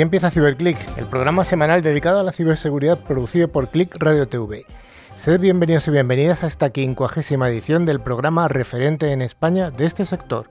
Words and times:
Aquí 0.00 0.04
empieza 0.04 0.30
CiberClick, 0.30 0.78
el 0.96 1.04
programa 1.04 1.44
semanal 1.44 1.82
dedicado 1.82 2.20
a 2.20 2.22
la 2.22 2.32
ciberseguridad 2.32 3.00
producido 3.00 3.48
por 3.48 3.68
Click 3.68 3.94
Radio 3.98 4.26
TV. 4.26 4.64
Sed 5.12 5.38
bienvenidos 5.38 5.88
y 5.88 5.90
bienvenidas 5.90 6.42
a 6.42 6.46
esta 6.46 6.70
quincuagésima 6.70 7.50
edición 7.50 7.84
del 7.84 8.00
programa 8.00 8.48
referente 8.48 9.12
en 9.12 9.20
España 9.20 9.70
de 9.70 9.84
este 9.84 10.06
sector. 10.06 10.50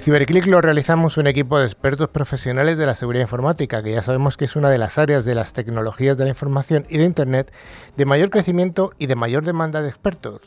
CiberClick 0.00 0.46
lo 0.46 0.60
realizamos 0.60 1.18
un 1.18 1.28
equipo 1.28 1.56
de 1.56 1.66
expertos 1.66 2.08
profesionales 2.08 2.76
de 2.78 2.86
la 2.86 2.96
seguridad 2.96 3.22
informática, 3.22 3.80
que 3.80 3.92
ya 3.92 4.02
sabemos 4.02 4.36
que 4.36 4.46
es 4.46 4.56
una 4.56 4.70
de 4.70 4.78
las 4.78 4.98
áreas 4.98 5.24
de 5.24 5.36
las 5.36 5.52
tecnologías 5.52 6.18
de 6.18 6.24
la 6.24 6.30
información 6.30 6.84
y 6.88 6.98
de 6.98 7.04
Internet 7.04 7.52
de 7.96 8.06
mayor 8.06 8.30
crecimiento 8.30 8.90
y 8.98 9.06
de 9.06 9.14
mayor 9.14 9.44
demanda 9.44 9.82
de 9.82 9.88
expertos. 9.88 10.40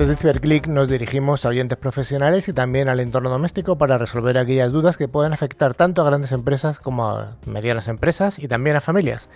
Desde 0.00 0.16
CiberClick 0.16 0.66
nos 0.66 0.88
dirigimos 0.88 1.44
a 1.44 1.50
oyentes 1.50 1.76
profesionales 1.76 2.48
y 2.48 2.54
también 2.54 2.88
al 2.88 3.00
entorno 3.00 3.28
doméstico 3.28 3.76
para 3.76 3.98
resolver 3.98 4.38
aquellas 4.38 4.72
dudas 4.72 4.96
que 4.96 5.08
pueden 5.08 5.34
afectar 5.34 5.74
tanto 5.74 6.00
a 6.00 6.06
grandes 6.06 6.32
empresas 6.32 6.80
como 6.80 7.06
a 7.06 7.36
medianas 7.44 7.86
empresas 7.86 8.38
y 8.38 8.48
también 8.48 8.76
a 8.76 8.80
familias. 8.80 9.28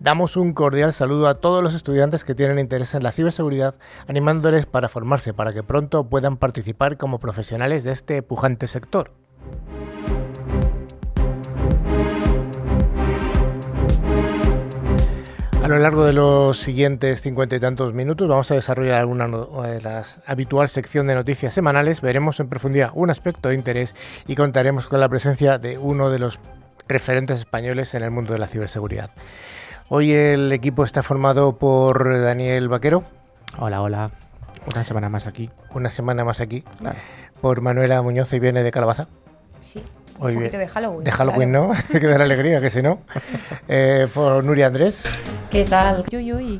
Damos 0.00 0.36
un 0.36 0.52
cordial 0.52 0.92
saludo 0.92 1.28
a 1.28 1.36
todos 1.36 1.62
los 1.62 1.76
estudiantes 1.76 2.24
que 2.24 2.34
tienen 2.34 2.58
interés 2.58 2.92
en 2.94 3.04
la 3.04 3.12
ciberseguridad, 3.12 3.76
animándoles 4.08 4.66
para 4.66 4.88
formarse 4.88 5.32
para 5.32 5.52
que 5.52 5.62
pronto 5.62 6.02
puedan 6.02 6.38
participar 6.38 6.96
como 6.96 7.20
profesionales 7.20 7.84
de 7.84 7.92
este 7.92 8.20
pujante 8.24 8.66
sector. 8.66 9.12
A 15.62 15.68
lo 15.68 15.78
largo 15.78 16.04
de 16.04 16.12
los 16.14 16.58
siguientes 16.58 17.20
cincuenta 17.20 17.54
y 17.54 17.60
tantos 17.60 17.92
minutos 17.92 18.26
vamos 18.26 18.50
a 18.50 18.54
desarrollar 18.54 18.94
alguna 18.94 19.28
de 19.28 19.80
las 19.82 20.20
habitual 20.26 20.68
sección 20.68 21.06
de 21.06 21.14
noticias 21.14 21.52
semanales. 21.52 22.00
Veremos 22.00 22.40
en 22.40 22.48
profundidad 22.48 22.90
un 22.94 23.10
aspecto 23.10 23.50
de 23.50 23.54
interés 23.54 23.94
y 24.26 24.36
contaremos 24.36 24.86
con 24.88 25.00
la 25.00 25.08
presencia 25.08 25.58
de 25.58 25.76
uno 25.78 26.10
de 26.10 26.18
los 26.18 26.40
referentes 26.88 27.38
españoles 27.40 27.94
en 27.94 28.02
el 28.02 28.10
mundo 28.10 28.32
de 28.32 28.38
la 28.38 28.48
ciberseguridad. 28.48 29.10
Hoy 29.88 30.12
el 30.12 30.50
equipo 30.52 30.84
está 30.84 31.02
formado 31.02 31.58
por 31.58 32.20
Daniel 32.20 32.68
Vaquero. 32.68 33.04
Hola, 33.58 33.82
hola. 33.82 34.10
Una 34.72 34.84
semana 34.84 35.08
más 35.08 35.26
aquí. 35.26 35.50
Una 35.74 35.90
semana 35.90 36.24
más 36.24 36.40
aquí. 36.40 36.64
Por 37.40 37.60
Manuela 37.60 38.00
Muñoz 38.02 38.32
y 38.32 38.38
viene 38.38 38.62
de 38.62 38.70
Calabaza. 38.70 39.08
Sí. 39.60 39.82
un 40.18 40.34
poquito 40.34 40.58
de 40.58 40.68
Halloween. 40.68 41.04
De 41.04 41.12
Halloween, 41.12 41.52
¿no? 41.52 41.72
Que 41.92 42.06
dar 42.06 42.22
alegría, 42.22 42.60
que 42.60 42.70
si 42.70 42.82
no. 42.82 43.00
Eh, 43.68 44.08
por 44.12 44.42
Nuria 44.42 44.66
Andrés. 44.66 45.04
¿Qué 45.50 45.64
tal? 45.64 46.04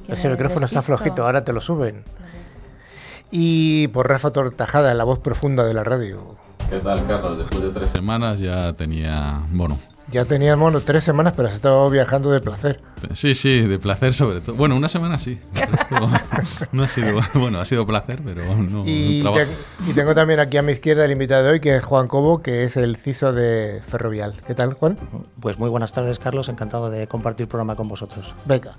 Ese 0.09 0.29
micrófono 0.29 0.67
está 0.67 0.83
flojito, 0.83 1.25
ahora 1.25 1.45
te 1.45 1.53
lo 1.53 1.61
suben. 1.61 2.05
Y 3.31 3.87
por 3.89 4.09
Rafa 4.09 4.33
Tortajada, 4.33 4.93
la 4.95 5.05
voz 5.05 5.21
profunda 5.21 5.65
de 5.65 5.75
la 5.75 5.85
radio. 5.85 6.37
¿Qué 6.69 6.79
tal, 6.79 7.07
Carlos? 7.07 7.39
Después 7.39 7.63
de 7.63 7.71
tres 7.71 7.91
semanas 7.91 8.41
ya 8.41 8.73
tenía, 8.73 9.43
bueno, 9.53 9.79
ya 10.11 10.25
teníamos 10.25 10.84
tres 10.84 11.05
semanas, 11.05 11.34
pero 11.36 11.48
has 11.48 11.55
estado 11.55 11.89
viajando 11.89 12.30
de 12.30 12.41
placer. 12.41 12.80
Sí, 13.12 13.34
sí, 13.34 13.62
de 13.62 13.78
placer 13.78 14.12
sobre 14.15 14.41
todo. 14.41 14.56
Bueno, 14.56 14.76
una 14.76 14.88
semana 14.88 15.19
sí. 15.19 15.38
no 16.72 16.82
ha 16.82 16.88
sido, 16.88 17.21
bueno, 17.34 17.60
ha 17.60 17.65
sido 17.65 17.87
placer, 17.87 18.20
pero 18.25 18.43
no. 18.56 18.84
Y, 18.87 19.25
y, 19.87 19.93
tengo 19.94 20.15
también 20.15 20.41
aquí 20.41 20.56
a 20.56 20.62
mi 20.62 20.72
izquierda 20.72 21.04
el 21.04 21.12
invitado 21.12 21.44
de 21.44 21.50
hoy, 21.53 21.60
que 21.60 21.76
es 21.76 21.84
Juan 21.84 22.09
Cobo, 22.09 22.43
que 22.43 22.65
es 22.65 22.76
el 22.76 22.97
CISO 22.97 23.32
de 23.32 23.81
Ferrovial. 23.87 24.34
¿Qué 24.47 24.54
tal, 24.54 24.75
Juan? 24.75 24.99
Pues 25.41 25.59
muy 25.59 25.70
buenas 25.70 25.93
tardes, 25.93 26.19
Carlos. 26.19 26.49
Encantado 26.49 26.91
de 26.91 27.06
compartir 27.06 27.44
el 27.44 27.49
programa 27.49 27.76
con 27.76 27.88
vosotros. 27.88 28.34
Venga. 28.44 28.75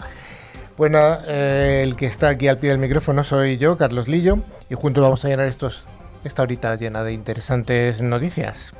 Bueno, 0.77 0.99
eh, 1.27 1.81
el 1.83 1.95
que 1.95 2.07
está 2.07 2.29
aquí 2.29 2.47
al 2.47 2.57
pie 2.57 2.71
del 2.71 2.79
micrófono 2.79 3.23
soy 3.23 3.57
yo, 3.57 3.77
Carlos 3.77 4.07
Lillo, 4.07 4.39
y 4.69 4.75
juntos 4.75 5.03
vamos 5.03 5.23
a 5.23 5.27
llenar 5.27 5.47
estos, 5.47 5.87
esta 6.23 6.41
horita 6.41 6.75
llena 6.75 7.03
de 7.03 7.13
interesantes 7.13 8.01
noticias. 8.01 8.73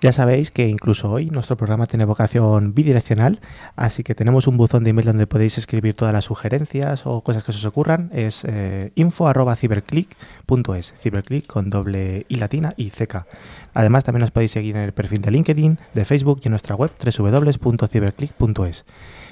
Ya 0.00 0.12
sabéis 0.12 0.52
que 0.52 0.68
incluso 0.68 1.10
hoy 1.10 1.28
nuestro 1.28 1.56
programa 1.56 1.88
tiene 1.88 2.04
vocación 2.04 2.72
bidireccional, 2.72 3.40
así 3.74 4.04
que 4.04 4.14
tenemos 4.14 4.46
un 4.46 4.56
buzón 4.56 4.84
de 4.84 4.90
email 4.90 5.06
donde 5.06 5.26
podéis 5.26 5.58
escribir 5.58 5.94
todas 5.94 6.14
las 6.14 6.26
sugerencias 6.26 7.04
o 7.04 7.22
cosas 7.22 7.42
que 7.42 7.50
os 7.50 7.64
ocurran. 7.64 8.08
Es 8.12 8.44
eh, 8.44 8.92
info.ciberclick.es, 8.94 10.94
ciberclick 10.96 11.48
con 11.48 11.68
doble 11.68 12.26
i 12.28 12.36
latina 12.36 12.74
y 12.76 12.90
ck. 12.90 13.26
Además, 13.74 14.04
también 14.04 14.20
nos 14.20 14.30
podéis 14.30 14.52
seguir 14.52 14.76
en 14.76 14.82
el 14.82 14.92
perfil 14.92 15.20
de 15.20 15.32
LinkedIn, 15.32 15.80
de 15.92 16.04
Facebook 16.04 16.42
y 16.44 16.46
en 16.46 16.52
nuestra 16.52 16.76
web 16.76 16.92
www.ciberclick.es. 17.02 18.84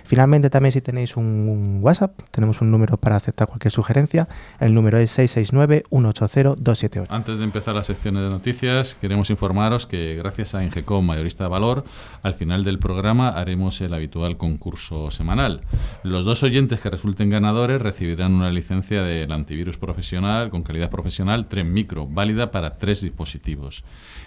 Finalmente, 0.07 0.51
también 0.51 0.71
si 0.71 0.81
tenéis 0.81 1.17
un 1.17 1.81
WhatsApp, 1.83 2.13
tenemos 2.31 2.61
un 2.61 2.71
número 2.71 2.97
para 2.97 3.17
aceptar 3.17 3.49
cualquier 3.49 3.73
sugerencia. 3.73 4.29
El 4.61 4.73
número 4.73 4.99
es 4.99 5.19
669-180-278. 5.19 7.07
Antes 7.09 7.39
de 7.39 7.45
empezar 7.45 7.75
las 7.75 7.89
secciones 7.89 8.23
de 8.23 8.31
noticias, 8.31 8.95
queremos 9.01 9.31
informaros 9.31 9.89
que 9.89 10.15
gracias 10.15 10.55
a 10.55 10.63
Ingecom 10.63 11.05
Mayorista 11.05 11.43
de 11.43 11.51
Valor, 11.51 11.85
al 12.23 12.35
final 12.35 12.63
del 12.63 12.79
programa 12.79 13.31
haremos 13.31 13.81
el 13.81 13.93
habitual 13.95 14.37
concurso 14.37 15.11
semanal. 15.11 15.63
Los 16.05 16.25
dos 16.25 16.45
oyentes 16.45 16.81
que 16.81 16.89
resulten 16.89 17.29
ganadores 17.29 17.83
recibirán 17.83 18.35
una 18.35 18.53
licencia 18.53 19.03
del 19.03 19.33
antivirus 19.33 19.77
profesional 19.77 20.51
con 20.51 20.63
calidad 20.63 20.89
profesional 20.89 21.49
Tren 21.49 21.73
Micro, 21.73 22.07
válida 22.07 22.53
para 22.53 22.75
tres 22.75 23.01
dispositivos. 23.01 23.83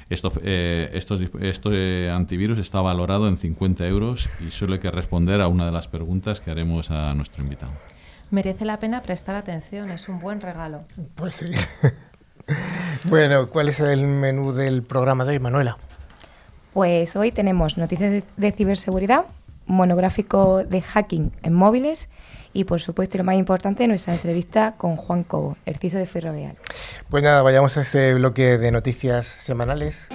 Esto, 0.10 0.32
eh, 0.42 0.90
este 0.94 2.10
antivirus 2.10 2.58
está 2.58 2.82
valorado 2.82 3.28
en 3.28 3.38
50 3.38 3.86
euros 3.88 4.28
y 4.46 4.50
suele 4.50 4.80
que 4.80 4.90
responder 4.90 5.40
a 5.40 5.48
una 5.48 5.68
de 5.68 5.72
las 5.72 5.88
preguntas 5.88 6.42
que 6.42 6.50
haremos 6.50 6.90
a 6.90 7.14
nuestro 7.14 7.44
invitado. 7.44 7.72
Merece 8.32 8.66
la 8.66 8.80
pena 8.80 9.02
prestar 9.02 9.36
atención, 9.36 9.92
es 9.92 10.10
un 10.10 10.20
buen 10.20 10.42
regalo. 10.42 10.82
Pues 11.16 11.36
sí. 11.36 11.46
bueno, 13.10 13.50
¿cuál 13.50 13.70
es 13.70 13.80
el 13.80 14.08
menú 14.08 14.52
del 14.52 14.82
programa 14.82 15.26
de 15.26 15.32
hoy, 15.32 15.40
Manuela? 15.40 15.78
Pues 16.74 17.16
hoy 17.16 17.32
tenemos 17.32 17.78
noticias 17.78 18.24
de 18.36 18.52
ciberseguridad, 18.52 19.26
monográfico 19.70 20.64
de 20.64 20.82
hacking 20.82 21.32
en 21.44 21.54
móviles 21.54 22.10
y 22.52 22.66
por 22.66 22.82
supuesto 22.82 23.18
lo 23.18 23.24
más 23.24 23.36
importante 23.36 23.88
nuestra 23.88 24.14
entrevista 24.14 24.74
con 24.76 24.96
Juan 24.96 25.24
Cobo, 25.24 25.56
el 25.66 25.78
CISO 25.78 25.98
de 25.98 26.08
Ferrovial. 26.08 26.58
Pues 27.10 27.24
nada, 27.24 27.42
vayamos 27.44 27.78
a 27.78 27.82
ese 27.82 28.14
bloque 28.16 28.58
de 28.58 28.72
noticias 28.72 29.28
semanales. 29.28 30.10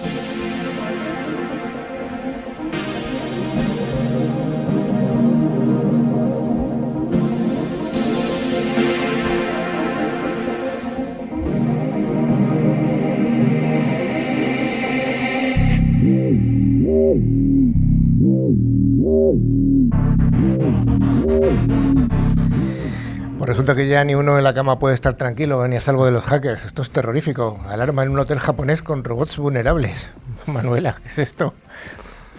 Que 23.75 23.89
ya 23.89 24.05
ni 24.05 24.15
uno 24.15 24.39
en 24.39 24.45
la 24.45 24.55
cama 24.55 24.79
puede 24.79 24.95
estar 24.95 25.15
tranquilo 25.15 25.67
ni 25.69 25.77
a 25.77 25.81
salvo 25.81 26.05
de 26.05 26.13
los 26.13 26.25
hackers. 26.25 26.65
Esto 26.65 26.83
es 26.83 26.91
terrorífico. 26.91 27.61
Alarma 27.69 28.03
en 28.03 28.11
un 28.11 28.19
hotel 28.19 28.39
japonés 28.39 28.83
con 28.83 29.05
robots 29.05 29.39
vulnerables. 29.39 30.13
Manuela, 30.47 30.97
¿qué 31.03 31.09
es 31.09 31.19
esto? 31.19 31.55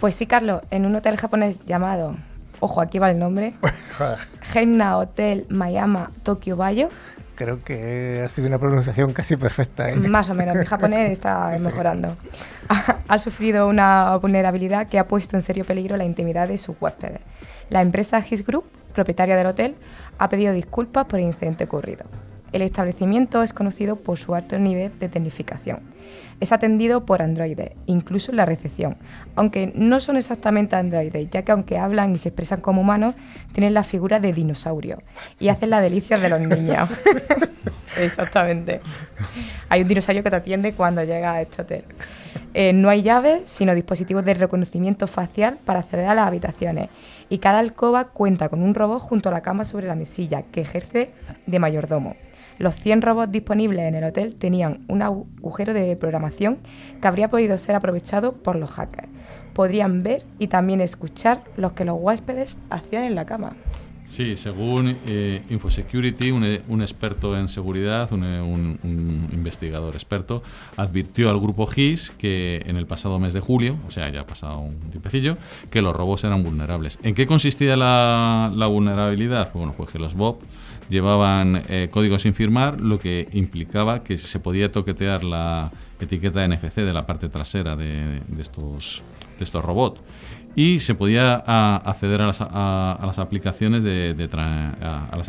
Pues 0.00 0.14
sí, 0.14 0.26
Carlos, 0.26 0.62
en 0.70 0.84
un 0.84 0.94
hotel 0.94 1.16
japonés 1.16 1.64
llamado, 1.64 2.16
ojo, 2.60 2.80
aquí 2.80 2.98
va 2.98 3.10
el 3.10 3.18
nombre, 3.18 3.54
Genna 4.42 4.98
Hotel 4.98 5.46
Mayama 5.48 6.10
Tokyo 6.22 6.56
Bayo. 6.56 6.90
Creo 7.34 7.62
que 7.62 8.22
ha 8.24 8.28
sido 8.28 8.48
una 8.48 8.58
pronunciación 8.58 9.12
casi 9.12 9.36
perfecta. 9.36 9.90
¿eh? 9.90 9.96
Más 9.96 10.30
o 10.30 10.34
menos, 10.34 10.56
mi 10.56 10.64
japonés 10.64 11.10
está 11.10 11.54
mejorando. 11.60 12.16
Ha, 13.08 13.18
sufrido 13.18 13.68
una 13.68 14.16
vulnerabilidad 14.16 14.88
que 14.88 14.98
ha 14.98 15.06
puesto 15.06 15.36
en 15.36 15.42
serio 15.42 15.64
peligro 15.64 15.96
la 15.96 16.04
intimidad 16.04 16.48
de 16.48 16.58
sus 16.58 16.76
huéspedes. 16.80 17.20
La 17.68 17.82
empresa 17.82 18.24
His 18.28 18.44
Group, 18.44 18.64
propietaria 18.96 19.36
del 19.36 19.46
hotel, 19.46 19.76
ha 20.18 20.28
pedido 20.28 20.52
disculpas 20.52 21.04
por 21.04 21.20
el 21.20 21.26
incidente 21.26 21.64
ocurrido. 21.64 22.06
El 22.52 22.62
establecimiento 22.62 23.42
es 23.42 23.52
conocido 23.52 23.96
por 23.96 24.16
su 24.18 24.34
alto 24.34 24.58
nivel 24.58 24.98
de 24.98 25.08
tecnificación. 25.08 25.80
Es 26.40 26.52
atendido 26.52 27.06
por 27.06 27.22
androides, 27.22 27.72
incluso 27.86 28.30
en 28.30 28.36
la 28.36 28.44
recepción, 28.44 28.96
aunque 29.34 29.72
no 29.74 30.00
son 30.00 30.16
exactamente 30.16 30.76
androides, 30.76 31.30
ya 31.30 31.42
que 31.42 31.52
aunque 31.52 31.78
hablan 31.78 32.14
y 32.14 32.18
se 32.18 32.28
expresan 32.28 32.60
como 32.60 32.82
humanos, 32.82 33.14
tienen 33.52 33.74
la 33.74 33.84
figura 33.84 34.20
de 34.20 34.32
dinosaurio 34.32 35.02
y 35.38 35.48
hacen 35.48 35.70
la 35.70 35.80
delicia 35.80 36.18
de 36.18 36.28
los 36.28 36.40
niños. 36.40 36.88
Exactamente. 37.98 38.80
Hay 39.68 39.82
un 39.82 39.88
dinosaurio 39.88 40.22
que 40.22 40.30
te 40.30 40.36
atiende 40.36 40.74
cuando 40.74 41.02
llega 41.02 41.32
a 41.32 41.40
este 41.40 41.62
hotel. 41.62 41.84
Eh, 42.54 42.72
no 42.72 42.88
hay 42.88 43.02
llaves, 43.02 43.42
sino 43.46 43.74
dispositivos 43.74 44.24
de 44.24 44.34
reconocimiento 44.34 45.06
facial 45.06 45.58
para 45.64 45.80
acceder 45.80 46.06
a 46.06 46.14
las 46.14 46.26
habitaciones. 46.26 46.88
Y 47.28 47.38
cada 47.38 47.58
alcoba 47.58 48.08
cuenta 48.08 48.48
con 48.48 48.62
un 48.62 48.74
robot 48.74 49.00
junto 49.00 49.28
a 49.28 49.32
la 49.32 49.42
cama 49.42 49.64
sobre 49.64 49.86
la 49.86 49.94
mesilla, 49.94 50.42
que 50.42 50.62
ejerce 50.62 51.10
de 51.46 51.58
mayordomo. 51.58 52.16
Los 52.58 52.74
100 52.76 53.02
robots 53.02 53.32
disponibles 53.32 53.80
en 53.80 53.94
el 53.94 54.04
hotel 54.04 54.34
tenían 54.36 54.84
un 54.88 55.02
agujero 55.02 55.74
de 55.74 55.96
programación 55.96 56.58
que 57.00 57.08
habría 57.08 57.28
podido 57.28 57.58
ser 57.58 57.74
aprovechado 57.74 58.32
por 58.32 58.56
los 58.56 58.70
hackers. 58.70 59.08
Podrían 59.52 60.02
ver 60.02 60.24
y 60.38 60.48
también 60.48 60.80
escuchar 60.80 61.44
lo 61.56 61.74
que 61.74 61.84
los 61.84 61.96
huéspedes 61.98 62.58
hacían 62.70 63.04
en 63.04 63.14
la 63.14 63.26
cama. 63.26 63.54
Sí, 64.06 64.36
según 64.36 64.96
eh, 65.08 65.42
Infosecurity, 65.50 66.30
un, 66.30 66.80
experto 66.80 67.36
en 67.36 67.48
seguridad, 67.48 68.12
un, 68.12 68.78
investigador 69.32 69.94
experto, 69.94 70.44
advirtió 70.76 71.28
al 71.28 71.40
grupo 71.40 71.66
GIS 71.66 72.12
que 72.12 72.62
en 72.66 72.76
el 72.76 72.86
pasado 72.86 73.18
mes 73.18 73.34
de 73.34 73.40
julio, 73.40 73.76
o 73.84 73.90
sea, 73.90 74.08
ya 74.10 74.20
ha 74.20 74.26
pasado 74.26 74.60
un 74.60 74.78
tiempecillo, 74.90 75.36
que 75.70 75.82
los 75.82 75.94
robots 75.94 76.22
eran 76.22 76.44
vulnerables. 76.44 77.00
¿En 77.02 77.16
qué 77.16 77.26
consistía 77.26 77.74
la, 77.74 78.52
la 78.54 78.68
vulnerabilidad? 78.68 79.50
Bueno, 79.52 79.74
pues 79.76 79.90
que 79.90 79.98
los 79.98 80.14
bots 80.14 80.44
llevaban 80.88 81.62
eh, 81.68 81.88
códigos 81.90 82.22
sin 82.22 82.34
firmar, 82.34 82.80
lo 82.80 82.98
que 82.98 83.28
implicaba 83.32 84.02
que 84.02 84.18
se 84.18 84.38
podía 84.38 84.70
toquetear 84.72 85.24
la 85.24 85.72
etiqueta 86.00 86.46
NFC 86.46 86.76
de 86.76 86.92
la 86.92 87.06
parte 87.06 87.28
trasera 87.28 87.76
de, 87.76 88.22
estos, 88.38 89.02
de 89.38 89.44
estos 89.44 89.64
robots 89.64 90.00
y 90.54 90.80
se 90.80 90.94
podía 90.94 91.34
acceder 91.36 92.22
a 92.22 92.26
las, 92.28 92.40
a, 92.40 92.92
a 92.92 93.06
las, 93.06 93.18
aplicaciones 93.18 93.84
de, 93.84 94.14
de 94.14 94.24
a, 94.32 95.14
las, 95.16 95.28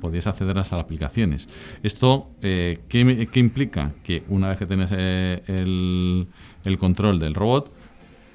podías 0.00 0.26
acceder 0.26 0.56
a 0.56 0.60
las 0.60 0.72
aplicaciones. 0.72 1.48
Esto, 1.82 2.30
eh, 2.40 2.78
¿qué, 2.88 3.28
¿qué, 3.30 3.40
implica? 3.40 3.92
Que 4.02 4.22
una 4.28 4.48
vez 4.48 4.58
que 4.58 4.66
tienes 4.66 4.90
eh, 4.96 5.42
el, 5.48 6.28
el, 6.64 6.78
control 6.78 7.18
del 7.18 7.34
robot, 7.34 7.72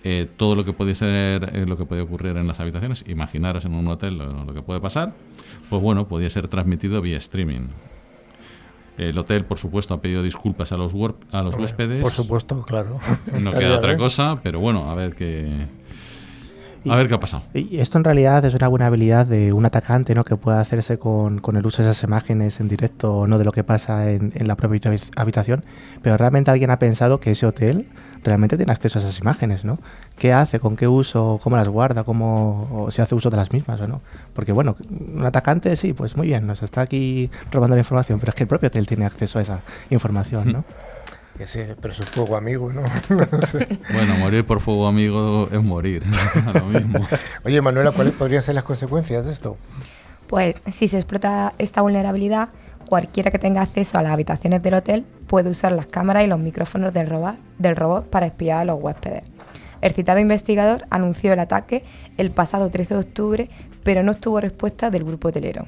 eh, 0.04 0.28
todo 0.36 0.56
lo 0.56 0.66
que 0.66 0.74
puede 0.74 0.96
ser, 0.96 1.50
eh, 1.54 1.66
lo 1.66 1.78
que 1.78 1.86
puede 1.86 2.02
ocurrir 2.02 2.36
en 2.38 2.48
las 2.48 2.60
habitaciones, 2.60 3.06
imaginaros 3.08 3.66
en 3.66 3.74
un 3.74 3.88
hotel 3.88 4.18
lo, 4.18 4.44
lo, 4.44 4.54
que 4.54 4.62
puede 4.62 4.82
pasar, 4.82 5.14
pues 5.70 5.82
bueno, 5.82 6.08
podía 6.08 6.30
ser 6.30 6.48
transmitido 6.48 7.02
vía 7.02 7.18
streaming. 7.18 7.68
El 8.98 9.18
hotel, 9.18 9.46
por 9.46 9.58
supuesto, 9.58 9.94
ha 9.94 10.02
pedido 10.02 10.22
disculpas 10.22 10.72
a 10.72 10.78
los, 10.78 10.94
a 11.32 11.42
los 11.42 11.56
huéspedes. 11.56 12.02
Por 12.02 12.12
supuesto, 12.12 12.62
claro. 12.62 13.00
No 13.42 13.52
queda 13.52 13.78
otra 13.78 13.98
cosa, 13.98 14.40
pero 14.44 14.60
bueno, 14.60 14.90
a 14.90 14.94
ver 14.94 15.16
qué, 15.16 15.68
a 16.88 16.96
ver 16.96 17.08
qué 17.08 17.14
ha 17.16 17.20
pasado. 17.20 17.44
Y 17.54 17.80
esto 17.80 17.98
en 17.98 18.04
realidad 18.04 18.44
es 18.46 18.54
una 18.54 18.68
buena 18.68 18.88
habilidad 18.88 19.26
de 19.26 19.54
un 19.54 19.66
atacante 19.66 20.14
¿no? 20.14 20.24
que 20.24 20.36
pueda 20.36 20.60
hacerse 20.60 21.00
con, 21.00 21.40
con, 21.40 21.56
el 21.56 21.66
uso 21.66 21.82
de 21.82 21.90
esas 21.90 22.04
imágenes 22.04 22.60
en 22.60 22.68
directo, 22.68 23.26
no 23.26 23.38
de 23.38 23.46
lo 23.46 23.52
que 23.52 23.64
pasa 23.64 24.12
en, 24.12 24.32
en, 24.36 24.48
la 24.48 24.56
propia 24.56 24.92
habitación, 25.16 25.64
pero 26.02 26.18
realmente 26.18 26.52
alguien 26.52 26.70
ha 26.70 26.78
pensado 26.78 27.20
que 27.20 27.32
ese 27.32 27.46
hotel 27.46 27.88
realmente 28.24 28.58
tiene 28.58 28.72
acceso 28.72 29.00
a 29.00 29.02
esas 29.02 29.20
imágenes, 29.20 29.66
¿no? 29.66 29.80
¿Qué 30.18 30.34
hace? 30.34 30.60
¿Con 30.60 30.76
qué 30.76 30.88
uso? 30.88 31.40
¿Cómo 31.44 31.56
las 31.56 31.68
guarda? 31.68 32.04
¿Cómo 32.04 32.68
o 32.72 32.92
se 32.92 33.02
hace 33.02 33.16
uso 33.16 33.30
de 33.30 33.38
las 33.38 33.52
mismas 33.52 33.80
o 33.82 33.88
no? 33.88 34.02
Porque 34.34 34.52
bueno, 34.52 34.76
un 34.90 35.26
atacante 35.26 35.76
sí, 35.76 35.94
pues 35.94 36.16
muy 36.16 36.28
bien, 36.28 36.48
nos 36.48 36.64
está 36.64 36.82
aquí 36.82 37.30
robando 37.52 37.76
la 37.76 37.82
información, 37.82 38.20
pero 38.20 38.32
es 38.32 38.36
que 38.36 38.44
el 38.44 38.50
propio 38.50 38.68
hotel 38.68 38.88
tiene 38.88 39.06
acceso 39.06 39.40
a 39.40 39.42
esa 39.42 39.62
información, 39.90 40.52
¿no? 40.52 40.64
Ese, 41.40 41.76
pero 41.82 41.92
eso 41.94 42.04
es 42.04 42.10
fuego 42.12 42.36
amigo, 42.36 42.72
¿no? 42.72 42.84
no 43.10 43.38
sé. 43.40 43.80
Bueno, 43.92 44.16
morir 44.18 44.46
por 44.46 44.60
fuego 44.60 44.86
amigo 44.86 45.50
es 45.52 45.62
morir. 45.64 46.04
Lo 46.54 46.66
mismo. 46.66 47.00
Oye, 47.44 47.60
Manuela, 47.62 47.92
¿cuáles 47.92 48.14
podrían 48.14 48.44
ser 48.44 48.56
las 48.56 48.64
consecuencias 48.64 49.26
de 49.26 49.34
esto? 49.34 49.58
Pues 50.28 50.56
si 50.72 50.88
se 50.88 50.98
explota 50.98 51.54
esta 51.58 51.82
vulnerabilidad, 51.82 52.50
cualquiera 52.84 53.32
que 53.32 53.40
tenga 53.40 53.62
acceso 53.62 53.98
a 53.98 54.02
las 54.02 54.14
habitaciones 54.14 54.62
del 54.62 54.76
hotel 54.76 55.06
puede 55.28 55.50
usar 55.50 55.72
las 55.72 55.88
cámaras 55.88 56.24
y 56.24 56.28
los 56.28 56.40
micrófonos 56.40 56.94
del 56.94 57.08
robot, 57.10 58.10
para 58.10 58.26
espiar 58.26 58.62
a 58.62 58.66
los 58.66 58.82
huéspedes. 58.82 59.24
El 59.82 59.92
citado 59.92 60.20
investigador 60.20 60.86
anunció 60.90 61.34
el 61.34 61.40
ataque 61.40 61.84
el 62.18 62.32
pasado 62.32 62.70
13 62.70 62.94
de 62.94 63.00
octubre, 63.00 63.50
pero 63.84 64.04
no 64.04 64.12
obtuvo 64.12 64.40
respuesta 64.40 64.90
del 64.90 65.04
grupo 65.04 65.28
hotelero. 65.28 65.66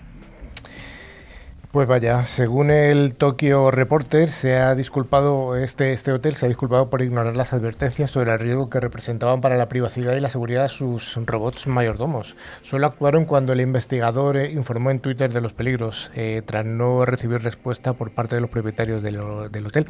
Pues 1.75 1.89
vaya, 1.89 2.25
según 2.25 2.71
el 2.71 3.15
Tokyo 3.15 3.69
Reporter, 3.69 4.31
se 4.31 4.55
ha 4.55 4.75
disculpado 4.75 5.57
este, 5.57 5.91
este 5.91 6.13
hotel 6.13 6.37
se 6.37 6.45
ha 6.45 6.47
disculpado 6.47 6.89
por 6.89 7.01
ignorar 7.01 7.35
las 7.35 7.51
advertencias 7.51 8.11
sobre 8.11 8.31
el 8.31 8.39
riesgo 8.39 8.69
que 8.69 8.79
representaban 8.79 9.41
para 9.41 9.57
la 9.57 9.67
privacidad 9.67 10.15
y 10.15 10.21
la 10.21 10.29
seguridad 10.29 10.63
de 10.63 10.69
sus 10.69 11.19
robots 11.25 11.67
mayordomos. 11.67 12.37
Solo 12.61 12.87
actuaron 12.87 13.25
cuando 13.25 13.51
el 13.51 13.59
investigador 13.59 14.37
eh, 14.37 14.51
informó 14.53 14.89
en 14.89 15.01
Twitter 15.01 15.33
de 15.33 15.41
los 15.41 15.51
peligros, 15.51 16.11
eh, 16.15 16.43
tras 16.45 16.65
no 16.65 17.03
recibir 17.03 17.43
respuesta 17.43 17.91
por 17.91 18.11
parte 18.11 18.35
de 18.35 18.41
los 18.41 18.49
propietarios 18.49 19.03
del, 19.03 19.19
hotel. 19.19 19.87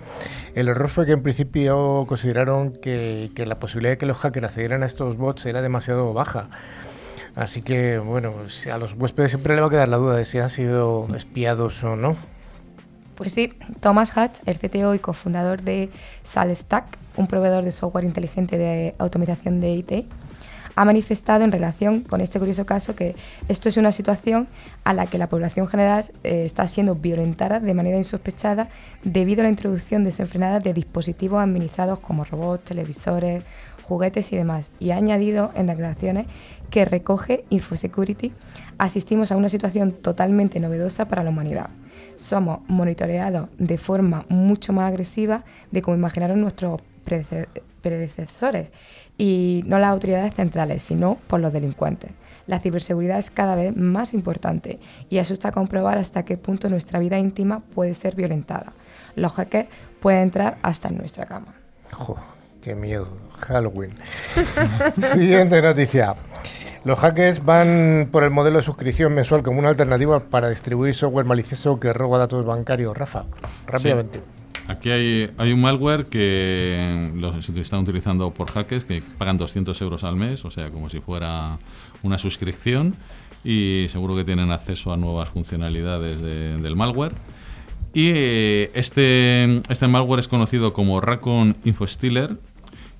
El 0.55 0.69
error 0.69 0.89
fue 0.89 1.05
que 1.05 1.11
en 1.11 1.21
principio 1.21 2.05
consideraron 2.07 2.71
que, 2.71 3.29
que 3.35 3.45
la 3.45 3.59
posibilidad 3.59 3.93
de 3.93 3.97
que 3.99 4.07
los 4.07 4.17
hackers 4.17 4.47
accedieran 4.47 4.81
a 4.81 4.87
estos 4.87 5.17
bots 5.17 5.45
era 5.45 5.61
demasiado 5.61 6.13
baja. 6.13 6.49
Así 7.35 7.61
que, 7.61 7.99
bueno, 7.99 8.33
a 8.71 8.77
los 8.77 8.93
huéspedes 8.93 9.31
siempre 9.31 9.55
le 9.55 9.61
va 9.61 9.67
a 9.67 9.69
quedar 9.69 9.89
la 9.89 9.97
duda 9.97 10.15
de 10.15 10.25
si 10.25 10.39
han 10.39 10.49
sido 10.49 11.07
espiados 11.15 11.83
o 11.83 11.95
no. 11.95 12.15
Pues 13.15 13.33
sí, 13.33 13.53
Thomas 13.81 14.15
Hatch, 14.15 14.39
el 14.45 14.57
CTO 14.57 14.93
y 14.93 14.99
cofundador 14.99 15.61
de 15.61 15.89
SalStack, 16.23 16.97
un 17.17 17.27
proveedor 17.27 17.63
de 17.63 17.71
software 17.71 18.03
inteligente 18.03 18.57
de 18.57 18.95
automatización 18.99 19.59
de 19.59 19.71
IT, 19.71 20.05
ha 20.75 20.85
manifestado 20.85 21.43
en 21.43 21.51
relación 21.51 22.01
con 22.01 22.21
este 22.21 22.37
curioso 22.39 22.65
caso 22.65 22.95
que 22.95 23.15
esto 23.47 23.69
es 23.69 23.77
una 23.77 23.91
situación 23.91 24.47
a 24.83 24.93
la 24.93 25.07
que 25.07 25.17
la 25.17 25.27
población 25.27 25.67
general 25.67 26.05
eh, 26.23 26.43
está 26.45 26.67
siendo 26.67 26.95
violentada 26.95 27.59
de 27.59 27.73
manera 27.73 27.97
insospechada 27.97 28.67
debido 29.03 29.41
a 29.41 29.43
la 29.43 29.49
introducción 29.49 30.03
desenfrenada 30.03 30.59
de 30.59 30.73
dispositivos 30.73 31.41
administrados 31.41 31.99
como 31.99 32.25
robots, 32.25 32.65
televisores, 32.65 33.43
juguetes 33.85 34.33
y 34.33 34.37
demás. 34.37 34.71
Y 34.79 34.91
ha 34.91 34.97
añadido 34.97 35.51
en 35.55 35.67
declaraciones 35.67 36.27
que 36.69 36.85
recoge 36.85 37.45
Infosecurity, 37.49 38.33
asistimos 38.77 39.31
a 39.31 39.37
una 39.37 39.49
situación 39.49 39.91
totalmente 39.91 40.59
novedosa 40.59 41.07
para 41.07 41.23
la 41.23 41.29
humanidad. 41.29 41.69
Somos 42.15 42.59
monitoreados 42.67 43.49
de 43.57 43.77
forma 43.77 44.25
mucho 44.29 44.73
más 44.73 44.89
agresiva 44.89 45.43
de 45.71 45.81
como 45.81 45.95
imaginaron 45.95 46.41
nuestros 46.41 46.81
predecesores 47.81 48.71
y 49.17 49.63
no 49.67 49.79
las 49.79 49.91
autoridades 49.91 50.33
centrales, 50.33 50.81
sino 50.81 51.15
por 51.27 51.39
los 51.39 51.53
delincuentes. 51.53 52.11
La 52.47 52.59
ciberseguridad 52.59 53.19
es 53.19 53.31
cada 53.31 53.55
vez 53.55 53.75
más 53.75 54.13
importante 54.13 54.79
y 55.09 55.19
asusta 55.19 55.51
comprobar 55.51 55.97
hasta 55.97 56.25
qué 56.25 56.37
punto 56.37 56.69
nuestra 56.69 56.99
vida 56.99 57.17
íntima 57.17 57.59
puede 57.59 57.93
ser 57.93 58.15
violentada. 58.15 58.73
Los 59.15 59.33
hackers 59.33 59.69
pueden 59.99 60.23
entrar 60.23 60.57
hasta 60.61 60.89
en 60.89 60.97
nuestra 60.97 61.25
cama. 61.25 61.55
Jo, 61.91 62.17
qué 62.65 62.73
miedo. 62.73 63.07
Halloween. 63.41 63.91
Siguiente 65.13 65.61
noticia. 65.61 66.15
Los 66.83 66.97
hackers 66.97 67.45
van 67.45 68.09
por 68.11 68.23
el 68.23 68.31
modelo 68.31 68.57
de 68.57 68.63
suscripción 68.63 69.13
mensual 69.13 69.43
como 69.43 69.59
una 69.59 69.69
alternativa 69.69 70.19
para 70.19 70.49
distribuir 70.49 70.95
software 70.95 71.25
malicioso 71.25 71.79
que 71.79 71.93
roba 71.93 72.17
datos 72.17 72.43
bancarios. 72.43 72.97
Rafa, 72.97 73.25
rápidamente. 73.67 74.17
Sí. 74.17 74.63
Aquí 74.67 74.89
hay, 74.89 75.31
hay, 75.37 75.53
un 75.53 75.61
malware 75.61 76.07
que 76.07 77.11
lo, 77.13 77.39
se 77.39 77.59
están 77.61 77.81
utilizando 77.81 78.31
por 78.31 78.49
hackers 78.49 78.85
que 78.85 79.03
pagan 79.19 79.37
200 79.37 79.79
euros 79.83 80.03
al 80.03 80.15
mes, 80.15 80.43
o 80.43 80.49
sea, 80.49 80.71
como 80.71 80.89
si 80.89 81.01
fuera 81.01 81.59
una 82.01 82.17
suscripción, 82.17 82.95
y 83.43 83.85
seguro 83.89 84.15
que 84.15 84.23
tienen 84.23 84.49
acceso 84.49 84.91
a 84.91 84.97
nuevas 84.97 85.29
funcionalidades 85.29 86.19
de, 86.19 86.57
del 86.57 86.75
malware. 86.75 87.13
Y 87.93 88.09
eh, 88.09 88.71
este, 88.73 89.57
este 89.69 89.87
malware 89.87 90.19
es 90.19 90.27
conocido 90.27 90.73
como 90.73 90.99
Raccoon 90.99 91.55
InfoStealer 91.63 92.37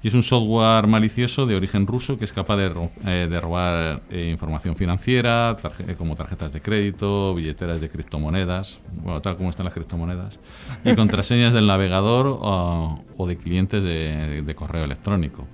y 0.06 0.08
es 0.08 0.14
un 0.14 0.22
software 0.22 0.86
malicioso 0.86 1.48
de 1.48 1.56
origen 1.56 1.88
ruso 1.88 2.20
que 2.20 2.26
es 2.26 2.32
capaz 2.32 2.58
de, 2.58 2.72
eh, 3.08 3.28
de 3.28 3.42
robar 3.42 4.04
eh, 4.12 4.30
información 4.30 4.76
financiera, 4.76 5.58
tarje 5.60 5.96
como 5.96 6.16
tarjetas 6.16 6.52
de 6.52 6.62
crédito, 6.62 7.34
billeteras 7.34 7.82
de 7.82 7.90
criptomonedas, 7.90 8.82
bueno, 9.02 9.20
tal 9.24 9.36
como 9.36 9.50
están 9.50 9.66
las 9.66 9.74
criptomonedas, 9.74 10.40
y 10.84 10.94
contraseñas 10.96 11.56
del 11.56 11.66
navegador 11.66 12.28
o, 12.28 13.04
o 13.18 13.26
de 13.26 13.36
clientes 13.36 13.84
de, 13.84 14.44
de 14.44 14.56
correo 14.56 14.84
electrónico. 14.84 15.48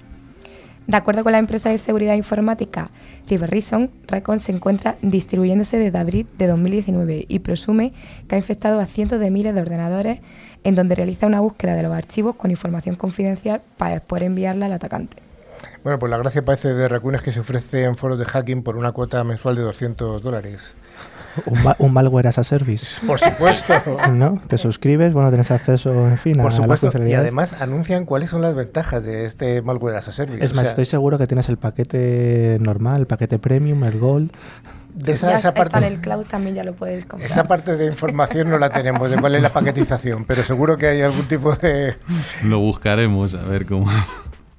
De 0.88 0.98
acuerdo 0.98 1.24
con 1.24 1.32
la 1.32 1.38
empresa 1.38 1.70
de 1.70 1.78
seguridad 1.78 2.16
informática 2.16 2.92
CyberReason, 3.26 3.92
Recon 4.08 4.42
se 4.42 4.52
encuentra 4.52 4.98
distribuyéndose 5.02 5.78
desde 5.78 5.98
abril 5.98 6.28
de 6.38 6.48
2019 6.48 7.26
y 7.30 7.40
presume 7.40 7.94
que 8.28 8.36
ha 8.36 8.38
infectado 8.38 8.82
a 8.82 8.86
cientos 8.86 9.22
de 9.22 9.32
miles 9.32 9.56
de 9.56 9.62
ordenadores 9.62 10.20
en 10.64 10.76
donde 10.76 10.96
realiza 10.96 11.28
una 11.28 11.40
búsqueda 11.40 11.76
de 11.76 11.84
los 11.84 11.94
archivos 11.94 12.36
con 12.36 12.52
información 12.52 12.96
confidencial 12.96 13.62
para 13.78 13.96
después 13.96 14.22
enviarla 14.22 14.68
al 14.68 14.74
atacante. 14.74 15.18
Bueno, 15.84 16.00
pues 16.00 16.10
la 16.10 16.18
gracia 16.18 16.44
parece 16.44 16.74
de 16.74 16.88
Raccoon 16.88 17.16
es 17.16 17.22
que 17.22 17.32
se 17.32 17.40
ofrece 17.40 17.84
en 17.84 17.98
foros 17.98 18.20
de 18.20 18.26
hacking 18.26 18.64
por 18.64 18.78
una 18.78 18.92
cuota 18.92 19.24
mensual 19.24 19.56
de 19.56 19.64
200 19.64 20.22
dólares. 20.22 20.74
Un, 21.46 21.64
ma 21.64 21.76
un, 21.80 21.94
malware 21.94 22.28
as 22.28 22.38
a 22.38 22.44
service. 22.44 23.00
Por 23.08 23.18
supuesto. 23.18 23.74
¿No? 24.12 24.42
Te 24.48 24.58
suscribes, 24.58 25.14
bueno, 25.14 25.30
tienes 25.30 25.50
acceso, 25.50 26.08
en 26.08 26.18
fin, 26.18 26.36
Por 26.36 26.52
a 26.52 26.52
supuesto. 26.52 26.92
las 26.94 27.08
Y 27.08 27.14
además 27.14 27.54
anuncian 27.54 28.06
cuáles 28.06 28.30
son 28.30 28.42
las 28.42 28.54
ventajas 28.54 29.06
de 29.06 29.24
este 29.26 29.62
malware 29.62 29.96
as 29.96 30.10
a 30.10 30.12
service. 30.12 30.44
Es 30.44 30.52
más, 30.52 30.60
o 30.60 30.62
sea, 30.64 30.70
estoy 30.72 30.86
seguro 30.86 31.18
que 31.18 31.28
tienes 31.28 31.48
el 31.48 31.58
paquete 31.58 32.58
normal, 32.60 33.02
el 33.02 33.08
paquete 33.08 33.40
premium, 33.40 33.84
el 33.86 33.98
gold. 33.98 34.32
De 34.94 35.14
esa, 35.14 35.32
ya 35.32 35.38
esa 35.38 35.54
parte, 35.54 35.76
está 35.76 35.88
en 35.88 35.94
el 35.94 36.02
cloud 36.02 36.26
también 36.26 36.56
ya 36.56 36.64
lo 36.64 36.74
puedes 36.74 37.06
comprar. 37.06 37.30
esa 37.32 37.46
parte 37.46 37.76
de 37.78 37.86
información 37.86 38.50
no 38.50 38.58
la 38.58 38.70
tenemos, 38.74 39.10
de 39.10 39.18
cuál 39.18 39.36
es 39.36 39.42
la 39.42 39.50
paquetización, 39.50 40.26
pero 40.26 40.44
seguro 40.44 40.78
que 40.78 40.88
hay 40.88 41.02
algún 41.02 41.28
tipo 41.28 41.56
de... 41.56 41.96
Lo 42.44 42.60
buscaremos 42.60 43.34
a 43.34 43.44
ver 43.44 43.66
cómo... 43.66 43.90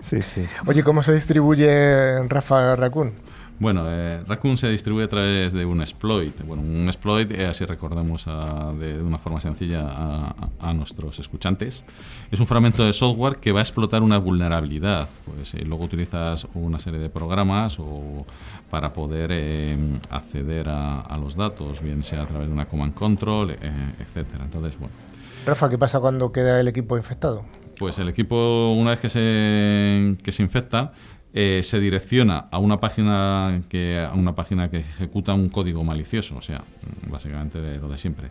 Sí, 0.01 0.21
sí. 0.21 0.47
Oye, 0.67 0.83
¿cómo 0.83 1.03
se 1.03 1.13
distribuye 1.13 2.27
Rafa 2.29 2.75
Raccoon? 2.75 3.13
Bueno, 3.59 3.85
eh, 3.87 4.25
Raccoon 4.27 4.57
se 4.57 4.69
distribuye 4.69 5.05
a 5.05 5.09
través 5.09 5.53
de 5.53 5.65
un 5.65 5.81
exploit. 5.81 6.43
Bueno, 6.45 6.63
un 6.65 6.89
exploit, 6.89 7.31
eh, 7.31 7.47
así 7.47 7.65
recordamos 7.65 8.27
a- 8.27 8.73
de, 8.73 8.97
de 8.99 9.03
una 9.05 9.19
forma 9.19 9.41
sencilla 9.41 9.87
a, 9.89 10.35
a 10.59 10.75
nuestros 10.75 11.21
escuchantes, 11.21 11.85
es 12.33 12.41
un 12.41 12.47
fragmento 12.49 12.85
de 12.85 12.93
software 12.93 13.37
que 13.37 13.53
va 13.53 13.61
a 13.61 13.63
explotar 13.63 14.03
una 14.03 14.19
vulnerabilidad. 14.19 15.09
Pues 15.25 15.55
eh, 15.55 15.65
luego 15.65 15.85
utilizas 15.85 16.49
una 16.55 16.81
serie 16.81 16.99
de 16.99 17.09
programas 17.09 17.79
o 17.79 18.27
para 18.69 18.93
poder 18.93 19.31
eh, 19.33 19.79
acceder 20.11 20.69
a, 20.69 21.01
a 21.03 21.17
los 21.19 21.37
datos, 21.37 21.81
bien 21.83 22.03
sea 22.03 22.23
a 22.23 22.27
través 22.27 22.49
de 22.49 22.53
una 22.55 22.67
command 22.67 22.95
control, 22.95 23.53
eh, 23.53 23.93
etcétera. 24.01 24.43
Entonces, 24.45 24.77
bueno, 24.77 24.93
Rafa, 25.47 25.69
¿qué 25.71 25.79
pasa 25.79 26.01
cuando 26.01 26.33
queda 26.33 26.59
el 26.59 26.67
equipo 26.69 26.97
infectado? 26.97 27.45
pues 27.79 27.99
el 27.99 28.09
equipo, 28.09 28.73
una 28.75 28.91
vez 28.91 29.01
que 29.01 29.09
se, 29.09 30.17
que 30.23 30.31
se 30.31 30.43
infecta, 30.45 30.93
eh, 31.35 31.61
se 31.63 31.81
direcciona 31.81 32.49
a 32.51 32.59
una 32.59 32.79
página 32.79 33.63
que 33.71 33.99
a 33.99 34.13
una 34.13 34.35
página 34.35 34.71
que 34.71 34.79
ejecuta 34.79 35.33
un 35.33 35.49
código 35.49 35.83
malicioso, 35.83 36.37
o 36.37 36.43
sea, 36.43 36.63
básicamente 37.09 37.79
lo 37.79 37.89
de 37.89 37.97
siempre. 37.97 38.31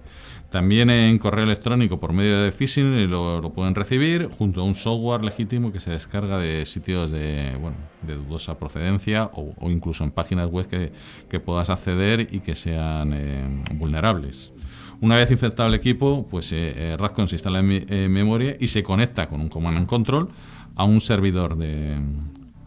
También 0.51 0.89
en 0.89 1.17
correo 1.17 1.45
electrónico 1.45 1.99
por 1.99 2.13
medio 2.13 2.41
de 2.41 2.51
phishing 2.51 3.09
lo, 3.09 3.53
pueden 3.53 3.73
recibir 3.73 4.27
junto 4.27 4.61
a 4.61 4.63
un 4.63 4.75
software 4.75 5.23
legítimo 5.23 5.71
que 5.71 5.79
se 5.79 5.91
descarga 5.91 6.37
de 6.37 6.65
sitios 6.65 7.09
de, 7.09 7.57
bueno, 7.59 7.77
de 8.01 8.15
dudosa 8.15 8.59
procedencia 8.59 9.31
o, 9.33 9.69
incluso 9.69 10.03
en 10.03 10.11
páginas 10.11 10.49
web 10.49 10.67
que, 10.67 10.91
que 11.29 11.39
puedas 11.39 11.69
acceder 11.69 12.27
y 12.31 12.41
que 12.41 12.53
sean 12.53 13.13
eh, 13.13 13.63
vulnerables. 13.73 14.51
Una 14.99 15.15
vez 15.15 15.31
infectado 15.31 15.69
el 15.69 15.75
equipo, 15.75 16.27
pues 16.29 16.51
eh, 16.53 16.73
eh, 16.75 16.97
Radcon 16.99 17.27
se 17.27 17.35
instala 17.35 17.59
en 17.59 18.11
memoria 18.11 18.55
y 18.59 18.67
se 18.67 18.83
conecta 18.83 19.27
con 19.27 19.41
un 19.41 19.49
command 19.49 19.77
and 19.77 19.87
control 19.87 20.27
a 20.75 20.83
un 20.83 21.01
servidor 21.01 21.57
de, 21.57 21.97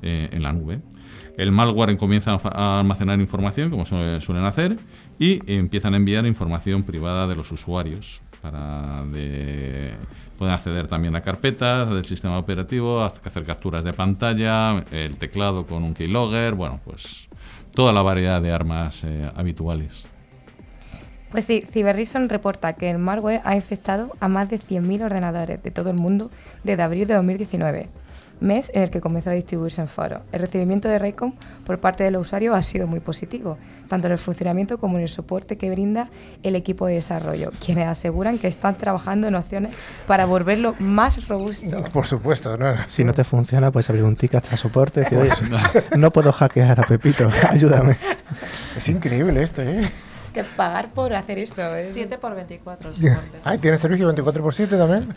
eh, 0.04 0.28
en 0.30 0.42
la 0.42 0.52
nube. 0.52 0.80
El 1.36 1.50
malware 1.50 1.96
comienza 1.96 2.38
a 2.44 2.78
almacenar 2.78 3.18
información, 3.18 3.70
como 3.70 3.84
su- 3.86 4.20
suelen 4.20 4.44
hacer, 4.44 4.76
y 5.18 5.40
empiezan 5.52 5.94
a 5.94 5.96
enviar 5.96 6.24
información 6.26 6.84
privada 6.84 7.26
de 7.26 7.34
los 7.34 7.50
usuarios. 7.50 8.22
Para 8.40 9.04
de, 9.06 9.94
pueden 10.38 10.52
acceder 10.54 10.86
también 10.86 11.16
a 11.16 11.22
carpetas 11.22 11.88
del 11.88 12.04
sistema 12.04 12.38
operativo, 12.38 13.02
hacer 13.02 13.44
capturas 13.44 13.82
de 13.84 13.92
pantalla, 13.94 14.84
el 14.92 15.16
teclado 15.16 15.66
con 15.66 15.82
un 15.82 15.94
keylogger, 15.94 16.54
bueno, 16.54 16.78
pues 16.84 17.28
toda 17.74 17.92
la 17.92 18.02
variedad 18.02 18.42
de 18.42 18.52
armas 18.52 19.02
eh, 19.04 19.30
habituales. 19.34 20.06
Pues 21.30 21.46
sí, 21.46 21.62
Cyberreason 21.72 22.28
reporta 22.28 22.74
que 22.74 22.90
el 22.90 22.98
malware 22.98 23.40
ha 23.44 23.56
infectado 23.56 24.12
a 24.20 24.28
más 24.28 24.48
de 24.50 24.60
100.000 24.60 25.02
ordenadores 25.04 25.60
de 25.62 25.70
todo 25.72 25.90
el 25.90 25.96
mundo 25.96 26.30
desde 26.62 26.82
abril 26.82 27.08
de 27.08 27.14
2019, 27.14 27.88
mes 28.40 28.70
en 28.74 28.82
el 28.82 28.90
que 28.90 29.00
comenzó 29.00 29.30
a 29.30 29.32
distribuirse 29.32 29.80
en 29.80 29.88
foros. 29.88 30.20
El 30.32 30.40
recibimiento 30.40 30.88
de 30.88 30.98
Raycom 30.98 31.32
por 31.64 31.78
parte 31.80 32.04
de 32.04 32.10
los 32.10 32.22
usuarios 32.22 32.56
ha 32.56 32.62
sido 32.62 32.86
muy 32.86 33.00
positivo, 33.00 33.58
tanto 33.88 34.06
en 34.06 34.12
el 34.12 34.18
funcionamiento 34.18 34.78
como 34.78 34.96
en 34.98 35.04
el 35.04 35.08
soporte 35.08 35.56
que 35.56 35.70
brinda 35.70 36.08
el 36.42 36.56
equipo 36.56 36.86
de 36.86 36.94
desarrollo, 36.94 37.50
quienes 37.64 37.88
aseguran 37.88 38.38
que 38.38 38.48
están 38.48 38.74
trabajando 38.74 39.28
en 39.28 39.34
opciones 39.34 39.74
para 40.06 40.26
volverlo 40.26 40.74
más 40.78 41.26
robusto. 41.28 41.82
Por 41.92 42.06
supuesto, 42.06 42.56
¿no? 42.56 42.74
Si 42.86 43.04
no 43.04 43.12
te 43.14 43.24
funciona, 43.24 43.70
puedes 43.70 43.88
abrir 43.90 44.04
un 44.04 44.16
ticket 44.16 44.52
a 44.52 44.56
soporte 44.56 45.00
y 45.00 45.04
decir, 45.04 45.18
"Oye, 45.18 45.84
no 45.96 46.10
puedo 46.12 46.32
hackear 46.32 46.80
a 46.80 46.82
Pepito, 46.86 47.28
ayúdame. 47.48 47.96
Es 48.76 48.88
increíble 48.88 49.42
esto, 49.42 49.62
¿eh? 49.62 49.80
Es 50.24 50.30
que 50.32 50.44
pagar 50.44 50.90
por 50.90 51.14
hacer 51.14 51.38
esto 51.38 51.62
es... 51.76 51.92
7 51.92 52.18
por 52.18 52.34
24 52.34 52.90
el 52.90 52.96
soporte. 52.96 53.38
Ay, 53.44 53.58
¿tiene 53.58 53.78
servicio 53.78 54.06
24 54.06 54.42
por 54.42 54.54
7 54.54 54.76
también? 54.76 55.14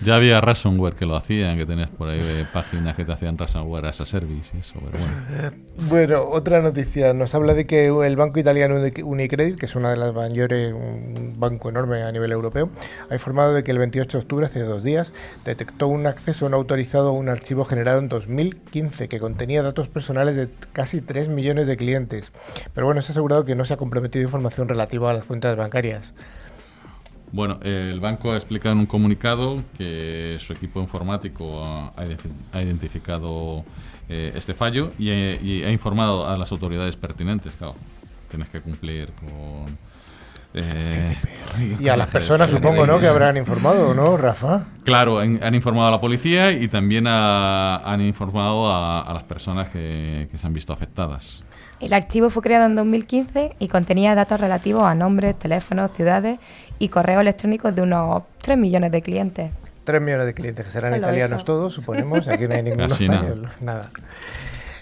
Ya 0.00 0.16
había 0.16 0.40
ransomware 0.40 0.94
que 0.94 1.06
lo 1.06 1.16
hacían, 1.16 1.56
que 1.58 1.66
tenías 1.66 1.88
por 1.90 2.08
ahí 2.08 2.20
eh, 2.22 2.44
páginas 2.52 2.94
que 2.96 3.04
te 3.04 3.12
hacían 3.12 3.36
ransomware 3.38 3.86
as 3.86 4.00
a 4.00 4.06
service 4.06 4.56
eso, 4.58 4.74
pero 4.84 4.98
bueno. 4.98 5.52
Bueno, 5.88 6.24
otra 6.30 6.60
noticia. 6.62 7.12
Nos 7.14 7.34
habla 7.34 7.54
de 7.54 7.66
que 7.66 7.86
el 7.86 8.16
banco 8.16 8.38
italiano 8.40 8.76
Uni- 8.76 9.02
Unicredit, 9.02 9.56
que 9.58 9.66
es 9.66 9.74
una 9.76 9.90
de 9.90 9.96
las 9.96 10.14
mayores, 10.14 10.72
un 10.72 11.34
banco 11.38 11.68
enorme 11.68 12.02
a 12.02 12.12
nivel 12.12 12.32
europeo, 12.32 12.70
ha 13.10 13.14
informado 13.14 13.54
de 13.54 13.64
que 13.64 13.70
el 13.70 13.78
28 13.78 14.18
de 14.18 14.22
octubre, 14.22 14.46
hace 14.46 14.60
dos 14.60 14.82
días, 14.82 15.14
detectó 15.44 15.88
un 15.88 16.06
acceso 16.06 16.48
no 16.48 16.56
autorizado 16.56 17.08
a 17.08 17.12
un 17.12 17.28
archivo 17.28 17.64
generado 17.64 17.98
en 17.98 18.08
2015 18.08 19.08
que 19.08 19.20
contenía 19.20 19.62
datos 19.62 19.88
personales 19.88 20.36
de 20.36 20.48
casi 20.72 21.00
3 21.00 21.28
millones 21.28 21.66
de 21.66 21.76
clientes. 21.76 22.32
Pero 22.74 22.86
bueno, 22.86 23.02
se 23.02 23.10
ha 23.10 23.12
asegurado 23.12 23.44
que 23.44 23.54
no 23.54 23.64
se 23.64 23.74
ha 23.74 23.76
comprometido 23.76 24.22
información 24.24 24.68
relativa 24.68 25.10
a 25.10 25.14
las 25.14 25.24
cuentas 25.24 25.56
bancarias. 25.56 26.14
Bueno, 27.32 27.58
el 27.62 28.00
banco 28.00 28.32
ha 28.32 28.36
explicado 28.36 28.72
en 28.74 28.78
un 28.80 28.86
comunicado 28.86 29.62
que 29.76 30.36
su 30.40 30.52
equipo 30.52 30.80
informático 30.80 31.64
ha, 31.64 31.88
ha 31.96 32.04
identi- 32.04 32.32
ha 32.52 32.62
identificado 32.62 33.64
eh, 34.08 34.32
este 34.34 34.54
fallo 34.54 34.92
y, 34.98 35.10
eh, 35.10 35.38
y 35.42 35.62
ha 35.62 35.70
informado 35.70 36.26
a 36.28 36.36
las 36.36 36.50
autoridades 36.52 36.96
pertinentes. 36.96 37.52
Claro, 37.58 37.74
tienes 38.30 38.48
que 38.48 38.60
cumplir 38.60 39.10
con. 39.12 39.76
eh, 40.54 41.16
Y 41.78 41.88
a 41.88 41.96
las 41.96 42.10
personas, 42.10 42.50
supongo, 42.50 42.86
¿no? 42.86 42.98
Que 42.98 43.06
habrán 43.08 43.36
informado, 43.36 43.92
¿no, 43.94 44.16
Rafa? 44.16 44.64
Claro, 44.84 45.18
han, 45.18 45.42
han 45.42 45.54
informado 45.54 45.88
a 45.88 45.90
la 45.90 46.00
policía 46.00 46.52
y 46.52 46.68
también 46.68 47.06
a- 47.06 47.76
han 47.84 48.00
informado 48.00 48.72
a, 48.72 49.02
a 49.02 49.12
las 49.12 49.24
personas 49.24 49.68
que, 49.68 50.28
que 50.30 50.38
se 50.38 50.46
han 50.46 50.54
visto 50.54 50.72
afectadas. 50.72 51.44
El 51.80 51.92
archivo 51.92 52.28
fue 52.30 52.42
creado 52.42 52.66
en 52.66 52.74
2015 52.74 53.54
y 53.60 53.68
contenía 53.68 54.16
datos 54.16 54.40
relativos 54.40 54.82
a 54.82 54.96
nombres, 54.96 55.38
teléfonos, 55.38 55.92
ciudades 55.92 56.40
y 56.78 56.88
correos 56.88 57.20
electrónicos 57.20 57.74
de 57.74 57.82
unos 57.82 58.22
3 58.42 58.56
millones 58.58 58.92
de 58.92 59.02
clientes. 59.02 59.50
3 59.84 60.00
millones 60.02 60.26
de 60.26 60.34
clientes 60.34 60.64
que 60.66 60.70
serán 60.70 60.90
Solo 60.92 61.02
italianos 61.02 61.36
eso. 61.38 61.44
todos, 61.46 61.72
suponemos. 61.74 62.28
Aquí 62.28 62.46
no 62.46 62.54
hay 62.54 62.62
nada. 62.76 62.86
español. 62.86 63.48
Nada. 63.60 63.90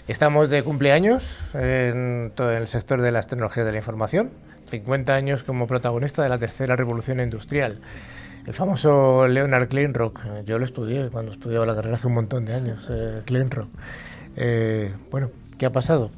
Estamos 0.07 0.49
de 0.49 0.63
cumpleaños 0.63 1.49
en 1.53 2.31
todo 2.35 2.51
el 2.51 2.67
sector 2.67 3.01
de 3.01 3.11
las 3.11 3.27
tecnologías 3.27 3.65
de 3.65 3.71
la 3.73 3.77
información. 3.79 4.29
50 4.67 5.13
años 5.15 5.43
como 5.43 5.67
protagonista 5.67 6.23
de 6.23 6.29
la 6.29 6.37
tercera 6.37 6.75
revolución 6.75 7.19
industrial. 7.19 7.79
El 8.45 8.53
famoso 8.53 9.27
Leonard 9.27 9.67
Kleinrock. 9.67 10.19
Yo 10.45 10.59
lo 10.59 10.65
estudié 10.65 11.09
cuando 11.09 11.31
estudiaba 11.31 11.65
la 11.65 11.75
carrera 11.75 11.95
hace 11.97 12.07
un 12.07 12.13
montón 12.13 12.45
de 12.45 12.53
años. 12.53 12.87
Eh, 12.89 13.21
Kleinrock. 13.25 13.67
Eh, 14.37 14.93
bueno, 15.11 15.29
¿qué 15.57 15.65
ha 15.65 15.71
pasado? 15.71 16.11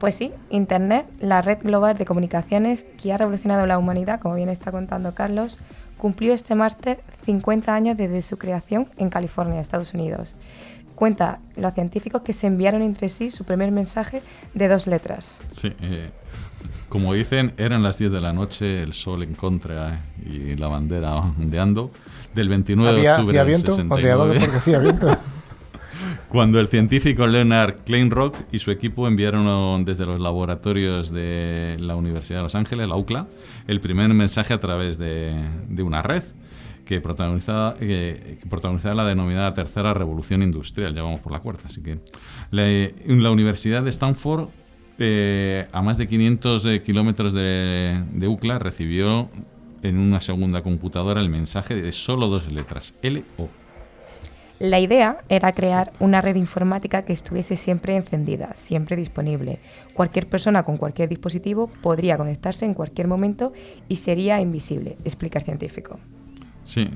Pues 0.00 0.14
sí, 0.14 0.32
Internet, 0.48 1.06
la 1.20 1.42
red 1.42 1.58
global 1.62 1.98
de 1.98 2.06
comunicaciones 2.06 2.86
que 3.00 3.12
ha 3.12 3.18
revolucionado 3.18 3.66
la 3.66 3.76
humanidad, 3.76 4.18
como 4.18 4.34
bien 4.34 4.48
está 4.48 4.72
contando 4.72 5.12
Carlos, 5.12 5.58
cumplió 5.98 6.32
este 6.32 6.54
martes 6.54 6.96
50 7.26 7.74
años 7.74 7.98
desde 7.98 8.22
su 8.22 8.38
creación 8.38 8.88
en 8.96 9.10
California, 9.10 9.60
Estados 9.60 9.92
Unidos. 9.92 10.36
Cuenta 10.94 11.40
los 11.54 11.74
científicos 11.74 12.22
que 12.22 12.32
se 12.32 12.46
enviaron 12.46 12.80
entre 12.80 13.10
sí 13.10 13.30
su 13.30 13.44
primer 13.44 13.72
mensaje 13.72 14.22
de 14.54 14.68
dos 14.68 14.86
letras. 14.86 15.38
Sí, 15.52 15.74
eh, 15.82 16.08
como 16.88 17.12
dicen, 17.12 17.52
eran 17.58 17.82
las 17.82 17.98
10 17.98 18.10
de 18.10 18.20
la 18.22 18.32
noche, 18.32 18.82
el 18.82 18.94
sol 18.94 19.22
en 19.22 19.34
contra 19.34 20.00
y 20.24 20.56
la 20.56 20.68
bandera 20.68 21.14
ondeando. 21.14 21.90
Del 22.34 22.48
29 22.48 22.90
de 22.90 22.98
¿Había, 23.00 23.14
octubre 23.16 23.36
del 23.36 23.46
viento? 23.46 23.74
Ondeaba 23.74 24.24
69. 24.24 24.40
porque 24.40 24.56
hacía 24.56 24.78
viento. 24.78 25.18
Cuando 26.28 26.60
el 26.60 26.68
científico 26.68 27.26
Leonard 27.26 27.78
Kleinrock 27.84 28.36
y 28.52 28.58
su 28.58 28.70
equipo 28.70 29.06
enviaron 29.08 29.84
desde 29.84 30.06
los 30.06 30.20
laboratorios 30.20 31.10
de 31.10 31.76
la 31.80 31.96
Universidad 31.96 32.38
de 32.38 32.42
Los 32.44 32.54
Ángeles, 32.54 32.88
la 32.88 32.96
UCLA, 32.96 33.26
el 33.66 33.80
primer 33.80 34.08
mensaje 34.14 34.54
a 34.54 34.60
través 34.60 34.98
de, 34.98 35.34
de 35.68 35.82
una 35.82 36.02
red 36.02 36.22
que 36.90 37.00
protagonizaba, 37.00 37.74
que 37.74 38.38
protagonizaba 38.48 38.96
la 38.96 39.06
denominada 39.06 39.54
Tercera 39.54 39.94
Revolución 39.94 40.42
Industrial, 40.42 40.92
ya 40.92 41.04
vamos 41.04 41.20
por 41.20 41.30
la 41.30 41.38
cuarta, 41.38 41.68
así 41.68 41.80
que 41.82 42.00
la, 42.50 42.64
la 43.06 43.30
Universidad 43.30 43.84
de 43.84 43.90
Stanford, 43.90 44.48
eh, 44.98 45.68
a 45.70 45.82
más 45.82 45.98
de 45.98 46.08
500 46.08 46.64
de 46.64 46.82
kilómetros 46.82 47.32
de, 47.32 48.02
de 48.12 48.26
UCLA, 48.26 48.58
recibió 48.58 49.30
en 49.82 49.98
una 49.98 50.20
segunda 50.20 50.62
computadora 50.62 51.20
el 51.20 51.30
mensaje 51.30 51.74
de 51.74 51.92
solo 51.92 52.26
dos 52.26 52.50
letras, 52.50 52.94
L 53.02 53.22
O. 53.38 53.48
La 54.60 54.78
idea 54.78 55.24
era 55.30 55.54
crear 55.54 55.90
una 56.00 56.20
red 56.20 56.36
informática 56.36 57.06
que 57.06 57.14
estuviese 57.14 57.56
siempre 57.56 57.96
encendida, 57.96 58.54
siempre 58.54 58.94
disponible. 58.94 59.58
Cualquier 59.94 60.28
persona 60.28 60.64
con 60.64 60.76
cualquier 60.76 61.08
dispositivo 61.08 61.68
podría 61.68 62.18
conectarse 62.18 62.66
en 62.66 62.74
cualquier 62.74 63.08
momento 63.08 63.54
y 63.88 63.96
sería 63.96 64.38
invisible, 64.38 64.98
explica 65.02 65.38
el 65.38 65.46
científico. 65.46 65.98
Sí, 66.62 66.86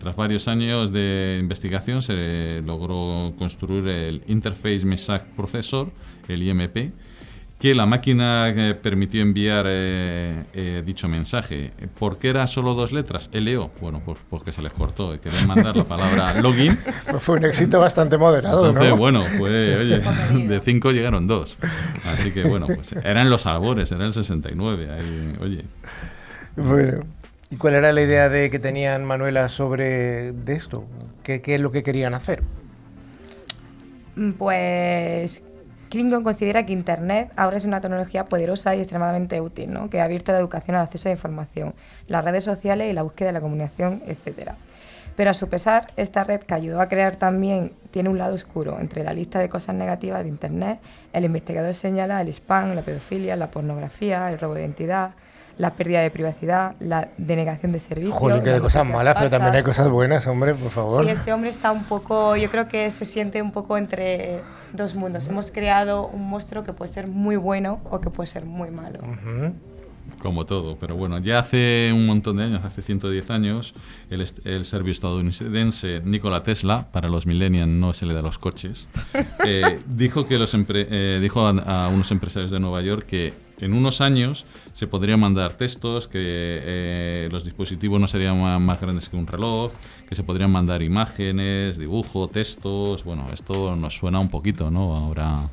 tras 0.00 0.16
varios 0.16 0.48
años 0.48 0.92
de 0.92 1.38
investigación 1.40 2.02
se 2.02 2.60
logró 2.66 3.32
construir 3.38 3.86
el 3.86 4.24
Interface 4.26 4.84
Message 4.84 5.24
Processor, 5.36 5.92
el 6.26 6.42
IMP, 6.42 6.92
que 7.62 7.76
la 7.76 7.86
máquina 7.86 8.48
eh, 8.48 8.74
permitió 8.74 9.22
enviar 9.22 9.66
eh, 9.68 10.42
eh, 10.52 10.82
dicho 10.84 11.06
mensaje. 11.08 11.70
¿Por 11.96 12.18
qué 12.18 12.30
eran 12.30 12.48
solo 12.48 12.74
dos 12.74 12.90
letras? 12.90 13.30
LO. 13.32 13.70
Bueno, 13.80 14.02
pues 14.04 14.18
porque 14.28 14.50
se 14.50 14.60
les 14.62 14.72
cortó. 14.72 15.20
Querían 15.20 15.46
mandar 15.46 15.76
la 15.76 15.84
palabra 15.84 16.34
login. 16.42 16.76
Pues 17.08 17.22
fue 17.22 17.36
un 17.36 17.44
éxito 17.44 17.78
bastante 17.78 18.18
moderado, 18.18 18.66
Entonces, 18.66 18.90
¿no? 18.90 18.96
bueno, 18.96 19.24
pues 19.38 19.78
oye, 19.78 20.00
de 20.48 20.60
cinco 20.60 20.90
llegaron 20.90 21.28
dos. 21.28 21.56
Así 21.98 22.32
que 22.32 22.42
bueno, 22.42 22.66
pues 22.66 22.94
eran 23.04 23.30
los 23.30 23.46
albores, 23.46 23.92
era 23.92 24.06
el 24.06 24.12
69. 24.12 24.88
Ahí, 24.90 25.36
oye, 25.40 25.64
Bueno, 26.56 27.04
¿y 27.48 27.58
cuál 27.58 27.74
era 27.74 27.92
la 27.92 28.02
idea 28.02 28.28
de 28.28 28.50
que 28.50 28.58
tenían 28.58 29.04
Manuela 29.04 29.48
sobre 29.48 30.32
de 30.32 30.54
esto? 30.56 30.84
¿Qué, 31.22 31.40
qué 31.40 31.54
es 31.54 31.60
lo 31.60 31.70
que 31.70 31.84
querían 31.84 32.14
hacer? 32.14 32.42
Mm, 34.16 34.32
Pues 34.32 35.42
Klingon 35.92 36.24
considera 36.24 36.64
que 36.64 36.72
Internet 36.72 37.30
ahora 37.36 37.58
es 37.58 37.66
una 37.66 37.82
tecnología 37.82 38.24
poderosa 38.24 38.74
y 38.74 38.78
extremadamente 38.78 39.42
útil, 39.42 39.70
¿no? 39.70 39.90
que 39.90 40.00
ha 40.00 40.04
abierto 40.04 40.32
la 40.32 40.38
educación 40.38 40.74
al 40.74 40.84
acceso 40.84 41.06
a 41.06 41.10
la 41.10 41.16
información, 41.16 41.74
las 42.08 42.24
redes 42.24 42.44
sociales 42.44 42.90
y 42.90 42.94
la 42.94 43.02
búsqueda 43.02 43.26
de 43.26 43.32
la 43.34 43.42
comunicación, 43.42 44.02
etcétera. 44.06 44.56
Pero 45.16 45.28
a 45.28 45.34
su 45.34 45.50
pesar, 45.50 45.88
esta 45.98 46.24
red 46.24 46.40
que 46.40 46.54
ayudó 46.54 46.80
a 46.80 46.88
crear 46.88 47.16
también 47.16 47.72
tiene 47.90 48.08
un 48.08 48.16
lado 48.16 48.34
oscuro. 48.34 48.80
Entre 48.80 49.04
la 49.04 49.12
lista 49.12 49.38
de 49.38 49.50
cosas 49.50 49.74
negativas 49.74 50.22
de 50.22 50.30
Internet, 50.30 50.80
el 51.12 51.26
investigador 51.26 51.74
señala 51.74 52.22
el 52.22 52.28
spam, 52.28 52.74
la 52.74 52.80
pedofilia, 52.80 53.36
la 53.36 53.50
pornografía, 53.50 54.30
el 54.30 54.38
robo 54.38 54.54
de 54.54 54.62
identidad, 54.62 55.10
la 55.58 55.74
pérdida 55.74 56.00
de 56.00 56.10
privacidad, 56.10 56.74
la 56.80 57.08
denegación 57.18 57.72
de 57.72 57.80
servicios. 57.80 58.14
Joder, 58.14 58.42
que 58.42 58.50
de 58.50 58.60
cosas 58.60 58.86
malas, 58.86 59.14
pero 59.16 59.30
también 59.30 59.54
hay 59.54 59.62
cosas 59.62 59.88
buenas, 59.88 60.26
hombre, 60.26 60.54
por 60.54 60.70
favor. 60.70 61.04
Sí, 61.04 61.10
este 61.10 61.32
hombre 61.32 61.50
está 61.50 61.72
un 61.72 61.84
poco, 61.84 62.36
yo 62.36 62.50
creo 62.50 62.68
que 62.68 62.90
se 62.90 63.04
siente 63.04 63.42
un 63.42 63.52
poco 63.52 63.76
entre 63.76 64.42
dos 64.72 64.94
mundos. 64.94 65.28
Hemos 65.28 65.50
creado 65.50 66.06
un 66.08 66.28
monstruo 66.28 66.64
que 66.64 66.72
puede 66.72 66.90
ser 66.90 67.06
muy 67.06 67.36
bueno 67.36 67.80
o 67.90 68.00
que 68.00 68.10
puede 68.10 68.26
ser 68.26 68.44
muy 68.44 68.70
malo. 68.70 69.00
Como 70.18 70.46
todo, 70.46 70.76
pero 70.78 70.94
bueno, 70.94 71.18
ya 71.18 71.40
hace 71.40 71.90
un 71.92 72.06
montón 72.06 72.36
de 72.36 72.44
años, 72.44 72.64
hace 72.64 72.82
110 72.82 73.30
años, 73.30 73.74
el, 74.08 74.24
el 74.44 74.64
serbio 74.64 74.92
estadounidense 74.92 76.00
Nikola 76.04 76.42
Tesla, 76.44 76.88
para 76.92 77.08
los 77.08 77.26
millennials 77.26 77.68
no 77.68 77.92
se 77.92 78.06
le 78.06 78.14
da 78.14 78.22
los 78.22 78.38
coches, 78.38 78.88
eh, 79.44 79.80
dijo, 79.86 80.26
que 80.26 80.38
los 80.38 80.54
eh, 80.54 81.18
dijo 81.20 81.46
a, 81.46 81.88
unos 81.88 82.10
empresarios 82.12 82.50
de 82.52 82.60
Nueva 82.60 82.82
York 82.82 83.04
que 83.06 83.34
en 83.62 83.74
unos 83.74 84.00
años 84.00 84.46
se 84.72 84.86
podrían 84.86 85.20
mandar 85.20 85.54
textos, 85.54 86.08
que 86.08 86.18
eh, 86.18 87.28
los 87.30 87.44
dispositivos 87.44 88.00
no 88.00 88.06
serían 88.06 88.38
más, 88.62 88.80
grandes 88.80 89.08
que 89.08 89.16
un 89.16 89.26
reloj, 89.26 89.72
que 90.08 90.14
se 90.14 90.22
podrían 90.22 90.50
mandar 90.50 90.82
imágenes, 90.82 91.78
dibujo, 91.78 92.28
textos. 92.28 93.04
Bueno, 93.04 93.28
esto 93.32 93.76
nos 93.76 93.96
suena 93.96 94.18
un 94.18 94.28
poquito, 94.28 94.70
¿no? 94.70 94.96
Ahora. 94.96 95.48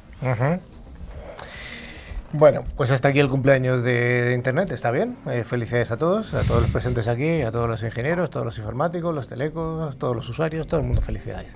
Bueno, 2.31 2.63
pues 2.77 2.91
hasta 2.91 3.07
aquí 3.07 3.19
el 3.19 3.29
cumpleaños 3.29 3.83
de 3.83 4.33
Internet, 4.35 4.71
está 4.71 4.91
bien. 4.91 5.17
Eh, 5.27 5.43
felicidades 5.43 5.91
a 5.91 5.97
todos, 5.97 6.33
a 6.35 6.43
todos 6.43 6.61
los 6.61 6.71
presentes 6.71 7.07
aquí, 7.07 7.41
a 7.41 7.51
todos 7.51 7.67
los 7.67 7.81
ingenieros, 7.81 8.29
todos 8.29 8.45
los 8.45 8.57
informáticos, 8.59 9.15
los 9.15 9.27
telecos, 9.27 9.97
todos 9.97 10.15
los 10.15 10.29
usuarios, 10.29 10.67
todo 10.67 10.79
el 10.79 10.85
mundo 10.85 11.01
felicidades. 11.01 11.53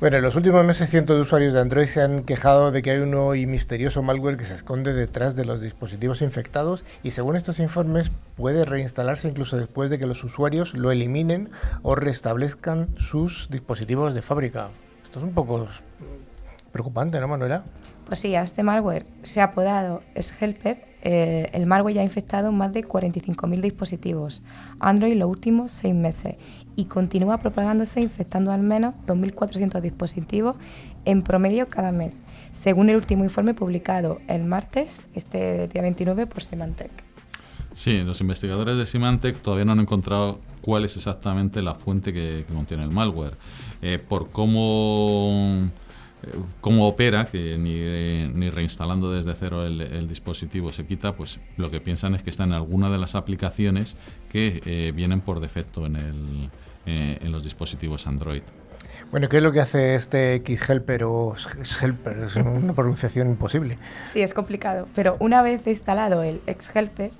Bueno, 0.00 0.16
en 0.16 0.24
los 0.24 0.34
últimos 0.34 0.64
meses 0.64 0.90
cientos 0.90 1.14
de 1.14 1.22
usuarios 1.22 1.52
de 1.52 1.60
Android 1.60 1.86
se 1.86 2.02
han 2.02 2.24
quejado 2.24 2.72
de 2.72 2.82
que 2.82 2.90
hay 2.90 2.98
un 2.98 3.14
y 3.36 3.46
misterioso 3.46 4.02
malware 4.02 4.36
que 4.36 4.44
se 4.44 4.54
esconde 4.54 4.92
detrás 4.92 5.36
de 5.36 5.44
los 5.44 5.60
dispositivos 5.60 6.20
infectados 6.20 6.84
y 7.04 7.12
según 7.12 7.36
estos 7.36 7.60
informes 7.60 8.10
puede 8.36 8.64
reinstalarse 8.64 9.28
incluso 9.28 9.56
después 9.56 9.90
de 9.90 9.98
que 9.98 10.06
los 10.06 10.24
usuarios 10.24 10.74
lo 10.74 10.90
eliminen 10.90 11.50
o 11.82 11.94
restablezcan 11.94 12.88
sus 12.98 13.48
dispositivos 13.50 14.14
de 14.14 14.22
fábrica. 14.22 14.70
Esto 15.04 15.20
es 15.20 15.24
un 15.24 15.32
poco 15.32 15.68
preocupante, 16.72 17.20
¿no, 17.20 17.28
Manuela? 17.28 17.62
Pues 18.04 18.18
sí, 18.18 18.34
a 18.34 18.42
este 18.42 18.64
malware 18.64 19.06
se 19.22 19.40
ha 19.40 19.44
apodado 19.44 20.02
S-Helper. 20.16 20.84
Eh, 21.02 21.50
el 21.52 21.66
malware 21.66 21.94
ya 21.94 22.00
ha 22.00 22.04
infectado 22.04 22.50
más 22.50 22.72
de 22.72 22.82
45.000 22.82 23.60
dispositivos 23.60 24.42
Android 24.80 25.14
los 25.16 25.28
últimos 25.28 25.70
seis 25.70 25.94
meses 25.94 26.36
y 26.76 26.86
continúa 26.86 27.38
propagándose 27.38 28.00
infectando 28.00 28.52
al 28.52 28.62
menos 28.62 28.94
2.400 29.06 29.80
dispositivos 29.80 30.56
en 31.04 31.22
promedio 31.22 31.68
cada 31.68 31.92
mes, 31.92 32.22
según 32.52 32.88
el 32.88 32.96
último 32.96 33.24
informe 33.24 33.54
publicado 33.54 34.20
el 34.28 34.44
martes, 34.44 35.02
este 35.14 35.68
día 35.68 35.82
29, 35.82 36.26
por 36.26 36.42
Symantec. 36.42 36.90
Sí, 37.72 38.02
los 38.02 38.20
investigadores 38.20 38.76
de 38.76 38.86
Symantec 38.86 39.40
todavía 39.40 39.64
no 39.64 39.72
han 39.72 39.80
encontrado 39.80 40.38
cuál 40.60 40.84
es 40.84 40.96
exactamente 40.96 41.60
la 41.60 41.74
fuente 41.74 42.12
que, 42.12 42.44
contiene 42.52 42.84
el 42.84 42.90
malware. 42.90 43.36
Eh, 43.82 43.98
por 43.98 44.30
cómo 44.30 45.70
cómo 46.60 46.88
opera, 46.88 47.26
que 47.26 47.56
ni, 47.58 48.50
reinstalando 48.50 49.12
desde 49.12 49.34
cero 49.34 49.66
el, 49.66 50.08
dispositivo 50.08 50.72
se 50.72 50.86
quita, 50.86 51.16
pues 51.16 51.40
lo 51.56 51.70
que 51.70 51.80
piensan 51.80 52.14
es 52.14 52.22
que 52.22 52.30
está 52.30 52.44
en 52.44 52.52
alguna 52.52 52.90
de 52.90 52.98
las 52.98 53.14
aplicaciones 53.14 53.96
que 54.30 54.62
eh, 54.64 54.92
vienen 54.94 55.20
por 55.20 55.40
defecto 55.40 55.86
en, 55.86 55.96
el, 55.96 56.50
eh, 56.86 57.18
en 57.20 57.32
los 57.32 57.42
dispositivos 57.42 58.06
Android. 58.06 58.42
Bueno, 59.10 59.28
¿qué 59.28 59.36
es 59.36 59.42
lo 59.42 59.52
que 59.52 59.60
hace 59.60 59.94
este 59.94 60.34
X-Helper 60.36 61.04
o 61.04 61.34
X-Helper? 61.34 62.18
Es 62.18 62.36
una 62.36 62.72
pronunciación 62.72 63.28
imposible. 63.28 63.78
Sí, 64.06 64.22
es 64.22 64.34
complicado, 64.34 64.88
pero 64.94 65.16
una 65.20 65.42
vez 65.42 65.66
instalado 65.66 66.22
el 66.22 66.40
X-Helper, 66.46 67.10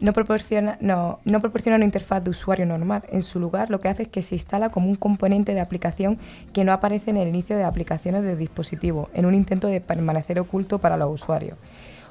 no 0.00 0.12
proporciona, 0.12 0.76
no, 0.80 1.20
no 1.24 1.40
proporciona 1.40 1.76
una 1.76 1.84
interfaz 1.84 2.22
de 2.22 2.30
usuario 2.30 2.66
normal. 2.66 3.02
En 3.10 3.22
su 3.22 3.40
lugar, 3.40 3.70
lo 3.70 3.80
que 3.80 3.88
hace 3.88 4.04
es 4.04 4.08
que 4.08 4.22
se 4.22 4.34
instala 4.34 4.70
como 4.70 4.88
un 4.88 4.96
componente 4.96 5.54
de 5.54 5.60
aplicación 5.60 6.18
que 6.52 6.64
no 6.64 6.72
aparece 6.72 7.10
en 7.10 7.16
el 7.16 7.28
inicio 7.28 7.56
de 7.56 7.64
aplicaciones 7.64 8.22
del 8.22 8.38
dispositivo, 8.38 9.08
en 9.14 9.26
un 9.26 9.34
intento 9.34 9.68
de 9.68 9.80
permanecer 9.80 10.38
oculto 10.38 10.78
para 10.78 10.96
los 10.96 11.10
usuarios. 11.10 11.56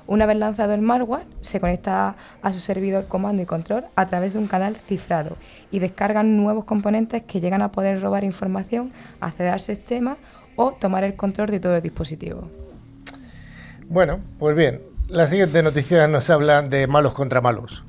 Una 0.08 0.26
vez 0.26 0.38
lanzado 0.38 0.74
el 0.74 0.82
malware, 0.82 1.26
se 1.42 1.60
conecta 1.60 2.16
a 2.42 2.54
su 2.54 2.60
servidor 2.60 3.08
comando 3.08 3.42
y 3.42 3.46
control 3.46 3.86
a 3.96 4.06
través 4.06 4.34
de 4.34 4.40
un 4.40 4.48
canal 4.48 4.76
cifrado 4.76 5.38
y 5.72 5.80
descargan 5.80 6.38
nuevos 6.38 6.66
componentes 6.66 7.24
que 7.24 7.40
llegan 7.40 7.62
a 7.62 7.72
poder 7.72 8.02
robar 8.02 8.24
información, 8.24 8.92
acceder 9.20 9.54
al 9.54 9.60
sistema 9.60 10.18
o 10.56 10.74
tomar 10.74 11.04
el 11.04 11.16
control 11.16 11.50
de 11.50 11.60
todo 11.60 11.76
el 11.76 11.82
dispositivo. 11.82 12.50
Bueno, 13.88 14.20
pues 14.40 14.56
bien, 14.56 14.82
la 15.10 15.28
siguiente 15.28 15.62
noticia 15.62 16.08
nos 16.08 16.30
habla 16.30 16.62
de 16.62 16.88
malos 16.88 17.14
contra 17.14 17.42
malos. 17.42 17.84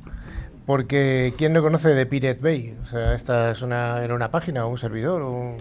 Porque 0.67 1.33
¿quién 1.39 1.53
no 1.53 1.63
conoce 1.63 1.91
de 1.91 2.07
Pirate 2.07 2.41
Bay? 2.41 2.77
O 2.83 2.87
sea, 2.87 3.15
esta 3.15 3.53
es 3.53 3.63
una, 3.63 4.03
era 4.03 4.15
una 4.15 4.31
página, 4.31 4.67
un 4.67 4.79
servidor, 4.79 5.23
un, 5.23 5.57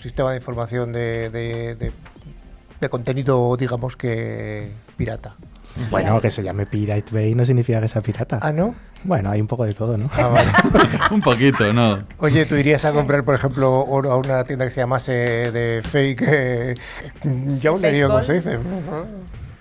sistema 0.00 0.30
de 0.30 0.36
información 0.36 0.92
de, 0.92 1.30
de, 2.80 2.88
contenido, 2.88 3.56
digamos 3.56 3.96
que 3.96 4.70
pirata. 4.96 5.34
Bueno, 5.90 6.20
que 6.20 6.30
se 6.30 6.42
llame 6.42 6.66
Pirate 6.66 7.12
Bay 7.12 7.34
no 7.34 7.44
significa 7.44 7.80
que 7.80 7.88
sea 7.88 8.02
pirata. 8.02 8.38
Ah, 8.42 8.52
¿no? 8.52 8.74
Bueno, 9.04 9.30
hay 9.30 9.40
un 9.40 9.46
poco 9.46 9.64
de 9.64 9.72
todo, 9.72 9.96
¿no? 9.96 10.10
Ah, 10.12 10.42
un 11.10 11.22
poquito, 11.22 11.72
¿no? 11.72 12.04
Oye, 12.18 12.44
¿tú 12.44 12.56
irías 12.56 12.84
a 12.84 12.92
comprar, 12.92 13.24
por 13.24 13.34
ejemplo, 13.34 13.84
oro 13.84 14.12
a 14.12 14.16
una 14.16 14.44
tienda 14.44 14.66
que 14.66 14.70
se 14.70 14.80
llamase 14.80 15.12
de 15.12 15.80
fake 15.82 16.22
eh, 16.26 16.74
le 17.24 18.06
¿cómo 18.06 18.22
se 18.22 18.34
dice? 18.34 18.58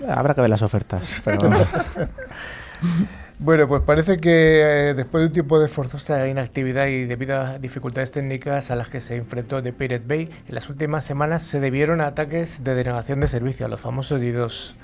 Habrá 0.08 0.34
que 0.34 0.42
ver 0.42 0.50
las 0.50 0.62
ofertas. 0.62 1.22
bueno, 3.40 3.68
pues 3.68 3.82
parece 3.84 4.18
que 4.18 4.90
eh, 4.90 4.94
después 4.94 5.22
de 5.22 5.28
un 5.28 5.34
tiempo 5.34 5.60
de 5.60 5.68
forzosa 5.68 6.28
inactividad 6.28 6.88
y 6.88 7.06
debido 7.06 7.40
a 7.40 7.60
dificultades 7.60 8.12
técnicas 8.12 8.72
a 8.72 8.76
las 8.76 8.90
que 8.90 9.02
se 9.02 9.18
enfrentó 9.18 9.62
The 9.62 9.74
Pirate 9.74 10.06
Bay, 10.06 10.30
en 10.48 10.56
las 10.56 10.70
últimas 10.70 11.06
semanas 11.06 11.44
se 11.44 11.60
debieron 11.60 12.02
a 12.02 12.08
ataques 12.08 12.64
de 12.64 12.76
denegación 12.76 13.20
de 13.20 13.28
servicio, 13.28 13.66
a 13.66 13.70
los 13.70 13.80
famosos 13.80 14.20
DDoS. 14.20 14.76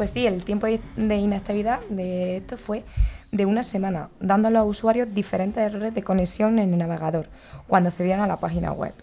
Pues 0.00 0.12
sí, 0.12 0.26
el 0.26 0.46
tiempo 0.46 0.66
de 0.66 1.16
inactividad 1.16 1.80
de 1.90 2.38
esto 2.38 2.56
fue 2.56 2.84
de 3.32 3.44
una 3.44 3.62
semana, 3.62 4.08
dando 4.18 4.48
a 4.48 4.50
los 4.50 4.66
usuarios 4.66 5.14
diferentes 5.14 5.62
errores 5.62 5.92
de 5.92 6.02
conexión 6.02 6.58
en 6.58 6.72
el 6.72 6.78
navegador 6.78 7.26
cuando 7.66 7.90
accedían 7.90 8.20
a 8.20 8.26
la 8.26 8.38
página 8.38 8.72
web. 8.72 8.94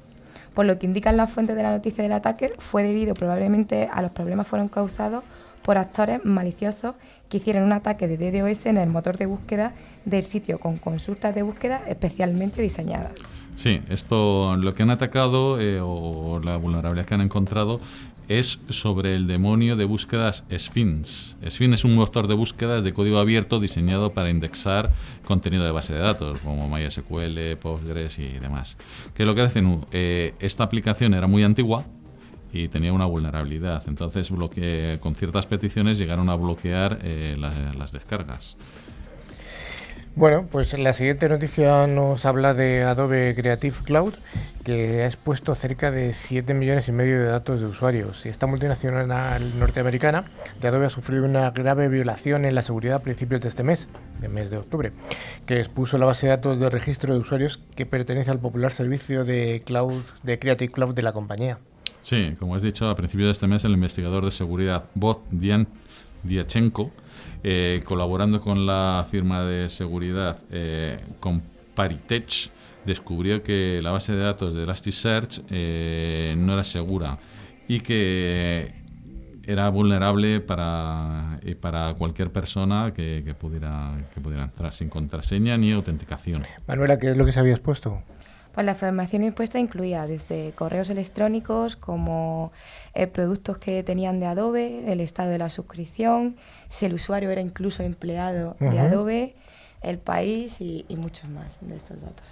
Por 0.55 0.65
lo 0.65 0.79
que 0.79 0.87
indican 0.87 1.15
las 1.15 1.29
fuentes 1.29 1.55
de 1.55 1.61
la 1.61 1.69
noticia 1.69 2.01
del 2.01 2.13
ataque, 2.13 2.51
fue 2.57 2.81
debido 2.81 3.13
probablemente 3.13 3.87
a 3.93 4.01
los 4.01 4.09
problemas 4.09 4.47
fueron 4.47 4.69
causados 4.69 5.23
por 5.61 5.77
actores 5.77 6.25
maliciosos 6.25 6.95
que 7.29 7.37
hicieron 7.37 7.65
un 7.65 7.73
ataque 7.73 8.07
de 8.07 8.17
DDoS 8.17 8.65
en 8.65 8.77
el 8.79 8.89
motor 8.89 9.17
de 9.17 9.27
búsqueda 9.27 9.73
del 10.03 10.23
sitio 10.23 10.59
con 10.59 10.77
consultas 10.77 11.35
de 11.35 11.43
búsqueda 11.43 11.79
especialmente 11.85 12.59
diseñadas. 12.59 13.13
Sí, 13.57 13.81
esto 13.89 14.55
lo 14.55 14.75
que 14.75 14.83
han 14.83 14.91
atacado 14.91 15.59
eh, 15.59 15.79
o 15.81 16.39
la 16.43 16.57
vulnerabilidad 16.57 17.07
que 17.07 17.15
han 17.15 17.21
encontrado 17.21 17.81
es 18.27 18.59
sobre 18.69 19.15
el 19.15 19.25
demonio 19.25 19.75
de 19.75 19.85
búsquedas 19.85 20.45
Sphinx. 20.55 21.37
Sphinx 21.49 21.73
es 21.73 21.83
un 21.83 21.95
motor 21.95 22.27
de 22.27 22.35
búsquedas 22.35 22.83
de 22.83 22.93
código 22.93 23.17
abierto 23.17 23.59
diseñado 23.59 24.13
para 24.13 24.29
indexar 24.29 24.91
contenido 25.25 25.65
de 25.65 25.71
base 25.71 25.95
de 25.95 26.01
datos, 26.01 26.37
como 26.43 26.69
MySQL, 26.69 27.57
Postgres 27.59 28.19
y 28.19 28.27
demás. 28.27 28.77
¿Qué 29.15 29.23
es 29.23 29.27
lo 29.27 29.33
que 29.33 29.41
hacen? 29.41 29.83
Eh, 29.91 30.35
esta 30.39 30.63
aplicación 30.63 31.15
era 31.15 31.25
muy 31.25 31.41
antigua 31.41 31.83
y 32.53 32.67
tenía 32.67 32.93
una 32.93 33.07
vulnerabilidad. 33.07 33.81
Entonces, 33.87 34.31
con 34.99 35.15
ciertas 35.15 35.47
peticiones 35.47 35.97
llegaron 35.97 36.29
a 36.29 36.35
bloquear 36.35 36.99
eh, 37.01 37.35
las 37.39 37.91
descargas. 37.91 38.55
Bueno, 40.17 40.47
pues 40.51 40.75
la 40.79 40.93
siguiente 40.93 41.29
noticia 41.29 41.85
nos 41.85 42.25
habla 42.25 42.55
de 42.55 42.81
Adobe 42.81 43.35
Creative 43.35 43.75
Cloud, 43.83 44.15
que 44.63 45.03
ha 45.03 45.05
expuesto 45.05 45.53
cerca 45.53 45.91
de 45.91 46.11
7 46.11 46.55
millones 46.55 46.87
y 46.87 46.91
medio 46.91 47.19
de 47.19 47.25
datos 47.25 47.61
de 47.61 47.67
usuarios. 47.67 48.25
Esta 48.25 48.47
multinacional 48.47 49.59
norteamericana 49.59 50.25
de 50.59 50.69
Adobe 50.69 50.87
ha 50.87 50.89
sufrido 50.89 51.23
una 51.23 51.51
grave 51.51 51.87
violación 51.87 52.45
en 52.45 52.55
la 52.55 52.63
seguridad 52.63 52.95
a 52.95 53.03
principios 53.03 53.41
de 53.41 53.49
este 53.49 53.61
mes, 53.61 53.89
de 54.19 54.27
mes 54.27 54.49
de 54.49 54.57
octubre, 54.57 54.91
que 55.45 55.59
expuso 55.59 55.99
la 55.99 56.07
base 56.07 56.25
de 56.25 56.31
datos 56.31 56.59
de 56.59 56.67
registro 56.71 57.13
de 57.13 57.19
usuarios 57.19 57.59
que 57.75 57.85
pertenece 57.85 58.31
al 58.31 58.39
popular 58.39 58.71
servicio 58.71 59.23
de 59.23 59.61
cloud 59.63 60.01
de 60.23 60.39
Creative 60.39 60.73
Cloud 60.73 60.95
de 60.95 61.03
la 61.03 61.13
compañía. 61.13 61.59
Sí, 62.01 62.33
como 62.39 62.55
has 62.55 62.63
dicho, 62.63 62.89
a 62.89 62.95
principios 62.95 63.27
de 63.27 63.33
este 63.33 63.45
mes 63.45 63.63
el 63.65 63.73
investigador 63.73 64.25
de 64.25 64.31
seguridad 64.31 64.85
Bot 64.95 65.21
Diachenko 66.23 66.91
eh, 67.49 67.81
colaborando 67.85 68.41
con 68.41 68.65
la 68.65 69.07
firma 69.09 69.41
de 69.45 69.69
seguridad 69.69 70.37
eh, 70.51 70.99
con 71.21 71.41
Paritech, 71.75 72.51
descubrió 72.85 73.41
que 73.41 73.79
la 73.81 73.91
base 73.91 74.11
de 74.11 74.19
datos 74.19 74.53
de 74.53 74.63
Elasticsearch 74.63 75.43
eh, 75.49 76.35
no 76.37 76.51
era 76.51 76.65
segura 76.65 77.17
y 77.69 77.79
que 77.79 78.73
era 79.45 79.69
vulnerable 79.69 80.41
para, 80.41 81.39
eh, 81.41 81.55
para 81.55 81.93
cualquier 81.93 82.33
persona 82.33 82.91
que, 82.93 83.21
que 83.23 83.33
pudiera, 83.33 83.95
que 84.13 84.19
pudiera 84.19 84.43
entrar 84.43 84.73
sin 84.73 84.89
contraseña 84.89 85.57
ni 85.57 85.71
autenticación. 85.71 86.43
Manuela, 86.67 86.99
¿qué 86.99 87.11
es 87.11 87.15
lo 87.15 87.23
que 87.23 87.31
se 87.31 87.39
había 87.39 87.53
expuesto? 87.53 88.03
Pues 88.57 88.65
la 88.65 88.71
información 88.71 89.23
impuesta 89.23 89.59
incluía 89.59 90.07
desde 90.07 90.51
correos 90.55 90.89
electrónicos 90.89 91.75
como 91.75 92.51
eh, 92.95 93.05
productos 93.05 93.59
que 93.59 93.83
tenían 93.83 94.19
de 94.19 94.25
Adobe, 94.25 94.91
el 94.91 94.99
estado 94.99 95.29
de 95.29 95.37
la 95.37 95.49
suscripción, 95.49 96.37
si 96.67 96.87
el 96.87 96.95
usuario 96.95 97.29
era 97.29 97.39
incluso 97.39 97.83
empleado 97.83 98.55
de. 98.59 98.79
Adobe, 98.79 99.35
el 99.83 99.99
país 99.99 100.59
y, 100.59 100.85
y 100.89 100.95
muchos 100.95 101.29
más 101.29 101.59
de 101.61 101.75
estos 101.75 102.01
datos. 102.01 102.25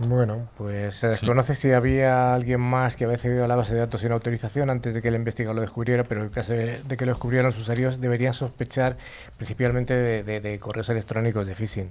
Bueno, 0.00 0.48
pues 0.58 0.96
se 0.96 1.08
desconoce 1.08 1.54
si 1.54 1.72
había 1.72 2.34
alguien 2.34 2.60
más 2.60 2.94
que 2.94 3.04
había 3.04 3.14
accedido 3.16 3.46
a 3.46 3.48
la 3.48 3.56
base 3.56 3.72
de 3.72 3.80
datos 3.80 4.02
sin 4.02 4.12
autorización 4.12 4.68
antes 4.68 4.92
de 4.92 5.00
que 5.00 5.08
el 5.08 5.14
investigador 5.14 5.54
lo 5.56 5.62
descubriera, 5.62 6.04
pero 6.04 6.20
en 6.20 6.26
el 6.26 6.32
caso 6.32 6.52
de, 6.52 6.82
de 6.82 6.96
que 6.98 7.06
lo 7.06 7.12
descubrieran 7.12 7.46
los 7.46 7.56
usuarios 7.58 8.02
deberían 8.02 8.34
sospechar 8.34 8.98
principalmente 9.38 9.94
de, 9.94 10.24
de- 10.24 10.40
de 10.42 10.58
correos 10.58 10.90
electrónicos 10.90 11.46
de 11.46 11.54
phishing. 11.54 11.90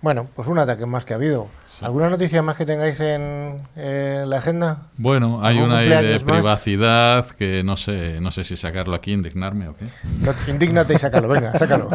Bueno, 0.00 0.26
pues 0.34 0.48
un 0.48 0.58
ataque 0.58 0.84
más 0.86 1.04
que 1.04 1.12
ha 1.12 1.16
habido. 1.16 1.48
¿Alguna 1.82 2.10
noticia 2.10 2.42
más 2.42 2.56
que 2.56 2.66
tengáis 2.66 3.00
en, 3.00 3.56
la 3.76 4.38
agenda? 4.38 4.88
Bueno, 4.96 5.40
hay 5.42 5.56
¿Algún 5.56 5.70
una 5.70 5.78
ahí 5.78 5.88
de 5.88 6.12
más? 6.12 6.24
privacidad 6.24 7.26
que 7.26 7.62
no 7.64 7.76
sé, 7.76 8.20
no 8.20 8.30
sé 8.30 8.44
si 8.44 8.56
sacarlo 8.56 8.94
aquí, 8.94 9.12
indignarme 9.12 9.68
o 9.68 9.74
qué. 9.74 9.86
Indígnate 10.50 10.94
y 10.94 10.98
sácalo, 10.98 11.28
venga, 11.28 11.52
sácalo. 11.58 11.88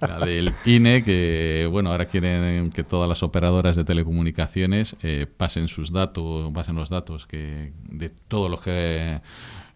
La 0.00 0.18
del 0.24 0.54
INE, 0.64 1.02
que 1.02 1.68
bueno, 1.70 1.90
ahora 1.90 2.06
quieren 2.06 2.70
que 2.70 2.84
todas 2.84 3.08
las 3.08 3.22
operadoras 3.22 3.76
de 3.76 3.84
telecomunicaciones 3.84 4.96
eh, 5.02 5.26
pasen 5.36 5.68
sus 5.68 5.92
datos, 5.92 6.50
pasen 6.52 6.76
los 6.76 6.88
datos 6.88 7.26
que 7.26 7.72
de 7.88 8.10
todo 8.10 8.48
lo 8.48 8.60
que 8.60 9.20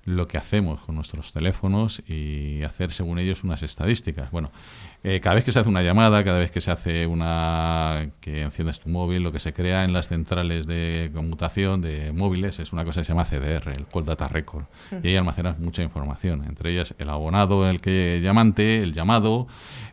lo 0.05 0.27
que 0.27 0.39
hacemos 0.39 0.81
con 0.81 0.95
nuestros 0.95 1.33
teléfonos 1.33 2.03
y 2.09 2.63
hacer 2.63 2.93
según 2.93 3.19
ellos 3.19 3.45
unas 3.45 3.63
estadísticas. 3.63 4.31
Bueno, 4.31 4.51
eh, 5.03 5.21
cada 5.21 5.35
vez 5.35 5.45
que 5.45 5.53
se 5.53 5.59
hace 5.59 5.69
una 5.69 5.83
llamada, 5.83 6.23
cada 6.25 6.39
vez 6.39 6.51
que 6.51 6.61
se 6.61 6.71
hace 6.71 7.07
una 7.07 8.11
que 8.21 8.43
enciendes 8.43 8.81
tu 8.81 8.89
móvil, 8.89 9.23
lo 9.23 9.33
que 9.33 9.39
se 9.39 9.53
crea 9.53 9.85
en 9.85 9.93
las 9.93 10.09
centrales 10.09 10.67
de 10.67 11.11
conmutación 11.15 11.81
de 11.81 12.13
móviles 12.13 12.59
es 12.59 12.73
una 12.73 12.85
cosa 12.85 13.01
que 13.01 13.05
se 13.05 13.13
llama 13.13 13.25
CDR, 13.25 13.71
el 13.71 13.87
Call 13.87 14.05
Data 14.05 14.29
Record, 14.29 14.65
y 15.03 15.09
ahí 15.09 15.17
almacenas 15.17 15.59
mucha 15.59 15.83
información, 15.83 16.45
entre 16.47 16.73
ellas 16.73 16.95
el 16.99 17.09
abonado, 17.09 17.69
el 17.69 17.81
que 17.81 18.21
llamante, 18.23 18.83
el 18.83 18.93
llamado, 18.93 19.47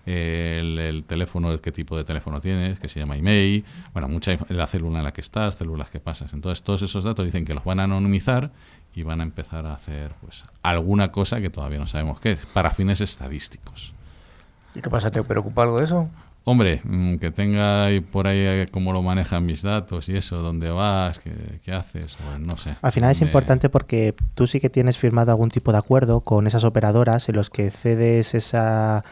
el, 0.05 0.77
el 0.77 1.03
teléfono, 1.05 1.51
el 1.51 1.61
qué 1.61 1.71
tipo 1.71 1.97
de 1.97 2.03
teléfono 2.03 2.41
tienes, 2.41 2.79
que 2.79 2.89
se 2.89 2.99
llama 2.99 3.15
email, 3.15 3.63
bueno, 3.93 4.09
mucha 4.09 4.37
la 4.49 4.67
célula 4.67 4.97
en 4.99 5.03
la 5.05 5.13
que 5.13 5.21
estás, 5.21 5.55
células 5.55 5.89
que 5.89 5.99
pasas. 5.99 6.33
Entonces, 6.33 6.63
todos 6.63 6.81
esos 6.81 7.03
datos 7.03 7.25
dicen 7.25 7.45
que 7.45 7.53
los 7.53 7.63
van 7.63 7.79
a 7.79 7.83
anonimizar 7.83 8.51
y 8.97 9.03
van 9.03 9.21
a 9.21 9.23
empezar 9.23 9.65
a 9.65 9.73
hacer 9.73 10.11
pues 10.21 10.43
alguna 10.63 11.11
cosa 11.11 11.39
que 11.39 11.49
todavía 11.49 11.77
no 11.79 11.87
sabemos 11.87 12.19
qué 12.19 12.31
es, 12.31 12.45
para 12.47 12.71
fines 12.71 12.99
estadísticos. 12.99 13.93
¿Y 14.73 14.81
qué 14.81 14.89
pasa? 14.89 15.11
¿Te 15.11 15.21
preocupa 15.23 15.63
algo 15.63 15.77
de 15.77 15.85
eso? 15.85 16.09
Hombre, 16.45 16.81
mm, 16.83 17.17
que 17.17 17.29
tenga 17.29 17.85
ahí 17.85 17.99
por 17.99 18.25
ahí 18.25 18.37
eh, 18.39 18.67
cómo 18.71 18.93
lo 18.93 19.01
manejan 19.01 19.45
mis 19.45 19.61
datos 19.61 20.07
y 20.09 20.15
eso, 20.15 20.37
dónde 20.41 20.69
vas, 20.69 21.19
qué, 21.19 21.31
qué 21.63 21.73
haces, 21.73 22.15
pues 22.15 22.39
no 22.39 22.55
sé. 22.57 22.75
Al 22.81 22.91
final 22.91 23.11
es 23.11 23.19
Me- 23.21 23.27
importante 23.27 23.69
porque 23.69 24.15
tú 24.33 24.47
sí 24.47 24.59
que 24.59 24.69
tienes 24.69 24.97
firmado 24.97 25.31
algún 25.31 25.49
tipo 25.49 25.71
de 25.71 25.77
acuerdo 25.77 26.21
con 26.21 26.47
esas 26.47 26.63
operadoras 26.63 27.27
en 27.29 27.35
los 27.35 27.49
que 27.49 27.69
cedes 27.69 28.33
esa 28.33 29.03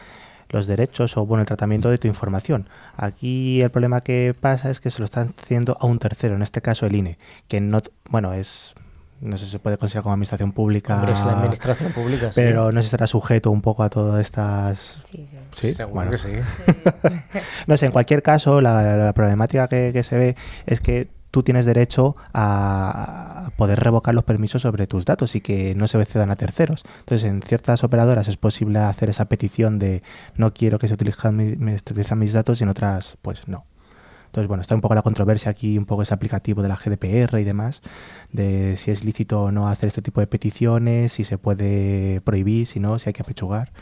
los 0.48 0.66
derechos 0.68 1.16
o 1.16 1.26
bueno 1.26 1.42
el 1.42 1.46
tratamiento 1.46 1.90
de 1.90 1.98
tu 1.98 2.06
información. 2.08 2.68
Aquí 2.96 3.60
el 3.60 3.70
problema 3.70 4.00
que 4.00 4.32
pasa 4.40 4.70
es 4.70 4.80
que 4.80 4.90
se 4.90 5.00
lo 5.00 5.04
están 5.04 5.34
haciendo 5.42 5.76
a 5.80 5.86
un 5.86 5.98
tercero, 5.98 6.36
en 6.36 6.42
este 6.42 6.62
caso 6.62 6.86
el 6.86 6.94
INE, 6.94 7.18
que 7.48 7.60
no 7.60 7.80
bueno 8.08 8.32
es 8.32 8.74
no 9.20 9.36
sé 9.38 9.44
si 9.46 9.50
se 9.52 9.58
puede 9.58 9.78
considerar 9.78 10.02
como 10.02 10.12
administración 10.14 10.52
pública, 10.52 10.96
Hombre, 10.96 11.12
es 11.12 11.24
la 11.24 11.32
administración 11.38 11.92
pública, 11.92 12.32
sí. 12.32 12.40
pero 12.40 12.70
no 12.72 12.80
sé 12.80 12.84
si 12.84 12.86
estará 12.88 13.06
sujeto 13.06 13.50
un 13.50 13.62
poco 13.62 13.82
a 13.82 13.88
todas 13.90 14.20
estas 14.20 15.00
Sí, 15.04 15.26
sí. 15.26 15.36
Sí, 15.54 15.74
Seguro 15.74 15.94
bueno. 15.94 16.10
que 16.10 16.18
sí. 16.18 16.28
no 17.66 17.76
sé, 17.76 17.86
en 17.86 17.92
cualquier 17.92 18.22
caso, 18.22 18.60
la, 18.60 18.96
la 18.96 19.12
problemática 19.14 19.68
que, 19.68 19.90
que 19.92 20.02
se 20.02 20.16
ve 20.18 20.36
es 20.66 20.80
que 20.80 21.08
tú 21.30 21.42
tienes 21.42 21.64
derecho 21.66 22.16
a 22.32 23.50
poder 23.56 23.80
revocar 23.80 24.14
los 24.14 24.24
permisos 24.24 24.62
sobre 24.62 24.86
tus 24.86 25.04
datos 25.04 25.34
y 25.36 25.40
que 25.40 25.74
no 25.74 25.86
se 25.88 26.02
cedan 26.04 26.30
a 26.30 26.36
terceros. 26.36 26.82
Entonces, 27.00 27.28
en 27.28 27.42
ciertas 27.42 27.84
operadoras 27.84 28.28
es 28.28 28.36
posible 28.36 28.78
hacer 28.78 29.10
esa 29.10 29.26
petición 29.26 29.78
de 29.78 30.02
no 30.36 30.52
quiero 30.54 30.78
que 30.78 30.88
se 30.88 30.94
utilicen, 30.94 31.36
mi- 31.36 31.56
me 31.56 31.74
utilicen 31.74 32.18
mis 32.18 32.32
datos 32.32 32.60
y 32.60 32.64
en 32.64 32.70
otras, 32.70 33.16
pues 33.22 33.48
no. 33.48 33.64
Entonces, 34.36 34.48
bueno, 34.48 34.60
está 34.60 34.74
un 34.74 34.82
poco 34.82 34.94
la 34.94 35.00
controversia 35.00 35.50
aquí, 35.50 35.78
un 35.78 35.86
poco 35.86 36.02
ese 36.02 36.12
aplicativo 36.12 36.60
de 36.60 36.68
la 36.68 36.76
GDPR 36.76 37.40
y 37.40 37.44
demás, 37.44 37.80
de 38.32 38.76
si 38.76 38.90
es 38.90 39.02
lícito 39.02 39.44
o 39.44 39.50
no 39.50 39.66
hacer 39.66 39.86
este 39.86 40.02
tipo 40.02 40.20
de 40.20 40.26
peticiones, 40.26 41.12
si 41.12 41.24
se 41.24 41.38
puede 41.38 42.20
prohibir, 42.20 42.66
si 42.66 42.78
no, 42.78 42.98
si 42.98 43.08
hay 43.08 43.14
que 43.14 43.22
apechugar. 43.22 43.72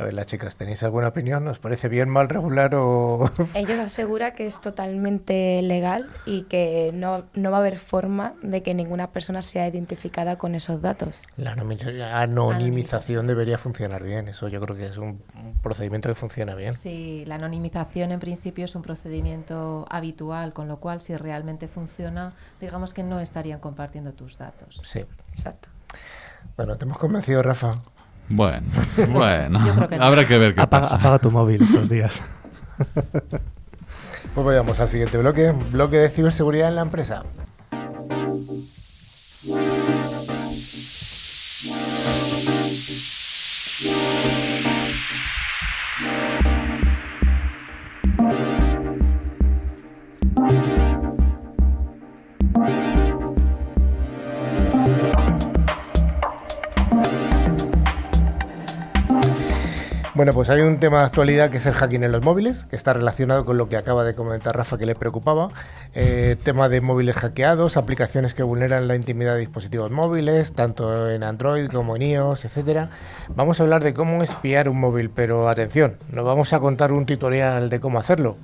A 0.00 0.02
ver, 0.02 0.14
las 0.14 0.24
chicas, 0.24 0.56
¿tenéis 0.56 0.82
alguna 0.82 1.08
opinión? 1.08 1.46
¿Os 1.46 1.58
parece 1.58 1.90
bien, 1.90 2.08
mal, 2.08 2.30
regular 2.30 2.74
o...? 2.74 3.30
Ellos 3.54 3.78
aseguran 3.78 4.32
que 4.32 4.46
es 4.46 4.58
totalmente 4.58 5.60
legal 5.60 6.08
y 6.24 6.44
que 6.44 6.90
no, 6.94 7.24
no 7.34 7.50
va 7.50 7.58
a 7.58 7.60
haber 7.60 7.78
forma 7.78 8.32
de 8.42 8.62
que 8.62 8.72
ninguna 8.72 9.10
persona 9.10 9.42
sea 9.42 9.68
identificada 9.68 10.38
con 10.38 10.54
esos 10.54 10.80
datos. 10.80 11.20
La 11.36 11.52
anonimización 11.52 13.26
debería 13.26 13.58
funcionar 13.58 14.02
bien. 14.02 14.28
Eso 14.28 14.48
yo 14.48 14.58
creo 14.62 14.74
que 14.74 14.86
es 14.86 14.96
un, 14.96 15.22
un 15.34 15.60
procedimiento 15.60 16.08
que 16.08 16.14
funciona 16.14 16.54
bien. 16.54 16.72
Sí, 16.72 17.24
la 17.26 17.34
anonimización 17.34 18.10
en 18.10 18.20
principio 18.20 18.64
es 18.64 18.74
un 18.74 18.80
procedimiento 18.80 19.84
habitual, 19.90 20.54
con 20.54 20.66
lo 20.66 20.78
cual 20.78 21.02
si 21.02 21.14
realmente 21.14 21.68
funciona, 21.68 22.32
digamos 22.58 22.94
que 22.94 23.02
no 23.02 23.20
estarían 23.20 23.60
compartiendo 23.60 24.14
tus 24.14 24.38
datos. 24.38 24.80
Sí. 24.82 25.04
Exacto. 25.32 25.68
Bueno, 26.56 26.78
te 26.78 26.86
hemos 26.86 26.96
convencido, 26.96 27.42
Rafa. 27.42 27.82
Bueno, 28.30 28.66
bueno, 29.08 29.88
que 29.88 29.98
no. 29.98 30.04
habrá 30.04 30.26
que 30.26 30.38
ver 30.38 30.54
qué 30.54 30.60
Apaga, 30.62 30.82
pasa. 30.82 30.96
apaga 30.96 31.18
tu 31.18 31.30
móvil 31.30 31.62
estos 31.62 31.88
días. 31.88 32.22
Pues 34.32 34.46
vayamos 34.46 34.78
al 34.78 34.88
siguiente 34.88 35.18
bloque. 35.18 35.50
Bloque 35.50 35.96
de 35.96 36.08
ciberseguridad 36.08 36.68
en 36.68 36.76
la 36.76 36.82
empresa. 36.82 37.24
Bueno, 60.20 60.34
pues 60.34 60.50
hay 60.50 60.60
un 60.60 60.78
tema 60.78 60.98
de 60.98 61.06
actualidad 61.06 61.48
que 61.48 61.56
es 61.56 61.64
el 61.64 61.72
hacking 61.72 62.04
en 62.04 62.12
los 62.12 62.20
móviles, 62.20 62.66
que 62.66 62.76
está 62.76 62.92
relacionado 62.92 63.46
con 63.46 63.56
lo 63.56 63.70
que 63.70 63.78
acaba 63.78 64.04
de 64.04 64.14
comentar 64.14 64.54
Rafa 64.54 64.76
que 64.76 64.84
le 64.84 64.94
preocupaba. 64.94 65.48
Eh, 65.94 66.36
tema 66.44 66.68
de 66.68 66.82
móviles 66.82 67.16
hackeados, 67.16 67.78
aplicaciones 67.78 68.34
que 68.34 68.42
vulneran 68.42 68.86
la 68.86 68.96
intimidad 68.96 69.32
de 69.32 69.40
dispositivos 69.40 69.90
móviles, 69.90 70.52
tanto 70.52 71.08
en 71.08 71.22
Android 71.22 71.70
como 71.70 71.96
en 71.96 72.02
iOS, 72.02 72.44
etcétera. 72.44 72.90
Vamos 73.34 73.60
a 73.60 73.62
hablar 73.62 73.82
de 73.82 73.94
cómo 73.94 74.22
espiar 74.22 74.68
un 74.68 74.78
móvil, 74.78 75.08
pero 75.08 75.48
atención, 75.48 75.96
no 76.12 76.22
vamos 76.22 76.52
a 76.52 76.60
contar 76.60 76.92
un 76.92 77.06
tutorial 77.06 77.70
de 77.70 77.80
cómo 77.80 77.98
hacerlo. 77.98 78.36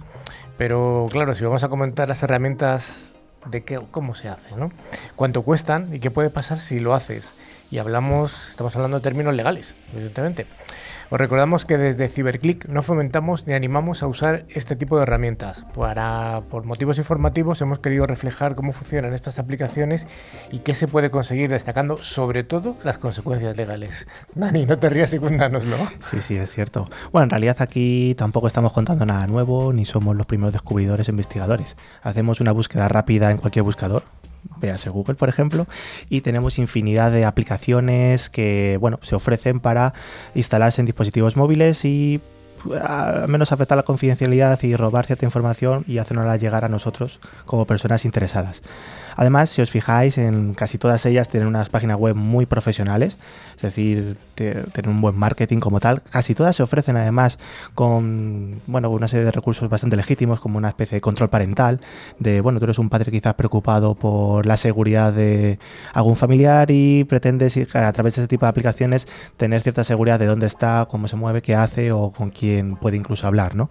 Pero 0.57 1.05
claro, 1.11 1.35
si 1.35 1.45
vamos 1.45 1.63
a 1.63 1.69
comentar 1.69 2.09
las 2.09 2.23
herramientas 2.23 3.19
de 3.45 3.65
qué, 3.65 3.81
cómo 3.91 4.15
se 4.15 4.31
hace, 4.31 4.57
¿no? 4.57 4.73
Cuánto 5.15 5.43
cuestan 5.43 5.95
y 5.95 6.01
qué 6.01 6.11
puede 6.11 6.31
pasar 6.31 6.59
si 6.59 6.81
lo 6.81 6.95
haces. 6.95 7.35
Y 7.71 7.77
hablamos, 7.77 8.49
estamos 8.49 8.75
hablando 8.77 8.97
de 8.97 9.03
términos 9.03 9.35
legales, 9.35 9.75
evidentemente. 9.93 10.47
Os 11.09 11.21
recordamos 11.21 11.65
que 11.65 11.79
desde 11.79 12.09
Ciberclick 12.09 12.67
no 12.67 12.83
fomentamos 12.83 13.47
ni 13.47 13.53
animamos 13.53 14.03
a 14.03 14.09
usar 14.09 14.45
este 14.49 14.75
tipo 14.75 14.97
de 14.97 15.05
herramientas. 15.05 15.65
Para, 15.73 16.43
por 16.51 16.65
motivos 16.65 16.99
informativos 16.99 17.61
hemos 17.61 17.79
querido 17.79 18.07
reflejar 18.07 18.57
cómo 18.57 18.73
funcionan 18.73 19.15
estas 19.15 19.39
aplicaciones 19.39 20.09
y 20.51 20.59
qué 20.61 20.75
se 20.75 20.89
puede 20.89 21.11
conseguir, 21.11 21.49
destacando 21.51 21.99
sobre 22.03 22.43
todo 22.43 22.77
las 22.83 22.99
consecuencias 22.99 23.57
legales. 23.57 24.09
Dani, 24.35 24.67
no 24.67 24.81
te 24.81 24.89
rías 24.89 25.15
y 25.15 25.21
cuéntanoslo. 25.21 25.77
Sí, 26.01 26.21
sí, 26.21 26.37
es 26.37 26.51
cierto. 26.51 26.89
Bueno, 27.13 27.25
en 27.25 27.31
realidad 27.31 27.57
aquí 27.61 28.17
tampoco 28.17 28.49
estamos 28.49 28.73
contando 28.73 29.07
nada 29.07 29.29
nuevo, 29.29 29.73
ni 29.73 29.85
somos 29.85 30.17
los 30.17 30.27
primeros 30.27 30.55
descubridores 30.55 31.07
e 31.07 31.13
investigadores. 31.13 31.77
Hacemos 32.03 32.41
una 32.41 32.51
búsqueda 32.51 32.89
rápida 32.89 33.31
en 33.31 33.39
cualquier 33.39 33.63
buscador, 33.63 34.03
véase 34.59 34.91
Google, 34.91 35.15
por 35.15 35.29
ejemplo, 35.29 35.67
y 36.09 36.21
tenemos 36.21 36.59
infinidad 36.59 37.11
de 37.11 37.25
aplicaciones 37.25 38.31
que, 38.31 38.79
bueno, 38.81 38.99
se 39.03 39.15
ofrecen 39.15 39.61
para 39.61 39.95
instalarse 40.35 40.81
en 40.81 40.87
dispositivos 40.87 41.37
móviles 41.37 41.85
y 41.85 42.21
al 42.83 43.29
menos 43.29 43.53
afectar 43.53 43.77
la 43.77 43.85
confidencialidad 43.85 44.61
y 44.63 44.75
robar 44.75 45.07
cierta 45.07 45.25
información 45.25 45.85
y 45.87 45.99
hacernosla 45.99 46.37
llegar 46.37 46.65
a 46.65 46.69
nosotros 46.69 47.21
como 47.45 47.67
personas 47.67 48.05
interesadas. 48.05 48.63
Además, 49.17 49.51
si 49.51 49.63
os 49.63 49.71
fijáis, 49.71 50.19
en 50.19 50.55
casi 50.55 50.79
todas 50.79 51.05
ellas 51.07 51.29
tienen 51.29 51.49
unas 51.49 51.69
páginas 51.71 51.97
web 51.97 52.15
muy 52.15 52.47
profesionales, 52.47 53.17
es 53.57 53.63
decir, 53.63 54.17
tienen 54.35 54.89
un 54.89 55.01
buen 55.01 55.19
marketing 55.19 55.59
como 55.59 55.81
tal. 55.81 56.03
Casi 56.03 56.35
todas 56.35 56.55
se 56.55 56.63
ofrecen 56.63 56.97
además 56.97 57.39
con 57.75 58.61
bueno, 58.67 58.91
una 58.91 59.09
serie 59.09 59.25
de 59.25 59.33
recursos 59.33 59.69
bastante 59.69 59.97
legítimos, 59.97 60.39
como 60.39 60.59
una 60.59 60.69
especie 60.69 60.97
de 60.97 61.01
control 61.01 61.31
parental, 61.31 61.81
de, 62.19 62.41
bueno, 62.43 62.59
tú 62.59 62.67
eres 62.67 62.79
un 62.79 62.91
padre 62.91 63.11
quizás 63.11 63.35
preocupado 63.35 63.95
por 63.95 64.45
la 64.45 64.57
seguridad 64.57 65.13
de 65.13 65.59
algún 65.95 66.17
familiar 66.17 66.71
y 66.71 67.05
pretendes 67.05 67.57
a 67.75 67.93
través 67.93 68.17
de 68.17 68.23
este 68.23 68.29
tipo 68.29 68.45
de 68.45 68.51
aplicaciones 68.51 69.09
tener 69.37 69.63
cierta 69.63 69.83
seguridad 69.83 70.19
de 70.19 70.27
dónde 70.27 70.47
está, 70.47 70.87
cómo 70.91 71.09
se 71.09 71.17
mueve, 71.17 71.41
qué 71.41 71.55
hace 71.55 71.91
o 71.93 72.11
con 72.11 72.31
quién 72.31 72.77
puede 72.77 72.97
incluso 72.97 73.27
hablar, 73.27 73.55
¿no? 73.55 73.71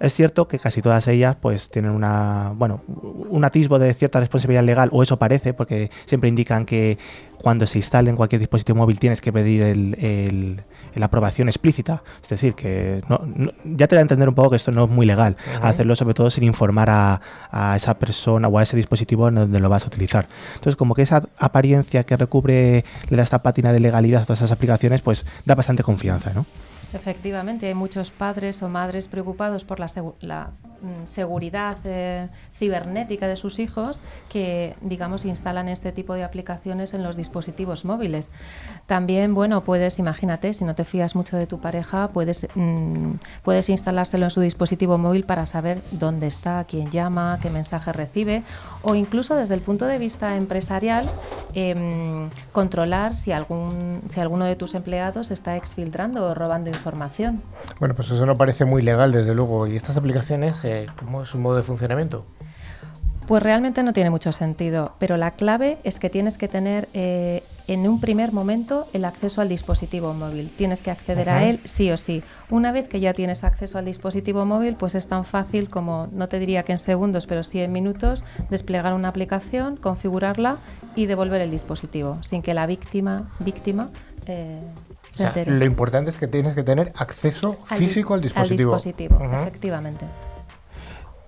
Es 0.00 0.14
cierto 0.14 0.48
que 0.48 0.58
casi 0.58 0.82
todas 0.82 1.06
ellas 1.08 1.36
pues 1.40 1.70
tienen 1.70 1.90
una, 1.90 2.52
bueno, 2.54 2.82
un 2.86 3.44
atisbo 3.44 3.78
de 3.78 3.92
cierta 3.94 4.20
responsabilidad 4.20 4.64
legal, 4.64 4.88
o 4.92 5.02
eso 5.02 5.18
parece, 5.18 5.54
porque 5.54 5.90
siempre 6.06 6.28
indican 6.28 6.64
que 6.64 6.98
cuando 7.38 7.66
se 7.66 7.78
instale 7.78 8.10
en 8.10 8.16
cualquier 8.16 8.40
dispositivo 8.40 8.78
móvil 8.78 8.98
tienes 8.98 9.20
que 9.20 9.32
pedir 9.32 9.64
el, 9.64 10.60
la 10.94 11.06
aprobación 11.06 11.48
explícita. 11.48 12.02
Es 12.22 12.28
decir, 12.28 12.54
que 12.54 13.02
ya 13.64 13.86
te 13.86 13.94
da 13.94 14.00
a 14.00 14.02
entender 14.02 14.28
un 14.28 14.34
poco 14.34 14.50
que 14.50 14.56
esto 14.56 14.72
no 14.72 14.84
es 14.84 14.90
muy 14.90 15.06
legal, 15.06 15.36
hacerlo 15.62 15.94
sobre 15.94 16.14
todo 16.14 16.30
sin 16.30 16.44
informar 16.44 16.90
a, 16.90 17.20
a, 17.50 17.76
esa 17.76 17.98
persona 17.98 18.48
o 18.48 18.58
a 18.58 18.62
ese 18.62 18.76
dispositivo 18.76 19.28
en 19.28 19.36
donde 19.36 19.60
lo 19.60 19.68
vas 19.68 19.84
a 19.84 19.86
utilizar. 19.86 20.28
Entonces, 20.54 20.76
como 20.76 20.94
que 20.94 21.02
esa 21.02 21.22
apariencia 21.38 22.04
que 22.04 22.16
recubre, 22.16 22.84
le 23.08 23.16
da 23.16 23.22
esta 23.22 23.40
pátina 23.40 23.72
de 23.72 23.80
legalidad 23.80 24.22
a 24.22 24.24
todas 24.24 24.40
esas 24.40 24.52
aplicaciones, 24.52 25.00
pues 25.00 25.24
da 25.44 25.54
bastante 25.54 25.82
confianza, 25.82 26.32
¿no? 26.32 26.46
Efectivamente, 26.92 27.66
hay 27.66 27.74
muchos 27.74 28.10
padres 28.10 28.62
o 28.62 28.68
madres 28.68 29.08
preocupados 29.08 29.64
por 29.64 29.78
la, 29.80 29.86
mm, 29.86 30.67
seguridad 31.04 31.76
eh, 31.84 32.28
cibernética 32.54 33.28
de 33.28 33.36
sus 33.36 33.58
hijos 33.58 34.02
que, 34.28 34.76
digamos, 34.80 35.24
instalan 35.24 35.68
este 35.68 35.92
tipo 35.92 36.14
de 36.14 36.24
aplicaciones 36.24 36.94
en 36.94 37.02
los 37.02 37.16
dispositivos 37.16 37.84
móviles. 37.84 38.30
También, 38.86 39.34
bueno, 39.34 39.64
puedes, 39.64 39.98
imagínate, 39.98 40.54
si 40.54 40.64
no 40.64 40.74
te 40.74 40.84
fías 40.84 41.14
mucho 41.14 41.36
de 41.36 41.46
tu 41.46 41.60
pareja, 41.60 42.08
puedes, 42.08 42.46
mm, 42.54 43.14
puedes 43.42 43.68
instalárselo 43.68 44.24
en 44.24 44.30
su 44.30 44.40
dispositivo 44.40 44.98
móvil 44.98 45.24
para 45.24 45.46
saber 45.46 45.82
dónde 45.90 46.26
está, 46.26 46.64
quién 46.64 46.90
llama, 46.90 47.38
qué 47.42 47.50
mensaje 47.50 47.92
recibe, 47.92 48.42
o 48.82 48.94
incluso 48.94 49.34
desde 49.34 49.54
el 49.54 49.60
punto 49.60 49.86
de 49.86 49.98
vista 49.98 50.36
empresarial, 50.36 51.10
em, 51.54 52.30
controlar 52.52 53.16
si, 53.16 53.32
algún, 53.32 54.02
si 54.08 54.20
alguno 54.20 54.44
de 54.44 54.56
tus 54.56 54.74
empleados 54.74 55.30
está 55.30 55.56
exfiltrando 55.56 56.24
o 56.24 56.34
robando 56.34 56.70
información. 56.70 57.42
Bueno, 57.78 57.94
pues 57.94 58.10
eso 58.10 58.26
no 58.26 58.36
parece 58.36 58.64
muy 58.64 58.82
legal, 58.82 59.12
desde 59.12 59.34
luego. 59.34 59.66
¿Y 59.66 59.76
estas 59.76 59.96
aplicaciones, 59.96 60.64
eh, 60.68 60.86
cómo 60.98 61.22
es 61.22 61.28
su 61.28 61.38
modo 61.38 61.56
de 61.56 61.62
funcionamiento? 61.62 62.24
Pues 63.26 63.42
realmente 63.42 63.82
no 63.82 63.92
tiene 63.92 64.08
mucho 64.08 64.32
sentido, 64.32 64.94
pero 64.98 65.18
la 65.18 65.32
clave 65.32 65.76
es 65.84 65.98
que 65.98 66.08
tienes 66.08 66.38
que 66.38 66.48
tener 66.48 66.88
eh, 66.94 67.42
en 67.66 67.86
un 67.86 68.00
primer 68.00 68.32
momento 68.32 68.88
el 68.94 69.04
acceso 69.04 69.42
al 69.42 69.50
dispositivo 69.50 70.14
móvil. 70.14 70.50
Tienes 70.56 70.82
que 70.82 70.90
acceder 70.90 71.28
a 71.28 71.44
él 71.44 71.60
sí 71.64 71.90
o 71.90 71.98
sí. 71.98 72.22
Una 72.48 72.72
vez 72.72 72.88
que 72.88 73.00
ya 73.00 73.12
tienes 73.12 73.44
acceso 73.44 73.76
al 73.76 73.84
dispositivo 73.84 74.46
móvil, 74.46 74.76
pues 74.76 74.94
es 74.94 75.08
tan 75.08 75.26
fácil 75.26 75.68
como, 75.68 76.08
no 76.10 76.28
te 76.28 76.38
diría 76.38 76.62
que 76.62 76.72
en 76.72 76.78
segundos, 76.78 77.26
pero 77.26 77.42
sí 77.42 77.60
en 77.60 77.70
minutos, 77.70 78.24
desplegar 78.48 78.94
una 78.94 79.08
aplicación, 79.08 79.76
configurarla 79.76 80.56
y 80.96 81.04
devolver 81.04 81.42
el 81.42 81.50
dispositivo, 81.50 82.16
sin 82.22 82.40
que 82.40 82.54
la 82.54 82.66
víctima, 82.66 83.30
víctima 83.40 83.90
eh, 84.26 84.60
lo 85.46 85.64
importante 85.64 86.10
es 86.10 86.18
que 86.18 86.28
tienes 86.28 86.54
que 86.54 86.62
tener 86.62 86.92
acceso 86.94 87.56
físico 87.76 88.14
al 88.14 88.20
dispositivo. 88.20 88.74
Al 88.74 88.78
dispositivo, 88.78 89.18
efectivamente. 89.32 90.04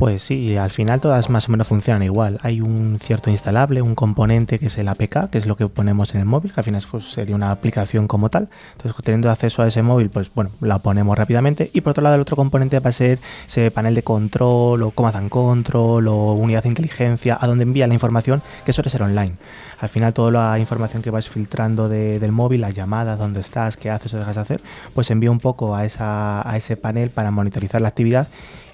Pues 0.00 0.22
sí, 0.22 0.56
al 0.56 0.70
final 0.70 0.98
todas 0.98 1.28
más 1.28 1.46
o 1.46 1.52
menos 1.52 1.66
funcionan 1.66 2.02
igual. 2.02 2.40
Hay 2.42 2.62
un 2.62 2.98
cierto 3.02 3.28
instalable, 3.28 3.82
un 3.82 3.94
componente 3.94 4.58
que 4.58 4.68
es 4.68 4.78
el 4.78 4.88
APK, 4.88 5.28
que 5.28 5.36
es 5.36 5.44
lo 5.44 5.56
que 5.56 5.68
ponemos 5.68 6.14
en 6.14 6.20
el 6.20 6.26
móvil, 6.26 6.54
que 6.54 6.60
al 6.60 6.64
final 6.64 6.82
pues, 6.90 7.12
sería 7.12 7.36
una 7.36 7.50
aplicación 7.50 8.08
como 8.08 8.30
tal. 8.30 8.48
Entonces, 8.72 9.04
teniendo 9.04 9.30
acceso 9.30 9.60
a 9.60 9.66
ese 9.66 9.82
móvil, 9.82 10.08
pues 10.08 10.32
bueno, 10.34 10.52
la 10.62 10.78
ponemos 10.78 11.18
rápidamente. 11.18 11.70
Y 11.74 11.82
por 11.82 11.90
otro 11.90 12.02
lado, 12.02 12.14
el 12.14 12.22
otro 12.22 12.34
componente 12.34 12.80
va 12.80 12.88
a 12.88 12.92
ser 12.92 13.18
ese 13.46 13.70
panel 13.70 13.94
de 13.94 14.02
control 14.02 14.82
o 14.84 14.90
command 14.90 15.16
and 15.16 15.28
control 15.28 16.08
o 16.08 16.32
unidad 16.32 16.62
de 16.62 16.70
inteligencia, 16.70 17.36
a 17.38 17.46
donde 17.46 17.64
envía 17.64 17.86
la 17.86 17.92
información, 17.92 18.42
que 18.64 18.72
suele 18.72 18.88
ser 18.88 19.02
online. 19.02 19.34
Al 19.80 19.90
final, 19.90 20.14
toda 20.14 20.30
la 20.30 20.58
información 20.58 21.02
que 21.02 21.10
vas 21.10 21.28
filtrando 21.28 21.90
del 21.90 22.32
móvil, 22.32 22.62
las 22.62 22.72
llamadas, 22.72 23.18
dónde 23.18 23.40
estás, 23.40 23.76
qué 23.76 23.90
haces 23.90 24.14
o 24.14 24.18
dejas 24.18 24.36
de 24.36 24.40
hacer, 24.40 24.60
pues 24.94 25.10
envía 25.10 25.30
un 25.30 25.40
poco 25.40 25.76
a, 25.76 25.84
esa, 25.84 26.48
a 26.48 26.56
ese 26.56 26.78
panel 26.78 27.10
para 27.10 27.30
monitorizar 27.30 27.82
la 27.82 27.88
actividad 27.88 28.28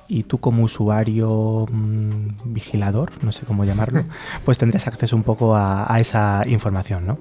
y 0.08 0.24
tú 0.24 0.38
como 0.38 0.64
usuario 0.64 1.66
mm, 1.70 2.52
vigilador, 2.52 3.12
no 3.22 3.32
sé 3.32 3.44
cómo 3.46 3.64
llamarlo, 3.64 4.04
pues 4.44 4.58
tendrías 4.58 4.86
acceso 4.86 5.16
un 5.16 5.22
poco 5.22 5.54
a, 5.54 5.92
a 5.92 6.00
esa 6.00 6.42
información, 6.46 7.06
¿no? 7.06 7.18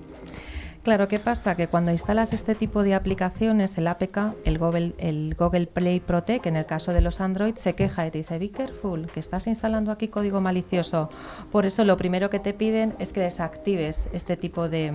Claro, 0.85 1.07
¿qué 1.07 1.17
pasa? 1.17 1.55
Que 1.55 1.67
cuando 1.67 1.89
instalas 1.89 2.31
este 2.31 2.53
tipo 2.53 2.83
de 2.83 2.93
aplicaciones, 2.93 3.75
el 3.79 3.87
APK, 3.87 4.35
el 4.45 4.59
Google, 4.59 4.93
el 4.99 5.33
Google 5.35 5.65
Play 5.65 5.99
Protect, 5.99 6.45
en 6.45 6.55
el 6.57 6.67
caso 6.67 6.93
de 6.93 7.01
los 7.01 7.21
Android, 7.21 7.55
se 7.55 7.73
queja 7.73 8.05
y 8.05 8.11
te 8.11 8.19
dice, 8.19 8.37
be 8.37 8.51
careful, 8.51 9.07
que 9.07 9.19
estás 9.19 9.47
instalando 9.47 9.91
aquí 9.91 10.09
código 10.09 10.41
malicioso. 10.41 11.09
Por 11.51 11.65
eso 11.65 11.83
lo 11.85 11.97
primero 11.97 12.29
que 12.29 12.37
te 12.37 12.53
piden 12.53 12.93
es 12.99 13.13
que 13.13 13.21
desactives 13.21 14.07
este 14.13 14.37
tipo 14.37 14.69
de... 14.69 14.93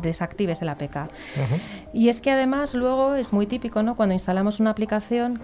Desactives 0.00 0.62
el 0.62 0.68
APK. 0.68 1.10
Y 1.92 2.08
es 2.08 2.20
que 2.20 2.30
además 2.30 2.74
luego 2.74 3.14
es 3.14 3.32
muy 3.32 3.46
típico, 3.46 3.82
¿no? 3.82 3.96
Cuando 3.96 4.12
instalamos 4.12 4.60
una 4.60 4.70
aplicación, 4.70 5.40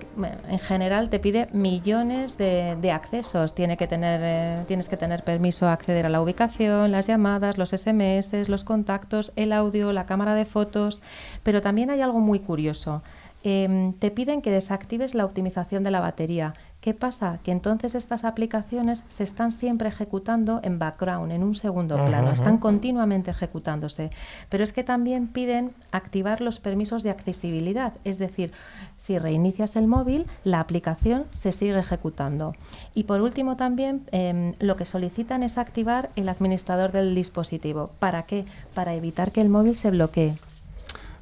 en 0.48 0.58
general 0.58 1.10
te 1.10 1.18
pide 1.18 1.48
millones 1.52 2.38
de, 2.38 2.90
accesos. 2.92 3.54
Tiene 3.54 3.76
que 3.76 3.86
tener, 3.86 4.20
eh, 4.22 4.64
tienes 4.66 4.88
que 4.88 4.96
tener 4.96 5.22
permiso 5.24 5.68
a 5.68 5.72
acceder 5.72 6.06
a 6.06 6.08
la 6.08 6.22
ubicación, 6.22 6.90
las 6.90 7.06
llamadas, 7.06 7.58
los 7.58 7.70
SMS, 7.70 8.48
los 8.48 8.64
contactos 8.64 9.32
el 9.36 9.52
audio, 9.52 9.92
la 9.92 10.06
cámara 10.06 10.34
de 10.34 10.44
fotos, 10.44 11.00
pero 11.42 11.60
también 11.60 11.90
hay 11.90 12.00
algo 12.00 12.20
muy 12.20 12.40
curioso. 12.40 13.02
Em, 13.44 13.92
te 13.92 14.10
piden 14.10 14.42
que 14.42 14.50
desactives 14.50 15.14
la 15.14 15.24
optimización 15.24 15.84
de 15.84 15.90
la 15.90 16.00
batería. 16.00 16.54
¿Qué 16.80 16.94
pasa? 16.94 17.40
Que 17.42 17.50
entonces 17.50 17.96
estas 17.96 18.24
aplicaciones 18.24 19.02
se 19.08 19.24
están 19.24 19.50
siempre 19.50 19.88
ejecutando 19.88 20.60
en 20.62 20.78
background, 20.78 21.32
en 21.32 21.42
un 21.42 21.56
segundo 21.56 21.96
plano, 22.04 22.30
están 22.30 22.56
continuamente 22.58 23.32
ejecutándose. 23.32 24.10
Pero 24.48 24.62
es 24.62 24.72
que 24.72 24.84
también 24.84 25.26
piden 25.26 25.72
activar 25.90 26.40
los 26.40 26.60
permisos 26.60 27.02
de 27.02 27.10
accesibilidad, 27.10 27.94
es 28.04 28.18
decir, 28.18 28.52
si 28.96 29.18
reinicias 29.18 29.74
el 29.74 29.88
móvil, 29.88 30.26
la 30.44 30.60
aplicación 30.60 31.24
se 31.32 31.50
sigue 31.50 31.78
ejecutando. 31.78 32.54
Y 32.94 33.04
por 33.04 33.22
último 33.22 33.56
también 33.56 34.06
em, 34.12 34.54
lo 34.60 34.76
que 34.76 34.84
solicitan 34.84 35.42
es 35.42 35.58
activar 35.58 36.10
el 36.14 36.28
administrador 36.28 36.92
del 36.92 37.12
dispositivo. 37.12 37.90
¿Para 37.98 38.22
qué? 38.22 38.44
Para 38.74 38.94
evitar 38.94 39.32
que 39.32 39.40
el 39.40 39.48
móvil 39.48 39.74
se 39.74 39.90
bloquee. 39.90 40.36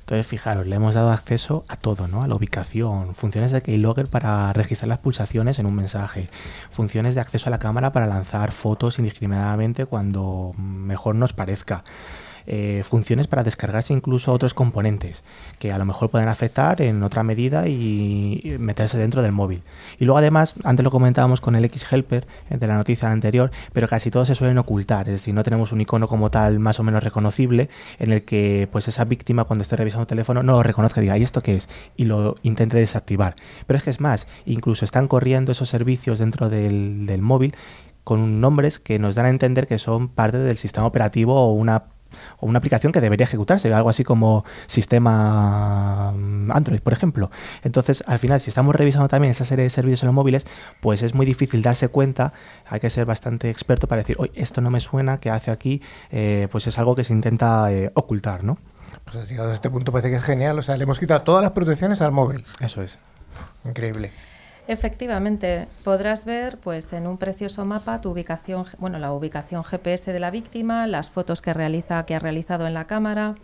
Entonces, 0.07 0.29
fijaros, 0.29 0.69
le 0.69 0.77
hemos 0.77 0.95
dado 0.95 1.11
acceso 1.11 1.65
a 1.67 1.75
todo, 1.75 2.07
¿no? 2.07 2.23
A 2.23 2.29
la 2.29 2.37
ubicación, 2.37 3.17
funciones 3.17 3.51
de 3.51 3.61
Keylogger 3.61 4.07
para 4.07 4.53
registrar 4.53 4.87
las 4.87 5.01
pulsaciones 5.01 5.59
en 5.59 5.67
un 5.67 5.75
mensaje, 5.75 6.29
funciones 6.71 7.17
de 7.17 7.21
acceso 7.23 7.49
a 7.49 7.51
la 7.51 7.59
cámara 7.59 7.91
para 7.91 8.07
lanzar 8.07 8.53
fotos 8.53 9.01
indiscriminadamente 9.01 9.85
cuando 9.85 10.53
mejor 10.57 11.17
nos 11.17 11.33
parezca. 11.33 11.83
Eh, 12.49 12.83
funciones 12.89 13.27
para 13.27 13.43
descargarse 13.43 13.93
incluso 13.93 14.33
otros 14.33 14.55
componentes 14.55 15.25
que 15.59 15.73
a 15.73 15.79
lo 15.79 15.85
mejor 15.85 16.11
pueden 16.11 16.29
afectar 16.29 16.81
en 16.81 17.03
otra 17.03 17.25
medida 17.25 17.67
y 17.67 18.57
meterse 18.61 18.99
dentro 18.99 19.21
del 19.21 19.33
móvil. 19.33 19.63
Y 19.99 20.05
luego 20.05 20.19
además, 20.19 20.55
antes 20.63 20.85
lo 20.85 20.93
comentábamos 20.93 21.41
con 21.41 21.57
el 21.57 21.65
X-Helper 21.65 22.27
de 22.51 22.67
la 22.67 22.77
noticia 22.77 23.11
anterior, 23.11 23.51
pero 23.73 23.89
casi 23.89 24.11
todos 24.11 24.29
se 24.29 24.37
suelen 24.37 24.59
ocultar, 24.59 25.09
es 25.09 25.15
decir, 25.15 25.35
no 25.35 25.43
tenemos 25.43 25.73
un 25.73 25.81
icono 25.81 26.07
como 26.07 26.31
tal 26.31 26.61
más 26.61 26.79
o 26.79 26.85
menos 26.85 27.03
reconocible 27.03 27.69
en 27.99 28.13
el 28.13 28.23
que 28.23 28.69
pues 28.71 28.87
esa 28.87 29.05
víctima 29.05 29.45
cuando 29.45 29.63
esté 29.63 29.75
revisando 29.77 30.03
el 30.03 30.09
teléfono 30.09 30.43
no 30.43 30.53
lo 30.53 30.63
reconozca 30.63 31.01
y 31.01 31.03
diga, 31.03 31.19
¿y 31.19 31.23
esto 31.23 31.41
qué 31.41 31.57
es? 31.57 31.69
Y 31.97 32.05
lo 32.05 32.35
intente 32.43 32.77
desactivar. 32.77 33.35
Pero 33.67 33.79
es 33.79 33.83
que 33.83 33.91
es 33.91 34.01
más, 34.01 34.27
incluso 34.45 34.85
están 34.85 35.09
corriendo 35.09 35.53
esos 35.53 35.69
servicios 35.69 36.19
dentro 36.19 36.49
del, 36.49 37.07
del 37.07 37.23
móvil 37.23 37.57
con 38.05 38.41
nombres 38.41 38.79
que 38.79 39.01
nos 39.01 39.17
dan 39.17 39.27
a 39.27 39.31
entender 39.31 39.67
que 39.67 39.79
son 39.79 40.07
parte 40.07 40.39
del 40.39 40.57
sistema 40.57 40.87
operativo 40.87 41.35
o 41.35 41.53
una 41.53 41.96
o 42.39 42.47
una 42.47 42.59
aplicación 42.59 42.93
que 42.93 43.01
debería 43.01 43.25
ejecutarse, 43.25 43.73
algo 43.73 43.91
así 43.91 44.05
como 44.05 44.45
sistema 44.67 46.13
mm, 46.13 46.51
Android, 46.53 46.81
por 46.81 46.93
ejemplo. 46.93 47.31
Entonces, 47.63 48.03
al 48.07 48.19
final, 48.19 48.41
si 48.41 48.51
estamos 48.51 48.75
revisando 48.75 49.09
también 49.09 49.31
esa 49.31 49.45
serie 49.45 49.65
de 49.65 49.71
servicios 49.71 50.03
en 50.03 50.09
los 50.09 50.15
móviles, 50.15 50.47
pues 50.81 51.03
es 51.03 51.15
muy 51.15 51.27
difícil 51.27 51.63
darse 51.63 51.89
cuenta, 51.89 52.33
hay 52.67 52.81
que 52.81 52.91
ser 52.91 53.05
bastante 53.05 53.51
experto 53.51 53.87
para 53.87 54.03
decir, 54.03 54.17
oye, 54.19 54.33
esto 54.35 54.61
no 54.61 54.71
me 54.71 54.81
suena, 54.81 55.19
¿qué 55.19 55.31
hace 55.31 55.51
aquí? 55.51 55.83
Eh, 56.11 56.49
pues 56.51 56.67
es 56.67 56.79
algo 56.79 56.95
que 56.95 57.05
se 57.05 57.13
intenta 57.13 57.73
eh, 57.73 57.91
ocultar, 57.95 58.45
¿no? 58.45 58.59
Pues 59.05 59.29
llegado 59.29 59.51
a 59.51 59.53
este 59.53 59.71
punto 59.71 59.93
parece 59.93 60.11
que 60.11 60.17
es 60.17 60.25
genial, 60.25 60.59
o 60.59 60.63
sea, 60.63 60.77
le 60.77 60.85
hemos 60.85 60.99
quitado 60.99 61.23
todas 61.23 61.43
las 61.43 61.53
protecciones 61.53 62.01
al 62.01 62.13
móvil. 62.13 62.45
Eso 62.61 62.83
es. 62.83 62.99
Increíble. 63.65 64.13
Efectivamente, 64.69 65.69
podrás 65.85 66.25
ver 66.25 66.59
pues 66.59 66.93
en 66.93 67.07
un 67.07 67.19
precioso 67.19 67.65
mapa 67.65 68.01
tu 68.01 68.11
ubicación, 68.11 68.65
bueno, 68.79 68.99
la 68.99 69.13
ubicación 69.13 69.63
GPS 69.63 70.13
de 70.13 70.19
la 70.19 70.31
víctima, 70.31 70.87
las 70.87 71.09
fotos 71.11 71.41
que 71.41 71.55
realiza 71.55 72.05
que 72.05 72.17
ha 72.17 72.19
realizado 72.19 72.67
en 72.67 72.75
la 72.75 72.87
cámara, 72.87 73.35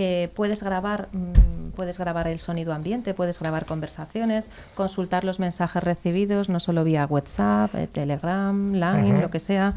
Eh, 0.00 0.30
puedes 0.36 0.62
grabar 0.62 1.08
mm, 1.10 1.70
puedes 1.74 1.98
grabar 1.98 2.28
el 2.28 2.38
sonido 2.38 2.72
ambiente, 2.72 3.14
puedes 3.14 3.38
grabar 3.40 3.64
conversaciones, 3.64 4.48
consultar 4.74 5.24
los 5.24 5.40
mensajes 5.40 5.82
recibidos, 5.82 6.48
no 6.48 6.60
solo 6.60 6.84
vía 6.84 7.04
WhatsApp, 7.06 7.74
eh, 7.74 7.86
Telegram, 7.86 8.72
Line, 8.72 9.20
lo 9.20 9.30
que 9.30 9.40
sea, 9.40 9.74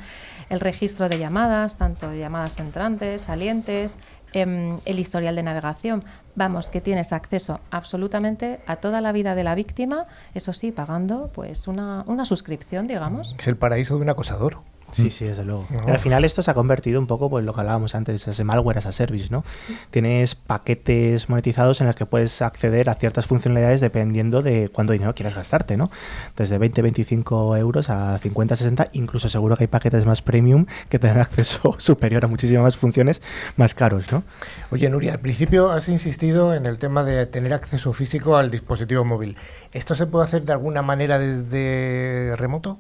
el 0.50 0.60
registro 0.60 1.10
de 1.10 1.18
llamadas, 1.18 1.78
tanto 1.78 2.10
de 2.10 2.20
llamadas 2.20 2.60
entrantes, 2.60 3.24
salientes, 3.24 4.00
em, 4.34 4.80
el 4.86 5.00
historial 5.00 5.36
de 5.36 5.44
navegación. 5.44 6.04
Vamos, 6.36 6.70
que 6.70 6.82
tienes 6.82 7.14
acceso 7.14 7.60
absolutamente 7.72 8.62
a 8.66 8.78
toda 8.78 9.02
la 9.02 9.12
vida 9.12 9.36
de 9.36 9.44
la 9.44 9.56
víctima, 9.56 10.06
eso 10.34 10.54
sí, 10.54 10.72
pagando 10.72 11.30
pues 11.34 11.68
una, 11.68 12.04
una 12.08 12.26
suscripción, 12.26 12.88
digamos. 12.88 13.36
Es 13.38 13.48
el 13.48 13.58
paraíso 13.58 13.98
de 13.98 14.04
un 14.04 14.10
acosador. 14.10 14.71
Sí, 14.92 15.10
sí, 15.10 15.26
desde 15.26 15.46
luego. 15.46 15.68
Al 15.88 16.00
final 16.00 16.26
esto 16.26 16.42
se 16.42 16.52
ha 16.52 16.54
convertido 16.54 17.00
un 17.00 17.08
poco, 17.08 17.30
pues 17.30 17.46
lo 17.46 17.54
que 17.54 17.62
hablábamos 17.62 17.96
antes, 17.96 18.28
ese 18.28 18.44
malware 18.44 18.78
as 18.78 18.86
a 18.86 18.92
service, 18.92 19.28
¿no? 19.30 19.44
Tienes 19.90 20.36
paquetes 20.36 21.30
monetizados 21.30 21.82
en 21.82 21.88
los 21.88 21.96
que 21.96 22.06
puedes 22.06 22.42
acceder 22.42 22.90
a 22.90 22.96
ciertas 22.96 23.26
funcionalidades 23.26 23.82
dependiendo 23.82 24.42
de 24.42 24.70
cuánto 24.70 24.94
dinero 24.94 25.14
quieras 25.14 25.36
gastarte, 25.36 25.78
¿no? 25.78 25.90
Desde 26.36 26.58
20, 26.58 26.82
25 26.82 27.58
euros 27.58 27.90
a 27.90 28.18
50, 28.18 28.56
60, 28.56 28.90
incluso 28.94 29.30
seguro 29.30 29.58
que 29.58 29.66
hay 29.66 29.68
paquetes 29.68 30.06
más 30.06 30.22
premium 30.22 30.66
que 30.90 31.00
tienen 31.00 31.20
acceso 31.22 31.76
superior 31.78 32.26
a 32.26 32.28
muchísimas 32.28 32.64
más 32.64 32.78
funciones 32.78 33.22
más 33.58 33.74
caros, 33.74 34.12
¿no? 34.12 34.24
Oye, 34.72 34.90
Nuria, 34.90 35.14
al 35.14 35.20
principio 35.20 35.72
has 35.72 35.90
insistido 35.90 36.54
en 36.54 36.66
el 36.66 36.80
tema 36.80 37.04
de 37.04 37.26
tener 37.26 37.54
acceso 37.54 37.94
físico 37.94 38.38
al 38.38 38.52
dispositivo 38.52 39.04
móvil. 39.06 39.38
¿Esto 39.72 39.96
se 39.96 40.06
puede 40.06 40.26
hacer 40.26 40.44
de 40.44 40.54
alguna 40.54 40.82
manera 40.82 41.20
desde 41.20 42.36
remoto? 42.36 42.78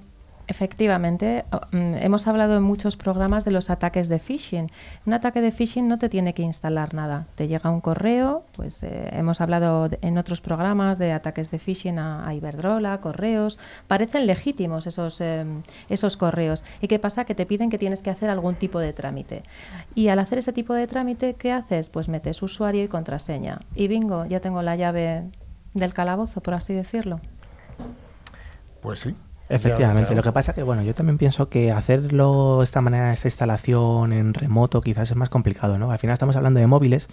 Efectivamente, 0.47 1.45
mm, 1.71 1.95
hemos 1.95 2.27
hablado 2.27 2.57
en 2.57 2.63
muchos 2.63 2.97
programas 2.97 3.45
de 3.45 3.51
los 3.51 3.69
ataques 3.69 4.09
de 4.09 4.19
phishing. 4.19 4.69
Un 5.05 5.13
ataque 5.13 5.41
de 5.41 5.51
phishing 5.51 5.87
no 5.87 5.97
te 5.97 6.09
tiene 6.09 6.33
que 6.33 6.41
instalar 6.41 6.93
nada. 6.93 7.27
Te 7.35 7.47
llega 7.47 7.69
un 7.69 7.81
correo, 7.81 8.43
pues 8.55 8.83
eh, 8.83 9.09
hemos 9.13 9.39
hablado 9.41 9.89
en 10.01 10.17
otros 10.17 10.41
programas 10.41 10.97
de 10.97 11.13
ataques 11.13 11.51
de 11.51 11.59
phishing 11.59 11.99
a, 11.99 12.33
Iberdrola, 12.33 12.99
correos. 12.99 13.59
Parecen 13.87 14.27
legítimos 14.27 14.87
esos, 14.87 15.21
em, 15.21 15.63
esos 15.89 16.17
correos. 16.17 16.63
¿Y 16.81 16.87
qué 16.87 16.99
pasa? 16.99 17.25
Que 17.25 17.35
te 17.35 17.45
piden 17.45 17.69
que 17.69 17.77
tienes 17.77 18.01
que 18.01 18.09
hacer 18.09 18.29
algún 18.29 18.55
tipo 18.55 18.79
de 18.79 18.93
trámite. 18.93 19.43
Y 19.95 20.09
al 20.09 20.19
hacer 20.19 20.39
ese 20.39 20.53
tipo 20.53 20.73
de 20.73 20.87
trámite, 20.87 21.35
¿qué 21.35 21.51
haces? 21.51 21.89
Pues 21.89 22.09
metes 22.09 22.41
usuario 22.41 22.83
y 22.83 22.87
contraseña. 22.87 23.59
Y 23.75 23.87
bingo, 23.87 24.25
ya 24.25 24.39
tengo 24.39 24.61
la 24.61 24.75
llave 24.75 25.29
del 25.73 25.93
calabozo, 25.93 26.41
por 26.41 26.55
así 26.55 26.73
decirlo. 26.73 27.19
Pues 28.81 28.99
sí, 28.99 29.15
Efectivamente, 29.51 30.15
lo 30.15 30.23
que 30.23 30.31
pasa 30.31 30.53
que 30.53 30.63
bueno, 30.63 30.81
yo 30.81 30.93
también 30.93 31.17
pienso 31.17 31.49
que 31.49 31.71
hacerlo 31.71 32.59
de 32.59 32.63
esta 32.63 32.81
manera, 32.81 33.11
esta 33.11 33.27
instalación 33.27 34.13
en 34.13 34.33
remoto 34.33 34.81
quizás 34.81 35.09
es 35.11 35.15
más 35.15 35.29
complicado, 35.29 35.77
¿no? 35.77 35.91
Al 35.91 35.99
final 35.99 36.13
estamos 36.13 36.35
hablando 36.35 36.59
de 36.59 36.67
móviles 36.67 37.07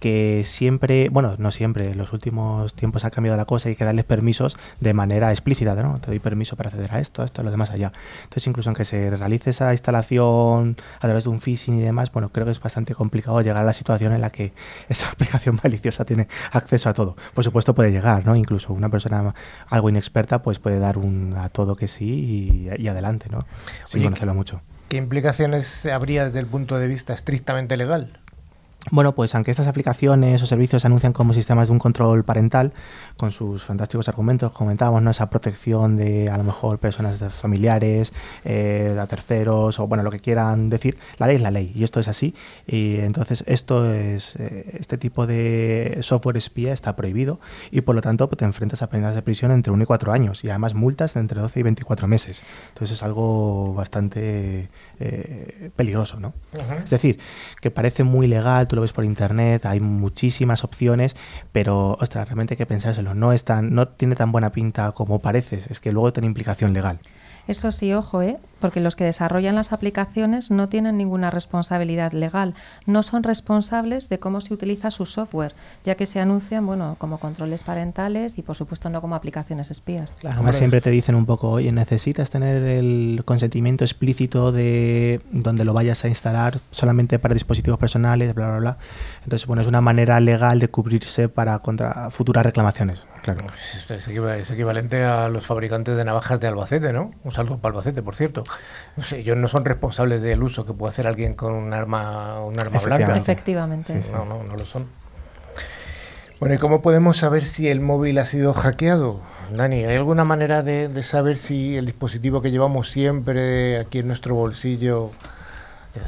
que 0.00 0.42
siempre, 0.44 1.08
bueno, 1.08 1.34
no 1.38 1.50
siempre, 1.50 1.90
en 1.90 1.98
los 1.98 2.12
últimos 2.12 2.74
tiempos 2.74 3.04
ha 3.04 3.10
cambiado 3.10 3.36
la 3.36 3.44
cosa 3.44 3.68
y 3.68 3.70
hay 3.70 3.76
que 3.76 3.84
darles 3.84 4.04
permisos 4.04 4.56
de 4.80 4.94
manera 4.94 5.30
explícita, 5.30 5.74
¿no? 5.74 5.98
Te 6.00 6.08
doy 6.08 6.18
permiso 6.18 6.56
para 6.56 6.68
acceder 6.70 6.92
a 6.92 7.00
esto, 7.00 7.22
a 7.22 7.24
esto, 7.24 7.40
a 7.40 7.44
lo 7.44 7.50
demás 7.50 7.70
allá. 7.70 7.92
Entonces, 8.22 8.46
incluso 8.46 8.70
aunque 8.70 8.84
se 8.84 9.10
realice 9.10 9.50
esa 9.50 9.72
instalación 9.72 10.76
a 10.96 11.00
través 11.00 11.24
de 11.24 11.30
un 11.30 11.40
phishing 11.40 11.78
y 11.78 11.80
demás, 11.80 12.12
bueno, 12.12 12.30
creo 12.30 12.46
que 12.46 12.52
es 12.52 12.60
bastante 12.60 12.94
complicado 12.94 13.40
llegar 13.40 13.62
a 13.62 13.66
la 13.66 13.72
situación 13.72 14.12
en 14.12 14.20
la 14.20 14.30
que 14.30 14.52
esa 14.88 15.10
aplicación 15.10 15.60
maliciosa 15.62 16.04
tiene 16.04 16.28
acceso 16.52 16.88
a 16.88 16.94
todo. 16.94 17.16
Por 17.34 17.44
supuesto 17.44 17.74
puede 17.74 17.90
llegar, 17.90 18.24
¿no? 18.24 18.36
Incluso 18.36 18.72
una 18.72 18.88
persona 18.88 19.34
algo 19.68 19.88
inexperta 19.88 20.42
pues 20.42 20.58
puede 20.58 20.78
dar 20.78 20.98
un 20.98 21.34
a 21.36 21.48
todo 21.48 21.76
que 21.76 21.88
sí 21.88 22.68
y, 22.78 22.88
adelante, 22.88 23.28
¿no? 23.30 23.46
Sin 23.84 24.02
conocerlo 24.02 24.34
mucho. 24.34 24.62
¿Qué 24.88 24.96
implicaciones 24.96 25.84
habría 25.86 26.24
desde 26.24 26.38
el 26.38 26.46
punto 26.46 26.78
de 26.78 26.86
vista 26.86 27.12
estrictamente 27.12 27.76
legal? 27.76 28.18
Bueno, 28.90 29.14
pues 29.14 29.34
aunque 29.34 29.50
estas 29.50 29.66
aplicaciones 29.66 30.42
o 30.42 30.46
servicios 30.46 30.82
se 30.82 30.88
anuncian 30.88 31.12
como 31.12 31.34
sistemas 31.34 31.68
de 31.68 31.72
un 31.72 31.78
control 31.78 32.24
parental, 32.24 32.72
con 33.16 33.32
sus 33.32 33.62
fantásticos 33.62 34.08
argumentos, 34.08 34.52
comentábamos, 34.52 35.02
¿no? 35.02 35.10
esa 35.10 35.28
protección 35.28 35.96
de 35.96 36.30
a 36.30 36.38
lo 36.38 36.44
mejor 36.44 36.78
personas 36.78 37.18
familiares, 37.34 38.12
eh, 38.44 38.96
a 38.98 39.06
terceros, 39.06 39.78
o 39.78 39.86
bueno, 39.86 40.02
lo 40.02 40.10
que 40.10 40.20
quieran 40.20 40.70
decir, 40.70 40.96
la 41.18 41.26
ley 41.26 41.36
es 41.36 41.42
la 41.42 41.50
ley, 41.50 41.72
y 41.74 41.84
esto 41.84 42.00
es 42.00 42.08
así. 42.08 42.34
Y 42.66 42.96
entonces 43.00 43.44
esto 43.46 43.92
es, 43.92 44.36
eh, 44.36 44.76
este 44.78 44.96
tipo 44.96 45.26
de 45.26 45.98
software 46.00 46.36
espía 46.36 46.72
está 46.72 46.96
prohibido, 46.96 47.40
y 47.70 47.82
por 47.82 47.94
lo 47.94 48.00
tanto 48.00 48.28
pues, 48.28 48.38
te 48.38 48.44
enfrentas 48.46 48.82
a 48.82 48.88
penas 48.88 49.14
de 49.14 49.22
prisión 49.22 49.50
entre 49.50 49.72
1 49.72 49.82
y 49.82 49.86
4 49.86 50.12
años, 50.12 50.44
y 50.44 50.50
además 50.50 50.74
multas 50.74 51.14
de 51.14 51.20
entre 51.20 51.40
12 51.40 51.60
y 51.60 51.62
24 51.62 52.08
meses. 52.08 52.42
Entonces 52.68 52.96
es 52.96 53.02
algo 53.02 53.74
bastante 53.74 54.68
eh, 55.00 55.70
peligroso, 55.76 56.18
¿no? 56.20 56.34
Es 56.82 56.90
decir, 56.90 57.18
que 57.60 57.70
parece 57.70 58.04
muy 58.04 58.26
legal, 58.26 58.68
tú 58.68 58.76
lo 58.76 58.82
ves 58.82 58.92
por 58.92 59.04
internet, 59.04 59.64
hay 59.66 59.80
muchísimas 59.80 60.64
opciones, 60.64 61.16
pero, 61.52 61.96
ostras, 62.00 62.28
realmente 62.28 62.54
hay 62.54 62.58
que 62.58 62.66
pensárselo, 62.66 63.14
no, 63.14 63.32
es 63.32 63.44
tan, 63.44 63.74
no 63.74 63.86
tiene 63.86 64.14
tan 64.14 64.32
buena 64.32 64.50
pinta 64.50 64.92
como 64.92 65.20
parece, 65.20 65.62
es 65.68 65.80
que 65.80 65.92
luego 65.92 66.12
tiene 66.12 66.26
implicación 66.26 66.72
legal. 66.72 66.98
Eso 67.46 67.72
sí, 67.72 67.94
ojo, 67.94 68.22
¿eh? 68.22 68.36
Porque 68.60 68.80
los 68.80 68.96
que 68.96 69.04
desarrollan 69.04 69.54
las 69.54 69.72
aplicaciones 69.72 70.50
no 70.50 70.68
tienen 70.68 70.96
ninguna 70.96 71.30
responsabilidad 71.30 72.12
legal, 72.12 72.54
no 72.86 73.02
son 73.02 73.22
responsables 73.22 74.08
de 74.08 74.18
cómo 74.18 74.40
se 74.40 74.54
utiliza 74.54 74.90
su 74.90 75.06
software, 75.06 75.54
ya 75.84 75.94
que 75.94 76.06
se 76.06 76.20
anuncian 76.20 76.66
bueno, 76.66 76.96
como 76.98 77.18
controles 77.18 77.62
parentales 77.62 78.38
y 78.38 78.42
por 78.42 78.56
supuesto 78.56 78.90
no 78.90 79.00
como 79.00 79.14
aplicaciones 79.14 79.70
espías. 79.70 80.12
Claro, 80.18 80.36
además 80.36 80.56
siempre 80.56 80.80
te 80.80 80.90
dicen 80.90 81.14
un 81.14 81.26
poco, 81.26 81.50
oye, 81.50 81.72
necesitas 81.72 82.30
tener 82.30 82.62
el 82.62 83.22
consentimiento 83.24 83.84
explícito 83.84 84.52
de 84.52 85.20
donde 85.30 85.64
lo 85.64 85.72
vayas 85.72 86.04
a 86.04 86.08
instalar 86.08 86.58
solamente 86.70 87.18
para 87.18 87.34
dispositivos 87.34 87.78
personales, 87.78 88.34
bla, 88.34 88.48
bla, 88.48 88.58
bla. 88.58 88.78
Entonces, 89.24 89.46
bueno, 89.46 89.62
es 89.62 89.68
una 89.68 89.80
manera 89.80 90.20
legal 90.20 90.58
de 90.58 90.68
cubrirse 90.68 91.28
para 91.28 91.58
contra 91.60 92.10
futuras 92.10 92.44
reclamaciones. 92.44 93.00
Claro. 93.34 93.52
Pues 93.86 94.08
es, 94.08 94.50
equivalente 94.50 95.04
a 95.04 95.28
los 95.28 95.46
fabricantes 95.46 95.96
de 95.96 96.04
navajas 96.04 96.40
de 96.40 96.46
Albacete, 96.46 96.92
¿no? 96.92 97.12
Un 97.24 97.30
saludo 97.30 97.58
para 97.58 97.72
Albacete, 97.72 98.02
por 98.02 98.16
cierto. 98.16 98.42
ellos 99.12 99.36
no 99.36 99.48
son 99.48 99.64
responsables 99.64 100.22
del 100.22 100.42
uso 100.42 100.64
que 100.64 100.72
puede 100.72 100.90
hacer 100.90 101.06
alguien 101.06 101.34
con 101.34 101.52
un 101.52 101.72
arma, 101.72 102.40
un 102.40 102.58
arma 102.58 102.78
blanca. 102.78 103.16
Efectivamente. 103.16 104.02
No, 104.12 104.24
no, 104.24 104.42
no 104.42 104.56
lo 104.56 104.64
son. 104.64 104.86
Bueno, 106.40 106.54
¿y 106.54 106.58
cómo 106.58 106.82
podemos 106.82 107.16
saber 107.16 107.44
si 107.44 107.68
el 107.68 107.80
móvil 107.80 108.18
ha 108.18 108.24
sido 108.24 108.54
hackeado? 108.54 109.20
Dani, 109.52 109.84
¿hay 109.84 109.96
alguna 109.96 110.24
manera 110.24 110.62
de 110.62 111.02
saber 111.02 111.36
si 111.36 111.76
el 111.76 111.86
dispositivo 111.86 112.40
que 112.40 112.50
llevamos 112.50 112.90
siempre 112.90 113.78
aquí 113.78 113.98
en 113.98 114.06
nuestro 114.06 114.34
bolsillo 114.34 115.10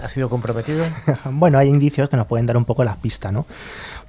ha 0.03 0.09
sido 0.09 0.29
comprometido? 0.29 0.85
bueno, 1.33 1.59
hay 1.59 1.69
indicios 1.69 2.09
que 2.09 2.17
nos 2.17 2.27
pueden 2.27 2.47
dar 2.47 2.57
un 2.57 2.65
poco 2.65 2.85
la 2.85 2.97
pista, 2.97 3.33
¿no? 3.33 3.47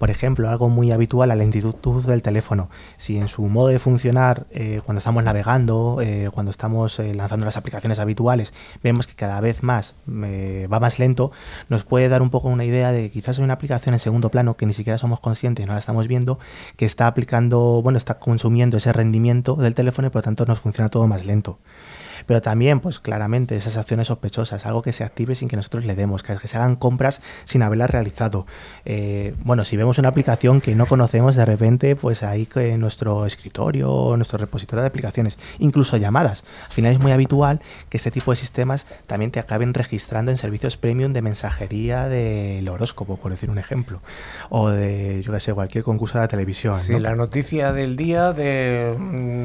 Por 0.01 0.09
ejemplo, 0.09 0.49
algo 0.49 0.67
muy 0.67 0.91
habitual, 0.91 1.29
la 1.29 1.35
lentitud 1.35 2.03
del 2.03 2.23
teléfono. 2.23 2.69
Si 2.97 3.17
en 3.17 3.27
su 3.27 3.43
modo 3.43 3.67
de 3.67 3.77
funcionar, 3.77 4.47
eh, 4.49 4.81
cuando 4.83 4.97
estamos 4.97 5.23
navegando, 5.23 5.99
eh, 6.01 6.29
cuando 6.33 6.49
estamos 6.49 6.97
eh, 6.97 7.13
lanzando 7.13 7.45
las 7.45 7.55
aplicaciones 7.55 7.99
habituales, 7.99 8.51
vemos 8.81 9.05
que 9.05 9.13
cada 9.13 9.39
vez 9.41 9.61
más 9.61 9.93
va 10.07 10.79
más 10.79 10.97
lento, 10.97 11.31
nos 11.69 11.83
puede 11.83 12.09
dar 12.09 12.23
un 12.23 12.31
poco 12.31 12.47
una 12.47 12.65
idea 12.65 12.91
de 12.91 13.03
que 13.03 13.11
quizás 13.11 13.37
hay 13.37 13.43
una 13.43 13.53
aplicación 13.53 13.93
en 13.93 13.99
segundo 13.99 14.29
plano 14.29 14.57
que 14.57 14.65
ni 14.65 14.73
siquiera 14.73 14.97
somos 14.97 15.19
conscientes, 15.19 15.67
no 15.67 15.73
la 15.73 15.79
estamos 15.79 16.07
viendo, 16.07 16.39
que 16.77 16.85
está 16.85 17.05
aplicando, 17.05 17.81
bueno, 17.83 17.97
está 17.97 18.15
consumiendo 18.17 18.77
ese 18.77 18.91
rendimiento 18.93 19.55
del 19.55 19.75
teléfono 19.75 20.07
y 20.07 20.09
por 20.09 20.21
lo 20.21 20.23
tanto 20.23 20.47
nos 20.47 20.59
funciona 20.59 20.89
todo 20.89 21.05
más 21.05 21.25
lento 21.25 21.59
pero 22.31 22.41
también, 22.41 22.79
pues 22.79 23.01
claramente, 23.01 23.57
esas 23.57 23.75
acciones 23.75 24.07
sospechosas, 24.07 24.65
algo 24.65 24.81
que 24.81 24.93
se 24.93 25.03
active 25.03 25.35
sin 25.35 25.49
que 25.49 25.57
nosotros 25.57 25.83
le 25.83 25.95
demos, 25.95 26.23
que, 26.23 26.37
se 26.47 26.55
hagan 26.55 26.75
compras 26.75 27.21
sin 27.43 27.61
haberlas 27.61 27.89
realizado. 27.89 28.47
Eh, 28.85 29.35
bueno, 29.43 29.65
si 29.65 29.75
vemos 29.75 29.97
una 29.97 30.07
aplicación 30.07 30.61
que 30.61 30.73
no 30.73 30.85
conocemos 30.85 31.35
de 31.35 31.43
repente, 31.43 31.97
pues 31.97 32.23
ahí 32.23 32.45
que 32.45 32.77
nuestro 32.77 33.25
escritorio 33.25 33.91
o 33.91 34.15
nuestro 34.15 34.37
repositorio 34.37 34.79
de 34.81 34.87
aplicaciones, 34.87 35.37
incluso 35.59 35.97
llamadas. 35.97 36.45
Al 36.67 36.71
final 36.71 36.93
es 36.93 36.99
muy 36.99 37.11
habitual 37.11 37.59
que 37.89 37.97
este 37.97 38.11
tipo 38.11 38.31
de 38.31 38.37
sistemas 38.37 38.85
también 39.07 39.31
te 39.31 39.41
acaben 39.41 39.73
registrando 39.73 40.31
en 40.31 40.37
servicios 40.37 40.77
premium 40.77 41.11
de 41.11 41.21
mensajería 41.21 42.07
del 42.07 42.65
horóscopo, 42.69 43.17
por 43.17 43.31
decir 43.33 43.49
un 43.49 43.57
ejemplo, 43.57 43.99
o 44.49 44.69
de, 44.69 45.21
yo 45.21 45.33
qué 45.33 45.41
sé, 45.41 45.53
cualquier 45.53 45.83
concurso 45.83 46.17
de 46.17 46.23
la 46.23 46.27
televisión. 46.29 46.79
Sí, 46.79 46.97
la 46.97 47.13
noticia 47.13 47.73
del 47.73 47.97
día 47.97 48.31
de, 48.31 48.95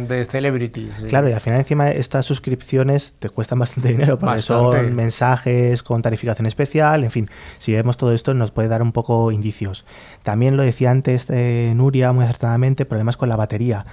de 0.06 0.24
celebrities. 0.26 1.06
Claro, 1.08 1.28
y 1.28 1.32
al 1.32 1.40
final 1.40 1.58
encima 1.58 1.90
esta 1.90 2.22
suscripción 2.22 2.75
te 3.18 3.30
cuestan 3.30 3.58
bastante 3.58 3.88
dinero 3.92 4.18
porque 4.18 4.40
son 4.40 4.94
mensajes 4.94 5.82
con 5.82 6.02
tarificación 6.02 6.46
especial, 6.46 7.04
en 7.04 7.10
fin, 7.10 7.30
si 7.58 7.72
vemos 7.72 7.96
todo 7.96 8.12
esto 8.12 8.34
nos 8.34 8.50
puede 8.50 8.68
dar 8.68 8.82
un 8.82 8.92
poco 8.92 9.32
indicios. 9.32 9.84
También 10.22 10.56
lo 10.56 10.62
decía 10.62 10.90
antes 10.90 11.26
eh, 11.30 11.72
Nuria 11.76 12.12
muy 12.12 12.24
acertadamente, 12.24 12.84
problemas 12.84 13.16
con 13.16 13.28
la 13.28 13.36
batería 13.36 13.86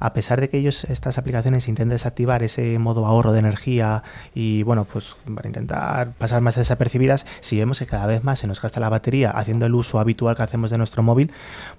a 0.00 0.12
pesar 0.12 0.40
de 0.40 0.48
que 0.48 0.58
ellos, 0.58 0.84
estas 0.84 1.18
aplicaciones, 1.18 1.68
intentan 1.68 1.90
desactivar 1.90 2.42
ese 2.42 2.78
modo 2.78 3.06
ahorro 3.06 3.32
de 3.32 3.38
energía 3.38 4.02
y, 4.34 4.62
bueno, 4.62 4.84
pues 4.84 5.16
para 5.34 5.48
intentar 5.48 6.12
pasar 6.12 6.40
más 6.40 6.56
desapercibidas, 6.56 7.26
si 7.40 7.58
vemos 7.58 7.78
que 7.78 7.86
cada 7.86 8.06
vez 8.06 8.24
más 8.24 8.38
se 8.38 8.46
nos 8.46 8.60
gasta 8.60 8.80
la 8.80 8.88
batería 8.88 9.30
haciendo 9.30 9.66
el 9.66 9.74
uso 9.74 9.98
habitual 9.98 10.36
que 10.36 10.42
hacemos 10.42 10.70
de 10.70 10.78
nuestro 10.78 11.02
móvil, 11.02 11.32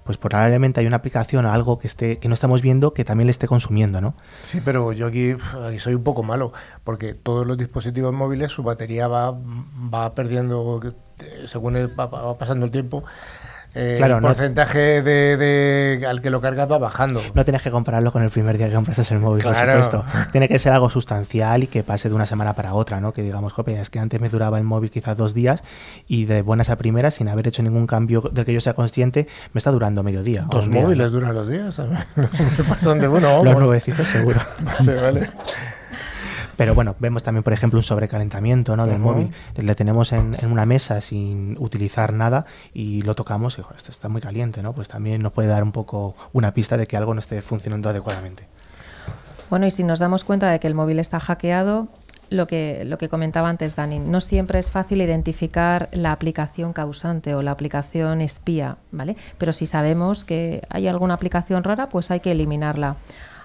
pues 0.04 0.18
probablemente 0.18 0.80
hay 0.80 0.86
una 0.86 0.96
aplicación 0.96 1.46
o 1.46 1.52
algo 1.52 1.78
que, 1.78 1.86
esté, 1.86 2.18
que 2.18 2.28
no 2.28 2.34
estamos 2.34 2.62
viendo 2.62 2.92
que 2.92 3.04
también 3.04 3.26
le 3.26 3.32
esté 3.32 3.46
consumiendo, 3.46 4.00
¿no? 4.00 4.14
Sí, 4.42 4.60
pero 4.64 4.92
yo 4.92 5.06
aquí, 5.06 5.34
soy 5.78 5.94
un 5.94 6.04
poco 6.04 6.22
malo, 6.22 6.52
porque 6.84 7.14
todos 7.14 7.46
los 7.46 7.56
dispositivos 7.56 8.12
móviles, 8.12 8.50
su 8.50 8.62
batería 8.62 9.08
va, 9.08 9.32
va 9.32 10.14
perdiendo, 10.14 10.80
según 11.46 11.74
va 11.76 12.38
pasando 12.38 12.66
el 12.66 12.72
tiempo, 12.72 13.04
eh, 13.74 13.94
Claro, 13.98 14.16
el 14.16 14.22
no- 14.22 14.28
porcentaje 14.28 15.02
de, 15.02 15.36
de- 15.36 16.06
al 16.06 16.20
que 16.20 16.30
lo 16.30 16.40
cargas 16.40 16.70
va 16.70 16.78
bajando. 16.78 17.20
No 17.34 17.44
tienes 17.44 17.62
que 17.62 17.70
compararlo 17.70 18.12
con 18.12 18.22
el 18.22 18.30
primer 18.30 18.58
día 18.58 18.68
que 18.68 18.74
compraste 18.74 19.14
el 19.14 19.20
móvil, 19.20 19.42
Claro. 19.42 19.58
por 19.74 19.84
supuesto. 19.84 20.04
Tiene 20.32 20.48
que 20.48 20.58
ser 20.58 20.72
algo 20.72 20.90
sustancial 20.90 21.62
y 21.62 21.66
que 21.66 21.82
pase 21.82 22.08
de 22.08 22.14
una 22.14 22.26
semana 22.26 22.54
para 22.54 22.74
otra, 22.74 23.00
¿no? 23.00 23.12
Que 23.12 23.22
digamos, 23.22 23.52
jope, 23.52 23.80
es 23.80 23.90
que 23.90 23.98
antes 23.98 24.20
me 24.20 24.28
duraba 24.28 24.58
el 24.58 24.64
móvil 24.64 24.90
quizás 24.90 25.16
dos 25.16 25.34
días 25.34 25.62
y 26.08 26.24
de 26.24 26.42
buenas 26.42 26.70
a 26.70 26.76
primeras, 26.76 27.14
sin 27.14 27.28
haber 27.28 27.48
hecho 27.48 27.62
ningún 27.62 27.86
cambio 27.86 28.22
del 28.32 28.44
que 28.44 28.52
yo 28.52 28.60
sea 28.60 28.74
consciente, 28.74 29.26
me 29.52 29.58
está 29.58 29.70
durando 29.70 30.02
medio 30.02 30.22
día. 30.22 30.46
Dos 30.50 30.70
día, 30.70 30.82
móviles 30.82 31.12
¿no? 31.12 31.18
duran 31.18 31.34
los 31.34 31.48
días, 31.48 31.74
¿sabes? 31.74 31.98
Me 32.16 32.64
pasan 32.68 32.98
de 32.98 33.08
uno 33.08 33.40
a 33.40 33.44
Los 33.44 33.56
nuevecitos 33.58 34.06
seguro. 34.08 34.38
Vale, 34.60 34.94
vale. 35.00 35.30
Pero 36.60 36.74
bueno, 36.74 36.94
vemos 36.98 37.22
también, 37.22 37.42
por 37.42 37.54
ejemplo, 37.54 37.78
un 37.78 37.82
sobrecalentamiento 37.82 38.76
¿no? 38.76 38.86
del 38.86 38.98
móvil. 38.98 39.32
Le 39.56 39.74
tenemos 39.74 40.12
en, 40.12 40.36
en 40.38 40.52
una 40.52 40.66
mesa 40.66 41.00
sin 41.00 41.56
utilizar 41.58 42.12
nada 42.12 42.44
y 42.74 43.00
lo 43.00 43.14
tocamos 43.14 43.58
y 43.58 43.62
"Jo, 43.62 43.72
esto 43.74 43.90
está 43.90 44.10
muy 44.10 44.20
caliente, 44.20 44.62
¿no? 44.62 44.74
Pues 44.74 44.86
también 44.86 45.22
nos 45.22 45.32
puede 45.32 45.48
dar 45.48 45.62
un 45.62 45.72
poco 45.72 46.14
una 46.34 46.52
pista 46.52 46.76
de 46.76 46.86
que 46.86 46.98
algo 46.98 47.14
no 47.14 47.20
esté 47.20 47.40
funcionando 47.40 47.88
adecuadamente. 47.88 48.46
Bueno, 49.48 49.66
y 49.66 49.70
si 49.70 49.84
nos 49.84 50.00
damos 50.00 50.22
cuenta 50.22 50.50
de 50.50 50.60
que 50.60 50.66
el 50.66 50.74
móvil 50.74 50.98
está 50.98 51.18
hackeado, 51.18 51.88
lo 52.28 52.46
que, 52.46 52.82
lo 52.84 52.98
que 52.98 53.08
comentaba 53.08 53.48
antes 53.48 53.74
Dani, 53.74 53.98
no 53.98 54.20
siempre 54.20 54.58
es 54.58 54.70
fácil 54.70 55.00
identificar 55.00 55.88
la 55.92 56.12
aplicación 56.12 56.74
causante 56.74 57.34
o 57.34 57.40
la 57.40 57.52
aplicación 57.52 58.20
espía, 58.20 58.76
¿vale? 58.92 59.16
Pero 59.38 59.52
si 59.52 59.64
sabemos 59.64 60.24
que 60.24 60.62
hay 60.68 60.88
alguna 60.88 61.14
aplicación 61.14 61.64
rara, 61.64 61.88
pues 61.88 62.10
hay 62.10 62.20
que 62.20 62.32
eliminarla. 62.32 62.96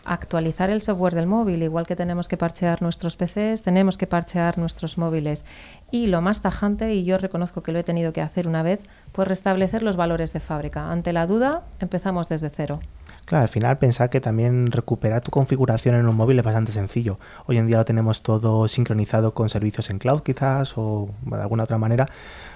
Actualizar 0.06 0.70
el 0.70 0.84
software 0.84 1.16
del 1.16 1.26
móvil, 1.26 1.64
igual 1.64 1.88
que 1.88 1.96
tenemos 1.96 2.28
que 2.28 2.38
parchear 2.38 2.82
nuestros 2.84 3.18
PCs, 3.18 3.64
tenemos 3.64 3.98
que 3.98 4.06
parchear 4.06 4.60
nuestros 4.60 5.00
móviles. 5.00 5.46
Y 5.90 6.08
lo 6.08 6.22
más 6.22 6.42
tajante, 6.42 6.94
y 6.94 7.06
yo 7.06 7.18
reconozco 7.18 7.64
que 7.64 7.72
lo 7.72 7.80
he 7.80 7.84
tenido 7.84 8.14
que 8.14 8.22
hacer 8.22 8.48
una 8.48 8.62
vez, 8.62 8.82
pues 9.12 9.28
restablecer 9.28 9.82
los 9.82 9.96
valores 9.96 10.32
de 10.32 10.40
fábrica. 10.40 10.92
Ante 10.92 11.12
la 11.12 11.26
duda, 11.26 11.64
empezamos 11.80 12.30
desde 12.30 12.50
cero. 12.50 12.80
Claro, 13.26 13.42
al 13.42 13.50
final 13.50 13.80
pensar 13.80 14.12
que 14.12 14.22
también 14.22 14.68
recuperar 14.68 15.22
tu 15.22 15.32
configuración 15.32 15.96
en 15.96 16.08
un 16.08 16.16
móvil 16.16 16.38
es 16.38 16.46
bastante 16.46 16.72
sencillo. 16.72 17.18
Hoy 17.48 17.58
en 17.58 17.66
día 17.66 17.78
lo 17.78 17.86
tenemos 17.86 18.22
todo 18.22 18.68
sincronizado 18.68 19.34
con 19.34 19.50
servicios 19.50 19.90
en 19.90 19.98
cloud 19.98 20.22
quizás 20.22 20.78
o 20.78 21.10
de 21.26 21.42
alguna 21.42 21.64
otra 21.64 21.80
manera. 21.80 22.08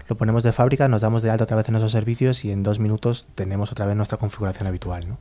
Lo 0.07 0.15
ponemos 0.15 0.43
de 0.43 0.51
fábrica, 0.51 0.87
nos 0.87 1.01
damos 1.01 1.23
de 1.23 1.31
alta 1.31 1.45
otra 1.45 1.57
vez 1.57 1.67
en 1.69 1.75
esos 1.77 1.91
servicios 1.91 2.45
y 2.45 2.51
en 2.51 2.61
dos 2.61 2.79
minutos 2.79 3.25
tenemos 3.33 3.71
otra 3.71 3.87
vez 3.87 3.95
nuestra 3.95 4.19
configuración 4.19 4.67
habitual. 4.67 5.09
¿no? 5.09 5.17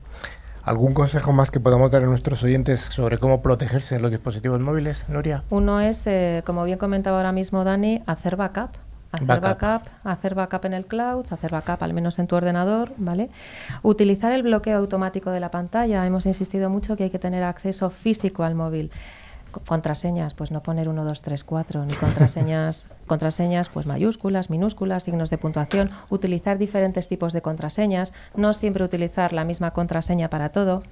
¿Algún 0.68 0.92
consejo 0.92 1.32
más 1.32 1.50
que 1.50 1.60
podamos 1.60 1.90
dar 1.90 2.02
a 2.02 2.06
nuestros 2.06 2.42
oyentes 2.42 2.80
sobre 2.80 3.16
cómo 3.16 3.40
protegerse 3.40 3.96
en 3.96 4.02
los 4.02 4.10
dispositivos 4.10 4.60
móviles, 4.60 5.06
Nuria? 5.08 5.42
Uno 5.48 5.80
es, 5.80 6.06
eh, 6.06 6.42
como 6.44 6.62
bien 6.64 6.76
comentaba 6.76 7.16
ahora 7.16 7.32
mismo 7.32 7.64
Dani, 7.64 8.02
hacer 8.04 8.36
backup. 8.36 8.72
Hacer 9.10 9.26
Backup. 9.26 9.62
backup. 9.62 9.88
hacer 10.04 10.34
backup 10.34 10.66
en 10.66 10.74
el 10.74 10.84
cloud, 10.84 11.24
hacer 11.30 11.50
backup 11.52 11.82
al 11.82 11.94
menos 11.94 12.18
en 12.18 12.26
tu 12.26 12.36
ordenador, 12.36 12.92
¿vale? 12.98 13.30
Utilizar 13.82 14.30
el 14.32 14.42
bloqueo 14.42 14.76
automático 14.76 15.30
de 15.30 15.40
la 15.40 15.50
pantalla. 15.50 16.04
Hemos 16.04 16.26
insistido 16.26 16.68
mucho 16.68 16.98
que 16.98 17.04
hay 17.04 17.10
que 17.10 17.18
tener 17.18 17.44
acceso 17.44 17.88
físico 17.88 18.44
al 18.44 18.54
móvil. 18.54 18.90
Co- 19.50 19.60
Contraseñas, 19.66 20.34
pues 20.34 20.50
no 20.50 20.62
poner 20.62 20.88
1, 20.88 21.04
2, 21.04 21.22
3, 21.22 21.44
4, 21.44 21.84
ni 21.86 21.94
contraseñas, 21.94 22.88
contraseñas 23.06 23.68
pues 23.68 23.86
mayúsculas, 23.86 24.50
minúsculas, 24.50 25.04
signos 25.04 25.30
de 25.30 25.38
puntuación, 25.38 25.90
utilizar 26.10 26.58
diferentes 26.58 27.08
tipos 27.08 27.32
de 27.32 27.42
contraseñas, 27.42 28.12
no 28.36 28.52
siempre 28.52 28.84
utilizar 28.84 29.32
la 29.32 29.44
misma 29.44 29.70
contraseña 29.72 30.28
para 30.30 30.50
todo. 30.50 30.82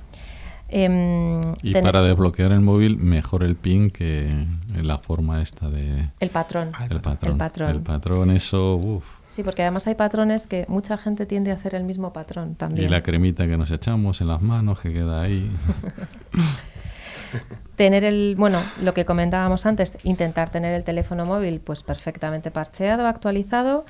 Em, 0.68 1.40
Y 1.62 1.72
ten- 1.74 1.84
para 1.84 2.02
desbloquear 2.02 2.50
el 2.50 2.60
móvil, 2.60 2.96
mejor 2.96 3.44
el 3.44 3.54
pin 3.54 3.88
que 3.90 4.46
la 4.82 4.98
forma 4.98 5.40
esta 5.40 5.70
de... 5.70 6.10
el 6.18 6.30
patrón. 6.30 6.72
El 6.90 7.00
patrón. 7.00 7.32
El 7.32 7.38
patrón. 7.38 7.70
El 7.70 7.80
patrón, 7.82 8.30
eso, 8.32 8.74
uff. 8.74 9.06
Sí, 9.28 9.44
porque 9.44 9.62
además 9.62 9.86
hay 9.86 9.94
patrones 9.94 10.46
que 10.48 10.64
mucha 10.68 10.96
gente 10.96 11.24
tiende 11.26 11.52
a 11.52 11.54
hacer 11.54 11.74
el 11.76 11.84
mismo 11.84 12.12
patrón 12.12 12.52
Y 12.52 12.54
también. 12.54 12.90
la 12.90 13.02
cremita 13.02 13.46
que 13.46 13.56
nos 13.56 13.70
echamos 13.70 14.20
en 14.22 14.26
las 14.28 14.42
manos 14.42 14.80
que 14.80 14.92
queda 14.92 15.22
ahí. 15.22 15.48
Tener 17.76 18.04
el, 18.04 18.36
bueno, 18.38 18.58
lo 18.82 18.94
que 18.94 19.04
comentábamos 19.04 19.66
antes, 19.66 19.98
intentar 20.02 20.48
tener 20.48 20.72
el 20.72 20.82
teléfono 20.82 21.26
móvil 21.26 21.60
pues 21.60 21.82
perfectamente 21.82 22.50
parcheado, 22.50 23.06
actualizado 23.06 23.84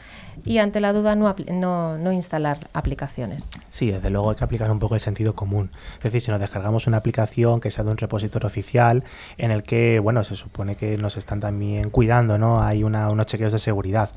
y 0.44 0.58
ante 0.58 0.80
la 0.80 0.92
duda 0.92 1.14
no, 1.14 1.32
no, 1.52 1.96
no 1.96 2.12
instalar 2.12 2.58
aplicaciones. 2.72 3.48
Sí, 3.70 3.90
desde 3.92 4.10
luego 4.10 4.30
hay 4.30 4.36
que 4.36 4.44
aplicar 4.44 4.70
un 4.72 4.80
poco 4.80 4.94
el 4.96 5.00
sentido 5.00 5.34
común. 5.36 5.70
Es 5.98 6.02
decir, 6.04 6.20
si 6.20 6.30
nos 6.32 6.40
descargamos 6.40 6.88
una 6.88 6.96
aplicación 6.96 7.60
que 7.60 7.70
sea 7.70 7.84
de 7.84 7.90
un 7.92 7.96
repositorio 7.96 8.48
oficial 8.48 9.04
en 9.38 9.52
el 9.52 9.62
que, 9.62 10.00
bueno, 10.00 10.24
se 10.24 10.34
supone 10.34 10.74
que 10.74 10.98
nos 10.98 11.16
están 11.16 11.38
también 11.38 11.90
cuidando, 11.90 12.38
¿no? 12.38 12.60
Hay 12.62 12.82
una- 12.82 13.08
unos 13.10 13.26
chequeos 13.26 13.52
de 13.52 13.58
seguridad. 13.60 14.10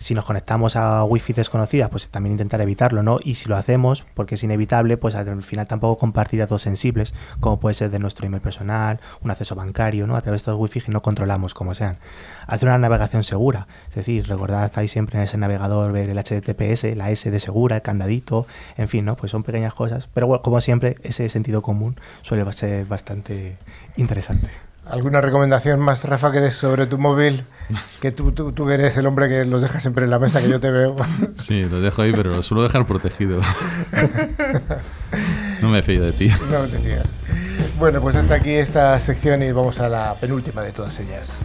Si 0.00 0.14
nos 0.14 0.24
conectamos 0.24 0.76
a 0.76 1.04
wifi 1.04 1.34
desconocidas, 1.34 1.90
pues 1.90 2.08
también 2.08 2.32
intentar 2.32 2.58
evitarlo, 2.62 3.02
¿no? 3.02 3.18
Y 3.22 3.34
si 3.34 3.50
lo 3.50 3.56
hacemos, 3.56 4.06
porque 4.14 4.36
es 4.36 4.42
inevitable, 4.42 4.96
pues 4.96 5.14
al 5.14 5.42
final 5.42 5.68
tampoco 5.68 5.98
compartir 5.98 6.40
datos 6.40 6.62
sensibles, 6.62 7.12
como 7.38 7.60
puede 7.60 7.74
ser 7.74 7.90
de 7.90 7.98
nuestro 7.98 8.26
email 8.26 8.40
personal, 8.40 8.98
un 9.20 9.30
acceso 9.30 9.54
bancario, 9.54 10.06
¿no? 10.06 10.16
A 10.16 10.22
través 10.22 10.40
de 10.40 10.52
estos 10.52 10.58
wifi 10.58 10.80
que 10.80 10.90
no 10.90 11.02
controlamos 11.02 11.52
como 11.52 11.74
sean. 11.74 11.98
Hacer 12.46 12.70
una 12.70 12.78
navegación 12.78 13.24
segura, 13.24 13.68
es 13.90 13.94
decir, 13.94 14.26
recordad 14.26 14.72
ahí 14.76 14.88
siempre 14.88 15.18
en 15.18 15.24
ese 15.24 15.36
navegador 15.36 15.92
ver 15.92 16.08
el 16.08 16.18
HTTPS, 16.18 16.96
la 16.96 17.10
S 17.10 17.30
de 17.30 17.38
segura, 17.38 17.76
el 17.76 17.82
candadito, 17.82 18.46
en 18.78 18.88
fin, 18.88 19.04
¿no? 19.04 19.16
Pues 19.16 19.30
son 19.30 19.42
pequeñas 19.42 19.74
cosas, 19.74 20.08
pero 20.14 20.26
bueno, 20.26 20.40
como 20.40 20.62
siempre, 20.62 20.96
ese 21.02 21.28
sentido 21.28 21.60
común 21.60 22.00
suele 22.22 22.50
ser 22.52 22.86
bastante 22.86 23.58
interesante. 23.98 24.48
¿Alguna 24.90 25.20
recomendación 25.20 25.78
más, 25.80 26.04
Rafa, 26.04 26.32
que 26.32 26.40
des 26.40 26.54
sobre 26.54 26.86
tu 26.86 26.98
móvil? 26.98 27.44
Que 28.00 28.10
tú, 28.10 28.32
tú, 28.32 28.50
tú 28.52 28.68
eres 28.70 28.96
el 28.96 29.06
hombre 29.06 29.28
que 29.28 29.44
los 29.44 29.62
deja 29.62 29.78
siempre 29.78 30.04
en 30.04 30.10
la 30.10 30.18
mesa, 30.18 30.40
que 30.40 30.48
yo 30.48 30.58
te 30.60 30.70
veo. 30.70 30.96
Sí, 31.36 31.64
lo 31.64 31.80
dejo 31.80 32.02
ahí, 32.02 32.12
pero 32.12 32.30
lo 32.36 32.42
suelo 32.42 32.62
dejar 32.64 32.86
protegido. 32.86 33.40
No 35.60 35.68
me 35.68 35.82
fío 35.82 36.02
de 36.02 36.12
ti. 36.12 36.28
no 36.50 36.60
te 36.66 36.78
fías. 36.78 37.06
Bueno, 37.78 38.00
pues 38.00 38.16
hasta 38.16 38.34
aquí 38.34 38.50
esta 38.50 38.98
sección 38.98 39.42
y 39.42 39.52
vamos 39.52 39.78
a 39.80 39.88
la 39.88 40.14
penúltima 40.14 40.62
de 40.62 40.72
todas 40.72 40.98
ellas. 41.00 41.38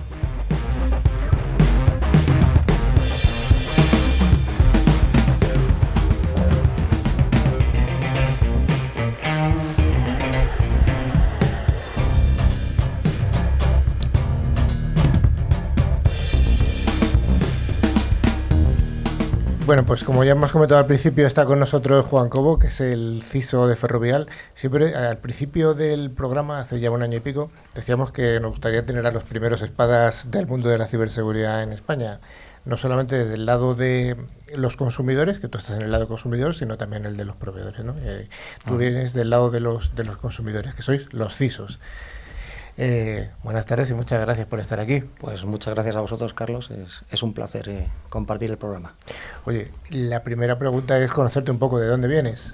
Bueno, 19.65 19.83
pues 19.83 20.03
como 20.03 20.23
ya 20.23 20.33
hemos 20.33 20.51
comentado 20.51 20.79
al 20.79 20.85
principio, 20.85 21.25
está 21.25 21.45
con 21.45 21.59
nosotros 21.59 22.05
Juan 22.05 22.29
Cobo, 22.29 22.59
que 22.59 22.67
es 22.67 22.81
el 22.81 23.23
CISO 23.23 23.65
de 23.65 23.75
Ferrovial. 23.75 24.27
Siempre 24.53 24.93
al 24.93 25.17
principio 25.17 25.73
del 25.73 26.11
programa, 26.11 26.59
hace 26.59 26.79
ya 26.79 26.91
un 26.91 27.01
año 27.01 27.17
y 27.17 27.19
pico, 27.19 27.49
decíamos 27.73 28.11
que 28.11 28.39
nos 28.39 28.51
gustaría 28.51 28.85
tener 28.85 29.07
a 29.07 29.11
los 29.11 29.23
primeros 29.23 29.63
espadas 29.63 30.29
del 30.29 30.45
mundo 30.45 30.69
de 30.69 30.77
la 30.77 30.85
ciberseguridad 30.85 31.63
en 31.63 31.73
España. 31.73 32.19
No 32.63 32.77
solamente 32.77 33.17
desde 33.17 33.33
el 33.33 33.47
lado 33.47 33.73
de 33.73 34.15
los 34.55 34.77
consumidores, 34.77 35.39
que 35.39 35.47
tú 35.47 35.57
estás 35.57 35.77
en 35.77 35.81
el 35.81 35.91
lado 35.91 36.07
consumidor, 36.07 36.53
sino 36.53 36.77
también 36.77 37.07
el 37.07 37.17
de 37.17 37.25
los 37.25 37.35
proveedores. 37.35 37.83
¿no? 37.83 37.95
Eh, 38.03 38.29
tú 38.67 38.77
vienes 38.77 39.13
del 39.13 39.31
lado 39.31 39.49
de 39.49 39.61
los, 39.61 39.95
de 39.95 40.05
los 40.05 40.17
consumidores, 40.17 40.75
que 40.75 40.83
sois 40.83 41.11
los 41.11 41.35
CISOs. 41.37 41.79
Eh, 42.77 43.29
buenas 43.43 43.65
tardes 43.65 43.89
y 43.89 43.93
muchas 43.93 44.19
gracias 44.19 44.47
por 44.47 44.59
estar 44.59 44.79
aquí. 44.79 45.01
Pues 45.19 45.45
muchas 45.45 45.73
gracias 45.73 45.95
a 45.95 46.01
vosotros, 46.01 46.33
Carlos. 46.33 46.69
Es, 46.71 47.03
es 47.09 47.23
un 47.23 47.33
placer 47.33 47.69
eh, 47.69 47.87
compartir 48.09 48.51
el 48.51 48.57
programa. 48.57 48.95
Oye, 49.45 49.71
la 49.89 50.23
primera 50.23 50.59
pregunta 50.59 50.97
es 50.99 51.11
conocerte 51.11 51.51
un 51.51 51.59
poco 51.59 51.79
de 51.79 51.87
dónde 51.87 52.07
vienes. 52.07 52.53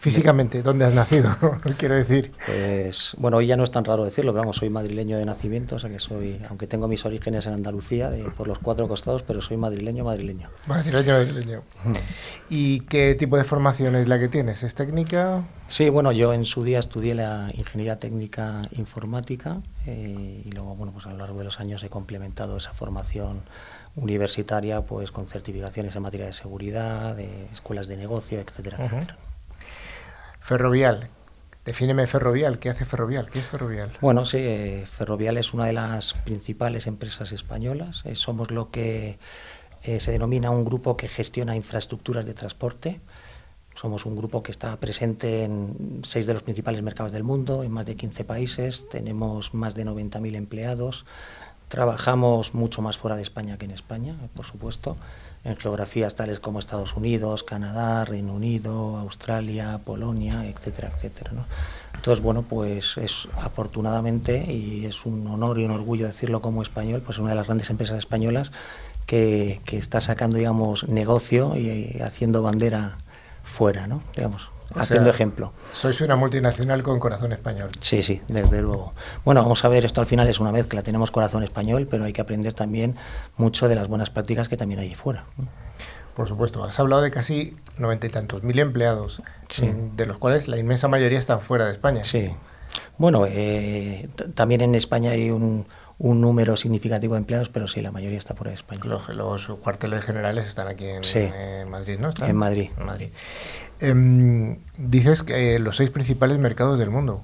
Físicamente, 0.00 0.62
¿dónde 0.62 0.84
has 0.84 0.94
nacido? 0.94 1.34
Quiero 1.76 1.96
decir. 1.96 2.32
Pues 2.46 3.14
bueno, 3.18 3.38
hoy 3.38 3.48
ya 3.48 3.56
no 3.56 3.64
es 3.64 3.70
tan 3.72 3.84
raro 3.84 4.04
decirlo, 4.04 4.32
pero 4.32 4.42
vamos, 4.42 4.56
soy 4.56 4.70
madrileño 4.70 5.18
de 5.18 5.24
nacimiento, 5.26 5.76
o 5.76 5.78
sea 5.80 5.90
que 5.90 5.98
soy, 5.98 6.40
aunque 6.48 6.68
tengo 6.68 6.86
mis 6.86 7.04
orígenes 7.04 7.46
en 7.46 7.54
Andalucía, 7.54 8.08
de- 8.08 8.22
por 8.30 8.46
los 8.46 8.60
cuatro 8.60 8.86
costados, 8.86 9.22
pero 9.24 9.42
soy 9.42 9.56
madrileño, 9.56 10.04
madrileño. 10.04 10.50
Madrileño, 10.66 11.14
madrileño. 11.14 11.62
¿Y 12.48 12.80
qué 12.82 13.16
tipo 13.16 13.36
de 13.36 13.42
formación 13.44 13.96
es 13.96 14.06
la 14.06 14.20
que 14.20 14.28
tienes? 14.28 14.62
¿Es 14.62 14.74
técnica? 14.76 15.42
Sí, 15.66 15.88
bueno, 15.88 16.12
yo 16.12 16.32
en 16.32 16.44
su 16.44 16.62
día 16.62 16.78
estudié 16.78 17.16
la 17.16 17.48
ingeniería 17.54 17.98
técnica 17.98 18.62
informática 18.72 19.58
eh, 19.86 20.42
y 20.44 20.50
luego, 20.52 20.76
bueno, 20.76 20.92
pues 20.92 21.06
a 21.06 21.10
lo 21.10 21.16
largo 21.16 21.38
de 21.40 21.44
los 21.44 21.58
años 21.58 21.82
he 21.82 21.88
complementado 21.90 22.56
esa 22.56 22.72
formación 22.72 23.40
universitaria 23.96 24.82
pues 24.82 25.10
con 25.10 25.26
certificaciones 25.26 25.96
en 25.96 26.02
materia 26.02 26.26
de 26.26 26.32
seguridad, 26.32 27.16
de 27.16 27.46
escuelas 27.52 27.88
de 27.88 27.96
negocio, 27.96 28.38
etcétera, 28.38 28.78
etcétera. 28.80 29.16
Ferrovial. 30.48 31.10
Defíneme 31.66 32.06
Ferrovial. 32.06 32.58
¿Qué 32.58 32.70
hace 32.70 32.86
Ferrovial? 32.86 33.28
¿Qué 33.28 33.40
es 33.40 33.44
Ferrovial? 33.44 33.92
Bueno, 34.00 34.24
sí, 34.24 34.38
eh, 34.40 34.86
Ferrovial 34.86 35.36
es 35.36 35.52
una 35.52 35.66
de 35.66 35.74
las 35.74 36.14
principales 36.14 36.86
empresas 36.86 37.32
españolas. 37.32 38.00
Eh, 38.06 38.14
somos 38.14 38.50
lo 38.50 38.70
que 38.70 39.18
eh, 39.82 40.00
se 40.00 40.10
denomina 40.10 40.48
un 40.48 40.64
grupo 40.64 40.96
que 40.96 41.06
gestiona 41.06 41.54
infraestructuras 41.54 42.24
de 42.24 42.32
transporte. 42.32 42.98
Somos 43.74 44.06
un 44.06 44.16
grupo 44.16 44.42
que 44.42 44.50
está 44.50 44.74
presente 44.80 45.42
en 45.42 46.00
seis 46.02 46.26
de 46.26 46.32
los 46.32 46.42
principales 46.42 46.80
mercados 46.80 47.12
del 47.12 47.24
mundo, 47.24 47.62
en 47.62 47.70
más 47.70 47.84
de 47.84 47.96
15 47.96 48.24
países. 48.24 48.88
Tenemos 48.88 49.52
más 49.52 49.74
de 49.74 49.84
90.000 49.84 50.34
empleados. 50.34 51.04
Trabajamos 51.68 52.54
mucho 52.54 52.80
más 52.80 52.96
fuera 52.96 53.16
de 53.16 53.22
España 53.22 53.58
que 53.58 53.66
en 53.66 53.72
España, 53.72 54.14
por 54.34 54.46
supuesto. 54.46 54.96
En 55.44 55.56
geografías 55.56 56.14
tales 56.14 56.40
como 56.40 56.58
Estados 56.58 56.96
Unidos, 56.96 57.44
Canadá, 57.44 58.04
Reino 58.04 58.34
Unido, 58.34 58.96
Australia, 58.96 59.80
Polonia, 59.84 60.46
etcétera, 60.46 60.90
etcétera. 60.94 61.30
Entonces, 61.94 62.22
bueno, 62.22 62.42
pues 62.42 62.96
es 62.98 63.28
afortunadamente, 63.36 64.52
y 64.52 64.86
es 64.86 65.06
un 65.06 65.26
honor 65.26 65.58
y 65.58 65.64
un 65.64 65.70
orgullo 65.70 66.06
decirlo 66.06 66.40
como 66.40 66.62
español, 66.62 67.02
pues 67.04 67.18
una 67.18 67.30
de 67.30 67.36
las 67.36 67.46
grandes 67.46 67.70
empresas 67.70 67.98
españolas 67.98 68.50
que, 69.06 69.60
está 69.72 70.00
sacando, 70.00 70.36
digamos, 70.36 70.86
negocio 70.88 71.56
y, 71.56 72.00
haciendo 72.02 72.42
bandera 72.42 72.98
fuera. 73.42 73.88
Digamos, 74.14 74.50
haciendo 74.74 75.10
ejemplo. 75.10 75.52
Sois 75.72 76.00
una 76.00 76.16
multinacional 76.16 76.82
con 76.82 76.98
corazón 76.98 77.32
español. 77.32 77.70
Sí, 77.80 78.02
sí, 78.02 78.20
desde 78.28 78.62
luego. 78.62 78.92
Bueno, 79.24 79.42
vamos 79.42 79.64
a 79.64 79.68
ver, 79.68 79.84
esto 79.84 80.00
al 80.00 80.06
final 80.06 80.28
es 80.28 80.40
una 80.40 80.52
mezcla. 80.52 80.82
Tenemos 80.82 81.10
corazón 81.10 81.42
español, 81.42 81.86
pero 81.90 82.04
hay 82.04 82.12
que 82.12 82.20
aprender 82.20 82.54
también 82.54 82.96
mucho 83.36 83.68
de 83.68 83.74
las 83.74 83.88
buenas 83.88 84.10
prácticas 84.10 84.48
que 84.48 84.56
también 84.56 84.80
hay 84.80 84.94
fuera. 84.94 85.24
Por 86.14 86.26
supuesto, 86.26 86.64
has 86.64 86.78
hablado 86.80 87.02
de 87.02 87.12
casi 87.12 87.56
noventa 87.76 88.06
y 88.06 88.10
tantos 88.10 88.42
mil 88.42 88.58
empleados, 88.58 89.22
de 89.60 90.06
los 90.06 90.18
cuales 90.18 90.48
la 90.48 90.58
inmensa 90.58 90.88
mayoría 90.88 91.18
están 91.18 91.40
fuera 91.40 91.66
de 91.66 91.72
España. 91.72 92.02
Sí. 92.02 92.30
Bueno, 92.98 93.24
eh, 93.28 94.08
también 94.34 94.60
en 94.60 94.74
España 94.74 95.12
hay 95.12 95.30
un, 95.30 95.66
un, 95.98 96.20
número 96.20 96.56
significativo 96.56 97.14
de 97.14 97.20
empleados, 97.20 97.48
pero 97.48 97.68
sí, 97.68 97.80
la 97.80 97.92
mayoría 97.92 98.18
está 98.18 98.34
fuera 98.34 98.50
de 98.50 98.56
España. 98.56 98.80
Los, 98.84 99.46
cuarteles 99.62 100.04
generales 100.04 100.48
están 100.48 100.66
aquí 100.66 100.86
en, 100.86 101.70
Madrid, 101.70 102.00
¿no? 102.00 102.10
En 102.20 102.36
Madrid. 102.36 102.70
En 102.76 102.84
Madrid. 102.84 103.10
Em, 103.80 104.58
dices 104.76 105.22
que 105.22 105.58
los 105.58 105.76
seis 105.76 105.90
principales 105.90 106.38
mercados 106.38 106.78
del 106.78 106.90
mundo. 106.90 107.22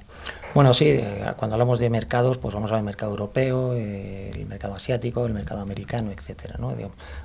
Bueno, 0.55 0.72
sí, 0.72 0.86
eh, 0.86 1.32
cuando 1.36 1.57
hablamos 1.57 1.80
de 1.80 1.90
mercados, 1.90 2.38
pues 2.38 2.55
vamos 2.55 2.70
a 2.70 2.74
ver 2.74 2.80
el 2.80 2.84
mercado 2.84 3.11
europeo, 3.11 3.74
eh, 3.74 4.30
el 4.32 4.46
mercado 4.46 4.74
asiático, 4.74 5.26
el 5.26 5.32
mercado 5.32 5.61
americano, 5.61 6.12
etcétera, 6.12 6.57
¿no? 6.61 6.72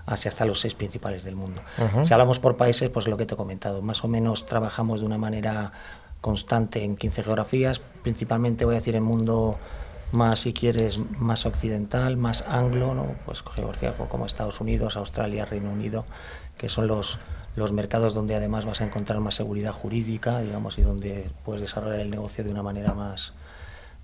hacia 0.07 0.29
hasta 0.29 0.45
los 0.45 0.59
seis 0.59 0.73
principales 0.73 1.23
del 1.23 1.35
mundo. 1.35 1.61
Si 2.03 2.11
hablamos 2.11 2.39
por 2.39 2.57
países, 2.57 2.89
pues 2.89 3.07
lo 3.07 3.17
que 3.17 3.27
te 3.27 3.35
he 3.35 3.37
comentado, 3.37 3.83
más 3.83 4.03
o 4.03 4.07
menos 4.07 4.47
trabajamos 4.47 5.01
de 5.01 5.05
una 5.05 5.19
manera 5.19 5.71
constante 6.21 6.83
en 6.83 6.97
15 6.97 7.23
geografías, 7.23 7.81
principalmente 8.01 8.65
voy 8.65 8.75
a 8.75 8.79
decir 8.79 8.95
en 8.95 9.03
mundo 9.03 9.59
más, 10.11 10.39
si 10.39 10.53
quieres, 10.53 10.99
más 11.19 11.45
occidental, 11.45 12.17
más 12.17 12.43
anglo, 12.47 12.95
¿no? 12.95 13.15
Pues 13.25 13.43
geografía 13.53 13.93
como 13.95 14.25
Estados 14.25 14.59
Unidos, 14.59 14.97
Australia, 14.97 15.45
Reino 15.45 15.71
Unido, 15.71 16.05
que 16.57 16.67
son 16.67 16.87
los 16.87 17.19
los 17.59 17.71
mercados 17.71 18.15
donde 18.15 18.33
además 18.33 18.65
vas 18.65 18.81
a 18.81 18.85
encontrar 18.85 19.19
más 19.19 19.35
seguridad 19.35 19.71
jurídica, 19.71 20.39
digamos, 20.39 20.79
y 20.79 20.81
donde 20.81 21.29
puedes 21.45 21.61
desarrollar 21.61 21.99
el 21.99 22.09
negocio 22.09 22.43
de 22.43 22.49
una 22.49 22.63
manera 22.63 22.93
más, 22.93 23.33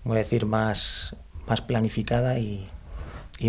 voy 0.04 0.18
a 0.18 0.20
decir, 0.20 0.46
más, 0.46 1.16
más 1.48 1.62
planificada 1.62 2.38
y, 2.38 2.70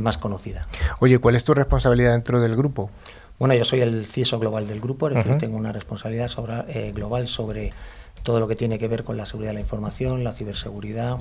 más 0.03 0.19
conocida. 0.19 0.67
Oye, 1.01 1.19
¿cuál 1.19 1.37
es 1.37 1.45
tu 1.45 1.55
responsabilidad 1.55 2.13
dentro 2.13 2.41
del 2.41 2.57
grupo? 2.57 2.91
Bueno, 3.39 3.55
yo 3.55 3.65
soy 3.65 3.81
el 3.81 4.07
CISO 4.07 4.39
global 4.39 4.67
del 4.67 4.81
grupo, 4.81 5.09
es 5.09 5.15
decir, 5.15 5.37
tengo 5.39 5.57
una 5.57 5.73
responsabilidad 5.73 6.29
sobre, 6.29 6.55
eh, 6.69 6.93
global 6.93 7.29
sobre 7.29 7.73
todo 8.23 8.41
lo 8.41 8.49
que 8.49 8.57
tiene 8.57 8.79
que 8.79 8.89
ver 8.89 9.05
con 9.05 9.17
la 9.17 9.27
seguridad 9.27 9.51
de 9.51 9.55
la 9.55 9.61
información, 9.61 10.25
la 10.25 10.33
ciberseguridad, 10.33 11.19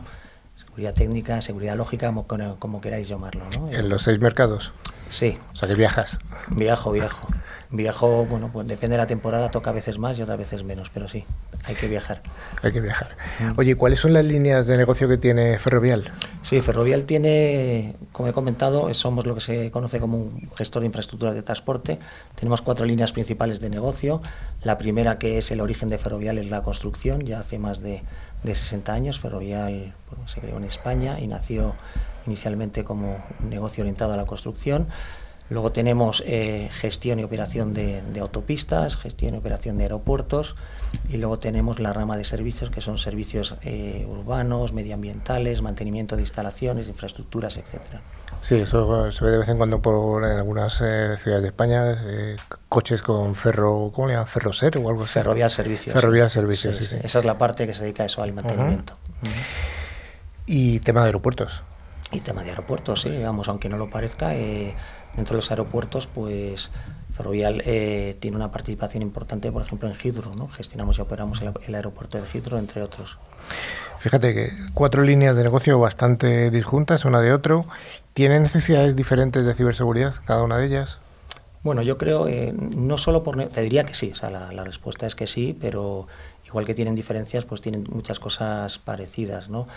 seguridad 0.57 0.93
técnica, 0.93 1.41
seguridad 1.41 1.75
lógica, 1.75 2.07
como, 2.07 2.25
como 2.57 2.81
queráis 2.81 3.07
llamarlo. 3.07 3.45
¿no? 3.49 3.69
¿En 3.69 3.89
los 3.89 4.03
seis 4.03 4.19
mercados? 4.19 4.71
Sí. 5.09 5.37
O 5.53 5.55
sea, 5.55 5.69
que 5.69 5.75
viajas. 5.75 6.19
Viajo, 6.47 6.91
viajo. 6.91 7.27
Viajo, 7.75 8.25
bueno, 8.25 8.49
pues 8.51 8.67
depende 8.67 8.95
de 8.95 8.97
la 8.97 9.07
temporada, 9.07 9.51
toca 9.51 9.69
a 9.69 9.73
veces 9.73 9.97
más 9.97 10.17
y 10.17 10.21
otras 10.21 10.37
veces 10.37 10.63
menos, 10.63 10.89
pero 10.93 11.07
sí, 11.07 11.25
hay 11.65 11.75
que 11.75 11.87
viajar. 11.87 12.21
Hay 12.61 12.71
que 12.71 12.81
viajar. 12.81 13.15
Mm. 13.39 13.59
Oye, 13.59 13.75
¿cuáles 13.75 13.99
son 13.99 14.13
las 14.13 14.25
líneas 14.25 14.67
de 14.67 14.77
negocio 14.77 15.07
que 15.07 15.17
tiene 15.17 15.57
Ferrovial? 15.59 16.11
Sí, 16.41 16.61
Ferrovial 16.61 17.05
tiene, 17.05 17.95
como 18.11 18.29
he 18.29 18.33
comentado, 18.33 18.93
somos 18.93 19.25
lo 19.25 19.35
que 19.35 19.41
se 19.41 19.71
conoce 19.71 19.99
como 19.99 20.17
un 20.17 20.49
gestor 20.55 20.81
de 20.81 20.87
infraestructuras 20.87 21.35
de 21.35 21.43
transporte. 21.43 21.99
Tenemos 22.35 22.61
cuatro 22.61 22.85
líneas 22.85 23.11
principales 23.11 23.59
de 23.59 23.69
negocio. 23.69 24.21
La 24.63 24.77
primera, 24.77 25.17
que 25.17 25.37
es 25.37 25.51
el 25.51 25.61
origen 25.61 25.89
de 25.89 25.97
Ferrovial, 25.97 26.37
es 26.37 26.49
la 26.49 26.61
construcción. 26.61 27.25
Ya 27.25 27.39
hace 27.39 27.59
más 27.59 27.81
de, 27.81 28.03
de 28.43 28.55
60 28.55 28.93
años, 28.93 29.19
Ferrovial 29.19 29.93
se 30.27 30.41
creó 30.41 30.57
en 30.57 30.65
España 30.65 31.19
y 31.19 31.27
nació 31.27 31.75
inicialmente 32.27 32.83
como 32.83 33.23
un 33.41 33.49
negocio 33.49 33.81
orientado 33.81 34.13
a 34.13 34.17
la 34.17 34.25
construcción. 34.25 34.87
Luego 35.49 35.71
tenemos 35.71 36.23
eh, 36.25 36.69
gestión 36.71 37.19
y 37.19 37.23
operación 37.23 37.73
de, 37.73 38.01
autopistas, 38.19 38.97
gestión 38.97 39.35
y 39.35 39.37
operación 39.37 39.77
de 39.77 39.83
aeropuertos 39.83 40.55
y 41.07 41.17
luego 41.17 41.37
tenemos 41.37 41.79
la 41.79 41.93
rama 41.93 42.17
de 42.17 42.23
servicios 42.23 42.71
que 42.71 42.81
son 42.81 42.97
servicios 42.97 43.55
eh, 43.61 44.07
urbanos, 44.09 44.73
medioambientales, 44.73 45.61
mantenimiento 45.61 46.15
de 46.15 46.23
instalaciones, 46.23 46.87
infraestructuras, 46.87 47.57
etcétera. 47.57 48.01
Sí, 48.41 48.55
eso 48.55 49.11
se 49.11 49.23
ve 49.23 49.31
de 49.31 49.37
vez 49.37 49.49
en 49.49 49.57
cuando 49.57 49.81
por 49.81 50.23
en 50.23 50.31
algunas 50.31 50.81
eh, 50.81 51.15
ciudades 51.17 51.43
de 51.43 51.49
España, 51.49 52.03
coches 52.67 53.03
con 53.03 53.35
ferro, 53.35 53.91
¿cómo 53.93 54.07
le 54.07 54.13
llaman? 54.13 54.27
Ferroser 54.27 54.75
o 54.79 54.89
algo 54.89 55.03
así. 55.03 55.13
Ferrovial 55.13 55.51
Servicios. 55.51 55.93
Ferrovial 55.93 56.29
Servicios, 56.31 56.77
sí, 56.77 56.85
sí, 56.85 56.97
Esa 57.03 57.19
es 57.19 57.25
la 57.25 57.37
parte 57.37 57.67
que 57.67 57.75
se 57.75 57.83
dedica 57.83 58.01
a 58.01 58.05
eso, 58.07 58.23
al 58.23 58.33
mantenimiento. 58.33 58.97
Y 60.47 60.79
tema 60.79 61.01
de 61.01 61.07
aeropuertos. 61.07 61.63
Y 62.11 62.19
tema 62.19 62.43
de 62.43 62.49
aeropuertos, 62.49 63.01
sí, 63.01 63.21
vamos, 63.23 63.47
aunque 63.47 63.69
no 63.69 63.77
lo 63.77 63.89
parezca, 63.89 64.35
Dentro 65.15 65.33
de 65.33 65.37
los 65.37 65.51
aeropuertos, 65.51 66.07
pues 66.07 66.69
Ferrovial 67.15 67.61
eh, 67.65 68.17
tiene 68.19 68.35
una 68.35 68.51
participación 68.51 69.01
importante, 69.01 69.51
por 69.51 69.61
ejemplo, 69.61 69.87
en 69.87 69.95
Hidro, 70.01 70.35
¿no? 70.35 70.49
Gestionamos 70.49 70.97
y 70.97 71.01
operamos 71.01 71.41
el, 71.41 71.75
aeropuerto 71.75 72.21
de 72.21 72.27
Hidro, 72.33 72.57
entre 72.57 72.81
otros. 72.81 73.17
Fíjate 73.99 74.33
que 74.33 74.49
cuatro 74.73 75.03
líneas 75.03 75.35
de 75.37 75.43
negocio 75.43 75.79
bastante 75.79 76.51
disjuntas, 76.51 77.05
una 77.05 77.21
de 77.21 77.31
otro. 77.31 77.65
¿Tienen 78.13 78.43
necesidades 78.43 78.95
diferentes 78.95 79.45
de 79.45 79.53
ciberseguridad, 79.53 80.15
cada 80.25 80.43
una 80.43 80.57
de 80.57 80.67
ellas? 80.67 80.99
Bueno, 81.63 81.81
yo 81.81 81.97
creo, 81.97 82.27
eh, 82.27 82.53
no 82.53 82.97
solo 82.97 83.23
por... 83.23 83.43
Te 83.49 83.61
diría 83.61 83.85
que 83.85 83.95
sí, 83.95 84.11
o 84.11 84.15
sea, 84.15 84.29
la, 84.29 84.51
la, 84.51 84.63
respuesta 84.63 85.07
es 85.07 85.15
que 85.15 85.25
sí, 85.25 85.57
pero 85.59 86.07
igual 86.45 86.65
que 86.65 86.75
tienen 86.75 86.95
diferencias, 86.95 87.45
pues 87.45 87.61
tienen 87.61 87.85
muchas 87.89 88.19
cosas 88.19 88.77
parecidas, 88.77 89.49
¿no? 89.49 89.67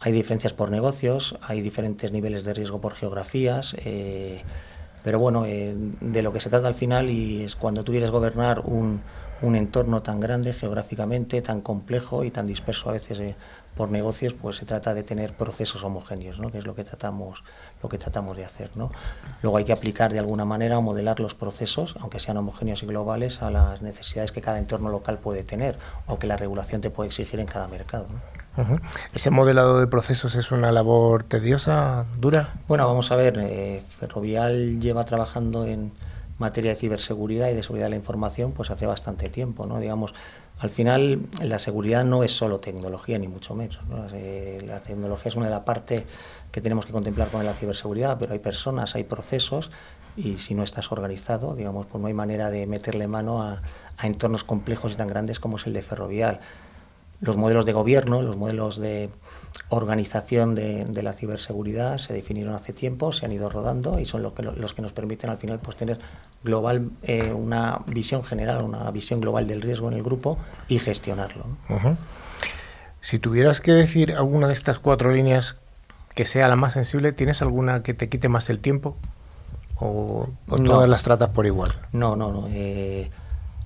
Hay 0.00 0.12
diferencias 0.12 0.54
por 0.54 0.70
negocios, 0.70 1.36
hay 1.42 1.60
diferentes 1.60 2.10
niveles 2.10 2.44
de 2.44 2.54
riesgo 2.54 2.80
por 2.80 2.94
geografías, 2.94 3.76
eh, 3.84 4.42
pero 5.02 5.18
bueno, 5.18 5.44
eh, 5.46 5.74
de 6.00 6.22
lo 6.22 6.32
que 6.32 6.40
se 6.40 6.50
trata 6.50 6.68
al 6.68 6.74
final 6.74 7.10
y 7.10 7.42
es 7.44 7.56
cuando 7.56 7.84
tú 7.84 7.92
quieres 7.92 8.10
gobernar 8.10 8.60
un, 8.60 9.00
un 9.42 9.56
entorno 9.56 10.02
tan 10.02 10.20
grande 10.20 10.52
geográficamente, 10.52 11.40
tan 11.42 11.60
complejo 11.60 12.24
y 12.24 12.30
tan 12.30 12.46
disperso 12.46 12.90
a 12.90 12.92
veces 12.92 13.18
eh, 13.20 13.36
por 13.74 13.90
negocios, 13.90 14.34
pues 14.34 14.56
se 14.56 14.66
trata 14.66 14.94
de 14.94 15.02
tener 15.02 15.32
procesos 15.32 15.82
homogéneos, 15.84 16.38
¿no? 16.38 16.50
que 16.50 16.58
es 16.58 16.66
lo 16.66 16.74
que 16.74 16.84
tratamos, 16.84 17.42
lo 17.82 17.88
que 17.88 17.98
tratamos 17.98 18.36
de 18.36 18.44
hacer. 18.44 18.70
¿no? 18.74 18.90
Luego 19.42 19.56
hay 19.56 19.64
que 19.64 19.72
aplicar 19.72 20.12
de 20.12 20.18
alguna 20.18 20.44
manera 20.44 20.78
o 20.78 20.82
modelar 20.82 21.20
los 21.20 21.34
procesos, 21.34 21.94
aunque 22.00 22.18
sean 22.18 22.36
homogéneos 22.36 22.82
y 22.82 22.86
globales, 22.86 23.42
a 23.42 23.50
las 23.50 23.80
necesidades 23.80 24.32
que 24.32 24.42
cada 24.42 24.58
entorno 24.58 24.90
local 24.90 25.18
puede 25.18 25.44
tener 25.44 25.78
o 26.06 26.18
que 26.18 26.26
la 26.26 26.36
regulación 26.36 26.80
te 26.80 26.90
puede 26.90 27.08
exigir 27.08 27.40
en 27.40 27.46
cada 27.46 27.68
mercado. 27.68 28.06
¿Ese 29.12 29.30
modelado 29.30 29.80
de 29.80 29.86
procesos 29.86 30.34
es 30.34 30.52
una 30.52 30.72
labor 30.72 31.22
tediosa, 31.22 32.06
dura? 32.18 32.52
Bueno, 32.68 32.86
vamos 32.86 33.10
a 33.12 33.16
ver, 33.16 33.38
eh, 33.38 33.82
Ferrovial 33.98 34.80
lleva 34.80 35.04
trabajando 35.04 35.66
en 35.66 35.92
materia 36.38 36.70
de 36.70 36.76
ciberseguridad 36.76 37.50
y 37.50 37.54
de 37.54 37.62
seguridad 37.62 37.86
de 37.86 37.90
la 37.90 37.96
información 37.96 38.52
pues 38.52 38.70
hace 38.70 38.86
bastante 38.86 39.28
tiempo, 39.28 39.66
¿no? 39.66 39.78
Digamos, 39.78 40.14
al 40.58 40.70
final 40.70 41.20
la 41.42 41.58
seguridad 41.58 42.04
no 42.04 42.24
es 42.24 42.32
solo 42.32 42.58
tecnología, 42.58 43.18
ni 43.18 43.28
mucho 43.28 43.54
menos. 43.54 43.78
Eh, 44.14 44.62
la 44.66 44.80
tecnología 44.80 45.28
es 45.28 45.36
una 45.36 45.46
de 45.46 45.52
las 45.52 45.60
partes 45.60 46.04
que 46.50 46.60
tenemos 46.60 46.86
que 46.86 46.92
contemplar 46.92 47.30
con 47.30 47.44
la 47.44 47.52
ciberseguridad, 47.52 48.18
pero 48.18 48.32
hay 48.32 48.38
personas, 48.38 48.94
hay 48.94 49.04
procesos 49.04 49.70
y 50.16 50.38
si 50.38 50.54
no 50.54 50.62
estás 50.62 50.90
organizado, 50.92 51.54
digamos, 51.54 51.86
pues 51.86 52.00
no 52.00 52.08
hay 52.08 52.14
manera 52.14 52.50
de 52.50 52.66
meterle 52.66 53.06
mano 53.06 53.42
a, 53.42 53.62
a 53.96 54.06
entornos 54.06 54.44
complejos 54.44 54.92
y 54.92 54.96
tan 54.96 55.08
grandes 55.08 55.40
como 55.40 55.56
es 55.56 55.66
el 55.66 55.72
de 55.72 55.82
Ferrovial 55.82 56.40
los 57.20 57.36
modelos 57.36 57.66
de 57.66 57.72
gobierno, 57.72 58.22
los 58.22 58.36
modelos 58.36 58.78
de 58.78 59.10
organización 59.68 60.54
de, 60.54 61.02
la 61.02 61.12
ciberseguridad 61.12 61.98
se 61.98 62.12
definieron 62.12 62.54
hace 62.54 62.72
tiempo, 62.72 63.12
se 63.12 63.26
han 63.26 63.32
ido 63.32 63.48
rodando 63.48 63.98
y 63.98 64.06
son 64.06 64.22
los 64.22 64.32
que, 64.32 64.42
los 64.42 64.74
que 64.74 64.82
nos 64.82 64.92
permiten 64.92 65.30
al 65.30 65.38
final 65.38 65.58
pues, 65.58 65.76
tener 65.76 65.98
global 66.42 66.90
eh, 67.02 67.32
una 67.32 67.80
visión 67.86 68.24
general, 68.24 68.62
una 68.62 68.90
visión 68.90 69.20
global 69.20 69.46
del 69.46 69.62
riesgo 69.62 69.88
en 69.88 69.94
el 69.94 70.02
grupo 70.02 70.38
y 70.68 70.78
gestionarlo. 70.78 71.44
Si 73.00 73.18
tuvieras 73.18 73.60
que 73.60 73.72
decir 73.72 74.12
alguna 74.12 74.46
de 74.46 74.52
estas 74.52 74.78
cuatro 74.78 75.12
líneas 75.12 75.56
que 76.14 76.24
sea 76.24 76.48
la 76.48 76.56
más 76.56 76.72
sensible, 76.72 77.12
¿tienes 77.12 77.42
alguna 77.42 77.82
que 77.82 77.94
te 77.94 78.08
quite 78.08 78.28
más 78.28 78.50
el 78.50 78.60
tiempo? 78.60 78.96
¿O, 79.76 80.28
todas 80.46 80.88
las 80.88 81.02
tratas 81.02 81.30
por 81.30 81.46
igual? 81.46 81.72
No, 81.92 82.16
no, 82.16 82.32
no. 82.32 82.48
Eh, 82.50 83.10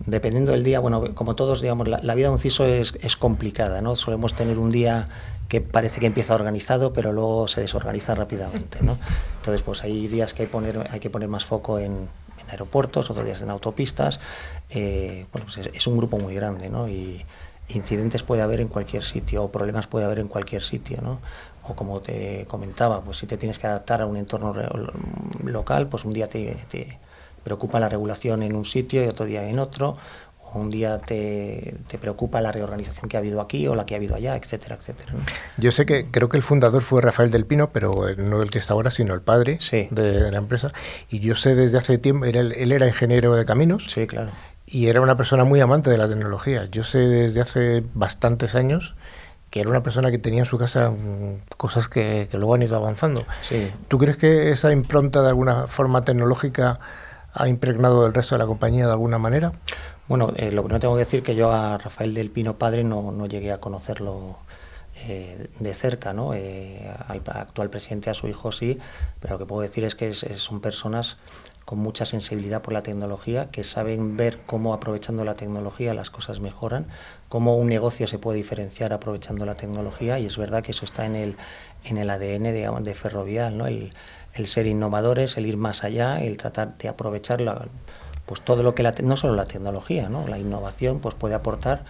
dependiendo 0.07 0.52
del 0.52 0.64
día, 0.64 0.80
bueno, 0.80 1.14
como 1.14 1.34
todos, 1.34 1.61
digamos, 1.61 1.88
la, 1.88 2.14
vida 2.14 2.28
de 2.28 2.34
un 2.34 2.38
CISO 2.38 2.66
es, 2.66 3.16
complicada, 3.16 3.80
¿no? 3.80 3.96
Solemos 3.96 4.34
tener 4.34 4.59
un 4.59 4.70
día 4.70 5.09
que 5.48 5.61
parece 5.61 6.00
que 6.00 6.07
empieza 6.07 6.34
organizado, 6.34 6.92
pero 6.92 7.12
luego 7.12 7.48
se 7.48 7.61
desorganiza 7.61 8.14
rápidamente, 8.14 8.82
¿no? 8.82 8.98
Entonces, 9.38 9.62
pues 9.62 9.82
hay 9.82 10.09
días 10.09 10.34
que 10.34 10.48
hay 10.90 11.00
que 11.00 11.11
poner 11.11 11.28
más 11.28 11.44
foco 11.44 11.78
en, 11.78 12.09
aeropuertos, 12.50 13.09
otros 13.11 13.24
días 13.24 13.40
en 13.40 13.50
autopistas. 13.50 14.20
Eh, 14.68 15.26
bueno, 15.32 15.46
pues 15.46 15.66
es, 15.72 15.86
un 15.86 15.96
grupo 15.96 16.18
muy 16.18 16.34
grande, 16.34 16.68
¿no? 16.68 16.88
Y 16.88 17.24
incidentes 17.68 18.22
puede 18.22 18.42
haber 18.42 18.61
en 18.61 18.68
cualquier 18.68 19.02
sitio, 19.02 19.44
o 19.44 19.50
problemas 19.50 19.86
puede 19.86 20.05
haber 20.05 20.18
en 20.18 20.28
cualquier 20.28 20.62
sitio, 20.62 21.00
¿no? 21.00 21.20
O 21.66 21.74
como 21.74 22.00
te 22.00 22.44
comentaba, 22.46 23.00
pues 23.00 23.16
si 23.16 23.26
te 23.26 23.38
tienes 23.38 23.59
que 23.59 23.66
adaptar 23.66 24.02
a 24.02 24.07
un 24.07 24.18
entorno 24.18 24.55
local, 25.42 25.88
pues 25.88 26.05
un 26.05 26.12
día 26.12 26.28
te 26.28 26.98
preocupa 27.45 27.78
la 27.78 27.88
regulación 27.88 28.42
en 28.42 28.57
un 28.57 28.64
sitio 28.64 29.05
y 29.05 29.09
otro 29.09 29.26
día 29.26 29.49
en 29.49 29.59
otro, 29.59 29.97
un 30.59 30.70
día 30.70 30.99
te, 30.99 31.76
preocupa 32.01 32.40
la 32.40 32.53
reorganización 32.53 33.09
que 33.09 33.16
ha 33.16 33.20
habido 33.20 33.40
aquí 33.40 33.66
o 33.66 33.74
la 33.74 33.86
que 33.86 33.95
ha 33.95 33.97
habido 33.97 34.14
allá, 34.14 34.36
etcétera, 34.36 34.76
etcétera. 34.76 35.12
Yo 35.57 35.72
sé 35.72 35.86
que 35.86 36.07
creo 36.11 36.28
que 36.28 36.36
el 36.36 36.42
fundador 36.42 36.82
fue 36.82 37.01
Rafael 37.01 37.30
del 37.30 37.47
Pino, 37.47 37.70
pero 37.72 38.07
no 38.16 38.42
el 38.42 38.51
que 38.51 38.59
está 38.59 38.74
ahora, 38.74 38.90
sino 38.90 39.14
el 39.14 39.20
padre 39.20 39.59
de, 39.90 40.30
la 40.30 40.38
empresa. 40.38 40.72
Y 41.09 41.20
yo 41.20 41.34
sé 41.34 41.55
desde 41.55 41.78
hace 41.78 41.99
tiempo, 41.99 42.24
él, 42.24 42.53
él 42.53 42.72
era 42.72 42.86
ingeniero 42.86 43.34
de 43.34 43.45
caminos. 43.45 43.86
Sí, 43.88 44.07
claro. 44.07 44.30
Y 44.66 44.86
era 44.86 45.01
una 45.01 45.14
persona 45.14 45.45
muy 45.45 45.61
amante 45.61 45.90
de 45.90 45.99
la 45.99 46.09
tecnología. 46.09 46.66
Yo 46.70 46.84
sé 46.84 46.99
desde 46.99 47.40
hace 47.40 47.84
bastantes 47.95 48.55
años 48.55 48.95
que 49.51 49.61
era 49.61 49.70
una 49.70 49.84
persona 49.84 50.11
que 50.11 50.18
tenía 50.18 50.40
en 50.40 50.47
su 50.47 50.59
casa 50.59 50.90
mm, 50.90 51.57
cosas 51.57 51.86
que, 51.86 52.26
que 52.28 52.38
luego 52.38 52.55
han 52.55 52.62
ido 52.62 52.74
avanzando. 52.74 53.24
Sí. 53.40 53.70
¿Tú 53.86 53.99
crees 53.99 54.16
que 54.16 54.51
esa 54.51 54.72
impronta 54.72 55.22
de 55.22 55.28
alguna 55.28 55.68
forma 55.68 56.03
tecnológica 56.03 56.80
ha 57.35 57.49
impregnado 57.49 58.07
el 58.07 58.14
resto 58.14 58.37
de 58.37 58.39
la 58.39 58.47
compañía 58.47 58.87
de 58.87 58.93
alguna 58.93 59.18
manera? 59.18 59.53
Bueno, 60.09 60.32
eh, 60.37 60.53
lo 60.53 60.62
primero 60.62 60.80
tengo 60.80 60.95
que 60.95 61.01
decir 61.01 61.22
que 61.22 61.35
yo 61.35 61.53
a 61.53 61.78
Rafael 61.78 62.14
del 62.14 62.30
Pino 62.30 62.59
padre 62.59 62.85
no, 62.85 63.11
no 63.11 63.26
llegué 63.26 63.53
a 63.53 63.61
conocerlo 63.61 64.39
eh, 65.07 65.49
de 65.59 65.74
cerca, 65.74 66.12
¿no? 66.12 66.35
Eh, 66.35 66.89
actual 67.09 67.70
presidente 67.70 68.11
a 68.11 68.14
su 68.14 68.28
hijo 68.28 68.53
sí, 68.53 68.78
pero 69.20 69.35
lo 69.35 69.39
que 69.39 69.47
puedo 69.47 69.62
decir 69.62 69.85
es 69.85 69.95
que 69.95 70.12
son 70.12 70.61
personas 70.61 71.16
con 71.64 71.78
mucha 71.78 72.05
sensibilidad 72.05 72.62
por 72.62 72.74
la 72.74 72.82
tecnología, 72.82 73.51
que 73.51 73.64
saben 73.64 74.16
ver 74.16 74.41
cómo 74.47 74.74
aprovechando 74.74 75.24
la 75.24 75.35
tecnología 75.35 75.95
las 75.95 76.11
cosas 76.11 76.39
mejoran, 76.39 76.87
cómo 77.28 77.57
un 77.57 77.68
negocio 77.68 78.07
se 78.07 78.18
puede 78.18 78.37
diferenciar 78.37 78.93
aprovechando 78.93 79.47
la 79.47 79.55
tecnología 79.55 80.18
y 80.18 80.26
es 80.26 80.37
verdad 80.37 80.62
que 80.62 80.72
eso 80.72 80.85
está 80.85 81.07
en 81.07 81.16
el, 81.16 81.37
en 81.85 81.97
el 81.97 82.11
ADN 82.11 82.45
de, 82.45 82.70
de 82.82 82.95
Ferrovial, 82.95 83.57
¿no? 83.57 83.66
El, 83.66 83.93
el 84.35 84.47
ser 84.47 84.66
innovadores, 84.66 85.37
el 85.37 85.47
ir 85.47 85.57
más 85.57 85.85
allá, 85.85 86.20
el 86.20 86.37
tratar 86.37 86.76
de 86.76 86.89
aprovechar 86.89 87.41
la, 87.41 87.66
pues 88.26 88.41
todo 88.41 88.62
lo 88.62 88.74
que 88.74 88.82
la, 88.82 88.95
no 89.03 89.16
solo 89.16 89.35
la 89.35 89.47
tecnología, 89.47 90.09
¿no? 90.09 90.26
la 90.26 90.39
innovación 90.39 91.01
pues 91.01 91.14
puede 91.14 91.35
aportar 91.35 91.85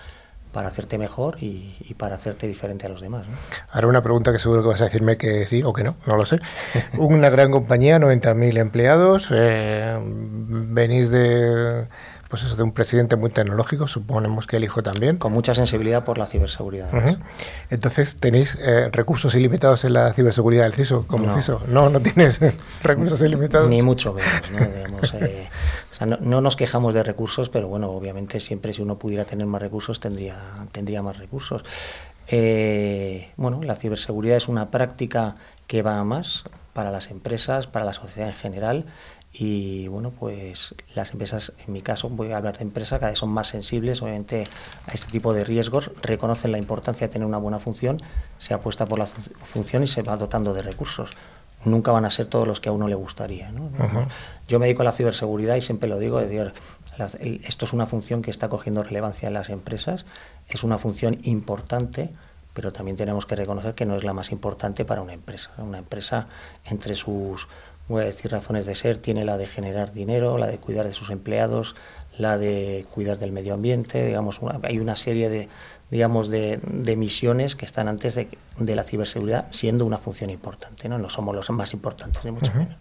para 0.52 0.68
hacerte 0.68 0.98
mejor 0.98 1.42
y, 1.42 1.94
para 1.98 2.14
hacerte 2.14 2.46
diferente 2.46 2.86
a 2.86 2.88
los 2.88 3.00
demás. 3.00 3.26
¿no? 3.26 3.34
Ahora 3.72 3.88
una 3.88 4.02
pregunta 4.02 4.32
que 4.32 4.38
seguro 4.38 4.62
que 4.62 4.68
vas 4.68 4.80
a 4.80 4.84
decirme 4.84 5.16
que 5.16 5.48
sí 5.48 5.62
o 5.64 5.72
que 5.72 5.82
no, 5.82 5.96
no 6.06 6.16
lo 6.16 6.24
sé. 6.24 6.40
Una 6.96 7.28
gran 7.28 7.50
compañía, 7.50 7.98
90.000 7.98 8.58
empleados, 8.58 9.28
eh, 9.32 9.98
venís 10.00 11.10
de 11.10 11.88
pues 12.28 12.42
eso, 12.42 12.56
de 12.56 12.62
un 12.62 12.72
presidente 12.72 13.16
muy 13.16 13.30
tecnológico, 13.30 13.86
suponemos 13.86 14.46
que 14.46 14.56
el 14.56 14.64
hijo 14.64 14.82
también. 14.82 15.18
Con 15.18 15.32
mucha 15.32 15.54
sensibilidad 15.54 16.04
por 16.04 16.18
la 16.18 16.26
ciberseguridad. 16.26 16.90
Entonces, 17.70 18.16
¿tenéis 18.16 18.58
eh, 18.60 18.88
recursos 18.90 19.34
ilimitados 19.34 19.84
en 19.84 19.94
la 19.94 20.12
ciberseguridad 20.12 20.64
del 20.64 20.74
CISO 20.74 21.06
como 21.06 21.26
no. 21.26 21.34
CISO? 21.34 21.60
No, 21.68 21.88
no 21.88 22.00
tienes 22.00 22.40
recursos 22.82 23.20
ilimitados. 23.22 23.68
Ni 23.68 23.82
mucho 23.82 24.14
menos, 24.14 25.12
¿no? 25.12 25.18
Eh, 25.26 25.48
no, 26.20 26.40
nos 26.40 26.56
quejamos 26.56 26.94
de 26.94 27.02
recursos, 27.02 27.48
pero 27.48 27.68
bueno, 27.68 27.90
obviamente 27.90 28.40
siempre 28.40 28.72
si 28.72 28.82
uno 28.82 28.98
pudiera 28.98 29.24
tener 29.24 29.46
más 29.46 29.62
recursos 29.62 30.00
tendría, 30.00 30.38
tendría 30.72 31.02
más 31.02 31.18
recursos. 31.18 31.64
Eh, 32.28 33.30
bueno, 33.36 33.60
la 33.62 33.74
ciberseguridad 33.74 34.36
es 34.36 34.48
una 34.48 34.70
práctica 34.70 35.36
que 35.66 35.82
va 35.82 35.98
a 35.98 36.04
más 36.04 36.44
para 36.72 36.90
las 36.90 37.10
empresas, 37.10 37.66
para 37.66 37.84
la 37.84 37.92
sociedad 37.92 38.28
en 38.28 38.34
general 38.34 38.86
y 39.36 39.88
bueno, 39.88 40.12
pues 40.12 40.76
las 40.94 41.10
empresas, 41.10 41.52
en 41.66 41.72
mi 41.72 41.82
caso, 41.82 42.08
voy 42.08 42.30
a 42.30 42.36
hablar 42.36 42.56
de 42.56 42.62
empresas, 42.62 43.00
cada 43.00 43.10
vez 43.10 43.18
son 43.18 43.30
más 43.30 43.48
sensibles, 43.48 44.00
obviamente, 44.00 44.44
a 44.86 44.92
este 44.92 45.10
tipo 45.10 45.34
de 45.34 45.42
riesgos, 45.42 45.90
reconocen 46.02 46.52
la 46.52 46.58
importancia 46.58 47.08
de 47.08 47.12
tener 47.12 47.26
una 47.26 47.38
buena 47.38 47.58
función, 47.58 48.00
se 48.38 48.54
apuesta 48.54 48.86
por 48.86 49.00
la 49.00 49.06
función 49.06 49.82
y 49.82 49.88
se 49.88 50.02
va 50.02 50.16
dotando 50.16 50.54
de 50.54 50.62
recursos. 50.62 51.10
Nunca 51.64 51.90
van 51.90 52.04
a 52.04 52.10
ser 52.10 52.26
todos 52.26 52.46
los 52.46 52.60
que 52.60 52.68
a 52.68 52.72
uno 52.72 52.86
le 52.86 52.94
gustaría. 52.94 53.50
¿no? 53.50 53.70
Yo 54.46 54.60
me 54.60 54.66
dedico 54.66 54.82
a 54.82 54.84
la 54.84 54.92
ciberseguridad 54.92 55.56
y 55.56 55.62
siempre 55.62 55.88
lo 55.88 55.98
digo, 55.98 56.20
es 56.20 56.30
decir, 56.30 56.52
esto 57.42 57.64
es 57.64 57.72
una 57.72 57.86
función 57.86 58.22
que 58.22 58.30
está 58.30 58.48
cogiendo 58.48 58.84
relevancia 58.84 59.26
en 59.26 59.34
las 59.34 59.48
empresas, 59.48 60.04
es 60.48 60.62
una 60.62 60.78
función 60.78 61.18
importante, 61.24 62.10
pero 62.52 62.72
también 62.72 62.96
tenemos 62.96 63.26
que 63.26 63.34
reconocer 63.34 63.74
que 63.74 63.84
no 63.84 63.96
es 63.96 64.04
la 64.04 64.12
más 64.12 64.30
importante 64.30 64.84
para 64.84 65.02
una 65.02 65.14
empresa. 65.14 65.50
Una 65.58 65.78
empresa, 65.78 66.28
entre 66.66 66.94
sus 66.94 67.48
voy 67.88 68.02
a 68.02 68.06
decir 68.06 68.30
razones 68.30 68.66
de 68.66 68.74
ser, 68.74 68.98
tiene 68.98 69.24
la 69.24 69.36
de 69.36 69.46
generar 69.46 69.92
dinero, 69.92 70.38
la 70.38 70.46
de 70.46 70.58
cuidar 70.58 70.86
de 70.86 70.92
sus 70.92 71.10
empleados, 71.10 71.74
la 72.18 72.38
de 72.38 72.86
cuidar 72.94 73.18
del 73.18 73.32
medio 73.32 73.54
ambiente, 73.54 74.06
digamos, 74.06 74.40
hay 74.62 74.78
una 74.78 74.96
serie 74.96 75.28
de, 75.28 75.48
digamos, 75.90 76.28
de, 76.28 76.60
misiones 76.96 77.56
que 77.56 77.66
están 77.66 77.88
antes 77.88 78.14
de, 78.14 78.28
la 78.58 78.84
ciberseguridad 78.84 79.46
siendo 79.50 79.84
una 79.84 79.98
función 79.98 80.30
importante, 80.30 80.88
¿no? 80.88 80.98
No 80.98 81.10
somos 81.10 81.34
los 81.34 81.50
más 81.50 81.72
importantes, 81.72 82.24
ni 82.24 82.30
mucho 82.30 82.52
menos. 82.54 82.76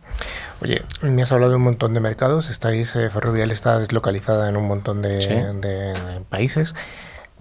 Oye, 0.62 0.84
me 1.02 1.24
has 1.24 1.32
hablado 1.32 1.52
de 1.52 1.58
un 1.58 1.64
montón 1.64 1.94
de 1.94 2.00
mercados, 2.00 2.50
estáis, 2.50 2.96
eh, 2.96 3.10
Ferrovial 3.10 3.52
está 3.52 3.80
deslocalizada 3.80 4.48
en 4.50 4.56
un 4.56 4.68
montón 4.68 5.02
de, 5.02 5.16
de 5.18 6.22
países. 6.30 6.76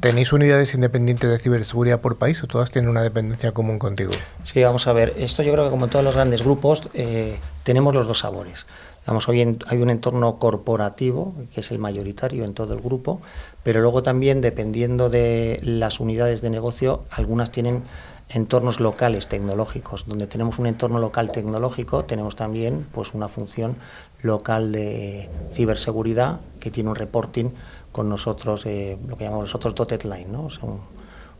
¿Tenéis 0.02 0.32
unidades 0.32 0.74
independientes 0.74 1.30
de 1.30 1.38
ciberseguridad 1.38 2.00
por 2.00 2.16
país 2.16 2.42
o 2.42 2.48
todas 2.48 2.72
tienen 2.72 2.90
una 2.90 3.02
dependencia 3.02 3.52
común 3.52 3.78
contigo? 3.78 4.10
Sí, 4.42 4.60
vamos 4.60 4.88
a 4.88 4.92
ver. 4.92 5.14
Esto 5.16 5.44
yo 5.44 5.52
creo 5.52 5.66
que 5.66 5.70
como 5.70 5.84
en 5.84 5.92
todos 5.92 6.04
los 6.04 6.16
grandes 6.16 6.42
grupos 6.42 6.88
eh, 6.92 7.38
tenemos 7.62 7.94
los 7.94 8.08
dos 8.08 8.18
sabores. 8.18 8.66
Digamos, 9.02 9.28
hoy 9.28 9.56
hay 9.68 9.78
un 9.78 9.90
entorno 9.90 10.40
corporativo, 10.40 11.36
que 11.54 11.60
es 11.60 11.70
el 11.70 11.78
mayoritario 11.78 12.44
en 12.44 12.52
todo 12.52 12.74
el 12.74 12.80
grupo, 12.80 13.22
pero 13.62 13.80
luego 13.80 14.02
también, 14.02 14.40
dependiendo 14.40 15.08
de 15.08 15.60
las 15.62 16.00
unidades 16.00 16.42
de 16.42 16.50
negocio, 16.50 17.04
algunas 17.12 17.52
tienen 17.52 17.84
entornos 18.28 18.80
locales 18.80 19.28
tecnológicos. 19.28 20.06
Donde 20.08 20.26
tenemos 20.26 20.58
un 20.58 20.66
entorno 20.66 20.98
local 20.98 21.30
tecnológico, 21.30 22.04
tenemos 22.06 22.34
también 22.34 22.86
pues, 22.90 23.14
una 23.14 23.28
función 23.28 23.76
local 24.20 24.72
de 24.72 25.28
ciberseguridad 25.52 26.40
que 26.58 26.72
tiene 26.72 26.90
un 26.90 26.96
reporting 26.96 27.50
con 27.92 28.08
nosotros 28.08 28.66
eh, 28.66 28.98
lo 29.06 29.16
que 29.16 29.24
llamamos 29.24 29.46
nosotros 29.46 29.74
dotted 29.74 30.02
line, 30.02 30.26
¿no? 30.26 30.48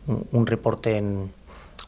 un, 0.07 0.47
reporte 0.47 1.03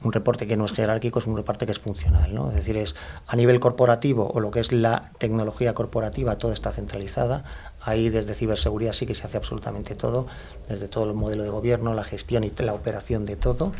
un 0.03 0.13
reporte 0.13 0.47
que 0.47 0.57
no 0.57 0.67
es 0.67 0.73
jerárquico, 0.73 1.19
es 1.19 1.27
un 1.27 1.37
reporte 1.37 1.67
que 1.67 1.73
es 1.73 1.79
funcional. 1.79 2.35
¿no? 2.35 2.49
Es 2.49 2.57
decir, 2.57 2.77
es 2.77 2.95
a 3.27 3.37
nivel 3.37 3.61
corporativo 3.61 4.31
o 4.33 4.41
lo 4.41 4.51
que 4.51 4.61
es 4.61 4.73
la 4.73 5.11
tecnología 5.19 5.75
corporativa, 5.75 6.37
todo 6.37 6.53
está 6.53 6.73
centralizada. 6.73 7.45
Ahí 7.81 8.09
desde 8.09 8.35
ciberseguridad 8.35 8.93
sí 8.93 9.07
que 9.07 9.15
se 9.15 9.27
hace 9.27 9.37
absolutamente 9.37 9.95
todo, 9.95 10.27
desde 10.69 10.89
todo 10.89 11.05
el 11.05 11.15
modelo 11.15 11.43
de 11.43 11.51
gobierno, 11.51 11.95
la 11.95 12.05
gestión 12.05 12.45
y 12.45 12.51
la 12.51 12.75
operación 12.75 13.25
de 13.25 13.37
todo. 13.37 13.73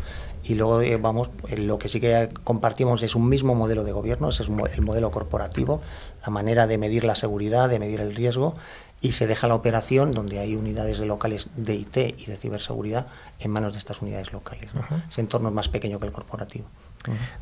Y 0.45 0.55
luego, 0.55 0.83
eh, 0.83 0.97
vamos, 0.97 1.31
eh, 1.49 1.57
lo 1.57 1.79
que 1.79 1.89
sí 1.89 2.01
que 2.01 2.29
compartimos 2.45 3.03
es 3.03 3.15
un 3.15 3.29
mismo 3.29 3.55
modelo 3.55 3.83
de 3.83 3.93
gobierno, 3.93 4.29
ese 4.29 4.43
es 4.43 4.49
el 4.49 4.83
modelo 4.83 5.11
corporativo, 5.11 5.81
la 6.23 6.31
manera 6.31 6.67
de 6.67 6.77
medir 6.77 7.05
la 7.05 7.15
seguridad, 7.15 7.69
de 7.69 7.79
medir 7.79 8.01
el 8.01 8.15
riesgo 8.15 8.57
y 9.05 9.13
se 9.13 9.27
deja 9.27 9.47
la 9.49 9.55
operación 9.55 10.13
donde 10.13 10.39
hay 10.39 10.57
unidades 10.57 10.99
de 10.99 11.05
locales 11.05 11.49
de 11.57 11.75
IT 11.75 11.97
y 11.97 12.25
de 12.25 12.37
ciberseguridad 12.39 13.07
en 13.39 13.51
manos 13.51 13.75
de 13.75 13.79
estas 13.79 14.01
unidades 14.01 14.33
locales. 14.33 14.71
Ese 15.11 15.21
entorno 15.21 15.51
es 15.51 15.55
más 15.55 15.69
pequeño 15.69 16.01
que 16.01 16.07
el 16.07 16.13
corporativo. 16.13 16.65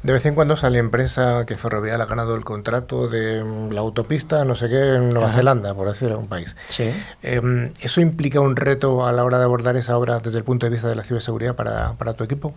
De 0.03 0.13
vez 0.13 0.27
en 0.27 0.35
cuando 0.35 0.57
sale 0.57 0.81
empresa 0.81 1.47
que 1.47 1.57
Ferrovial 1.57 2.01
ha 2.01 2.07
ganado 2.07 2.35
el 2.35 2.43
contrato 2.43 3.07
de 3.07 3.45
mm, 3.45 3.71
la 3.71 3.81
autopista, 3.81 4.45
no 4.45 4.57
sé 4.57 4.69
qué, 4.69 4.97
en 4.97 5.11
Nueva 5.11 5.31
Zelanda, 5.31 5.73
por 5.73 5.87
decir 5.87 6.13
un 6.17 6.27
país. 6.27 6.57
Sí. 6.69 6.91
Em, 7.23 7.71
¿Eso 7.81 8.01
implica 8.01 8.41
un 8.41 8.57
reto 8.57 9.07
a 9.07 9.13
la 9.13 9.25
hora 9.25 9.39
de 9.39 9.45
abordar 9.45 9.77
esa 9.77 9.97
obra 9.97 10.19
desde 10.19 10.39
el 10.39 10.45
punto 10.45 10.67
de 10.67 10.71
vista 10.71 10.89
de 10.89 10.97
la 10.97 11.05
ciberseguridad 11.05 11.55
para, 11.55 11.93
para 11.93 12.15
tu 12.15 12.25
equipo? 12.25 12.55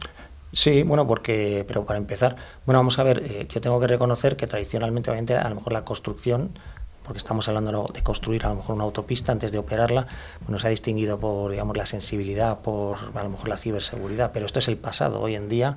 Sí, 0.51 0.82
bueno, 0.82 1.06
porque, 1.06 1.64
pero 1.68 1.86
para 1.86 1.99
empezar, 1.99 2.38
bueno, 2.66 2.80
vamos 2.80 2.97
a 2.97 3.03
ver, 3.03 3.22
eh, 3.24 3.47
yo 3.53 3.62
tengo 3.62 3.80
que 3.80 3.86
reconocer 3.86 4.36
que 4.36 4.47
tradicionalmente, 4.47 5.12
obviamente, 5.12 5.36
a 5.36 5.47
lo 5.47 5.56
mejor 5.56 5.74
la 5.74 5.86
construcción 5.86 6.58
porque 7.06 7.20
estamos 7.20 7.47
hablando 7.47 7.88
de 7.93 8.03
construir 8.03 8.45
a 8.45 8.49
lo 8.49 8.56
mejor 8.56 8.76
una 8.76 8.84
autopista 8.84 9.32
antes 9.32 9.51
de 9.51 9.58
operarla, 9.58 10.08
bueno, 10.41 10.60
se 10.60 10.68
ha 10.68 10.70
distinguido 10.70 11.20
por 11.20 11.51
digamos 11.51 11.78
la 11.78 11.86
sensibilidad, 11.86 12.60
por 12.60 12.97
a 13.14 13.24
lo 13.24 13.30
mejor 13.30 13.47
la 13.47 13.58
ciberseguridad, 13.58 14.32
pero 14.34 14.45
esto 14.45 14.60
es 14.60 14.68
el 14.68 14.78
pasado. 14.78 15.22
Hoy 15.22 15.36
en 15.36 15.49
día, 15.49 15.76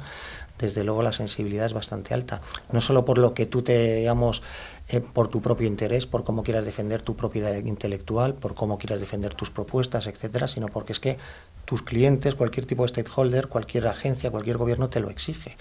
desde 0.58 0.84
luego, 0.84 1.02
la 1.02 1.12
sensibilidad 1.12 1.66
es 1.66 1.72
bastante 1.72 2.14
alta. 2.14 2.40
No 2.72 2.80
solo 2.80 3.04
por 3.04 3.18
lo 3.18 3.34
que 3.34 3.46
tú 3.46 3.62
te, 3.62 3.96
digamos, 3.96 4.42
eh, 4.88 5.00
por 5.00 5.28
tu 5.28 5.42
propio 5.42 5.66
interés, 5.66 6.06
por 6.06 6.24
cómo 6.24 6.42
quieras 6.42 6.64
defender 6.64 7.02
tu 7.02 7.14
propiedad 7.14 7.54
intelectual, 7.54 8.34
por 8.34 8.54
cómo 8.54 8.78
quieras 8.78 9.00
defender 9.00 9.34
tus 9.34 9.50
propuestas, 9.50 10.06
etcétera, 10.06 10.48
sino 10.48 10.68
porque 10.68 10.92
es 10.92 11.00
que 11.00 11.18
tus 11.66 11.82
clientes, 11.82 12.34
cualquier 12.34 12.64
tipo 12.64 12.84
de 12.84 12.88
stakeholder, 12.88 13.48
cualquier 13.48 13.86
agencia, 13.88 14.30
cualquier 14.30 14.56
gobierno 14.56 14.88
te 14.88 15.00
lo 15.00 15.10
exige. 15.10 15.58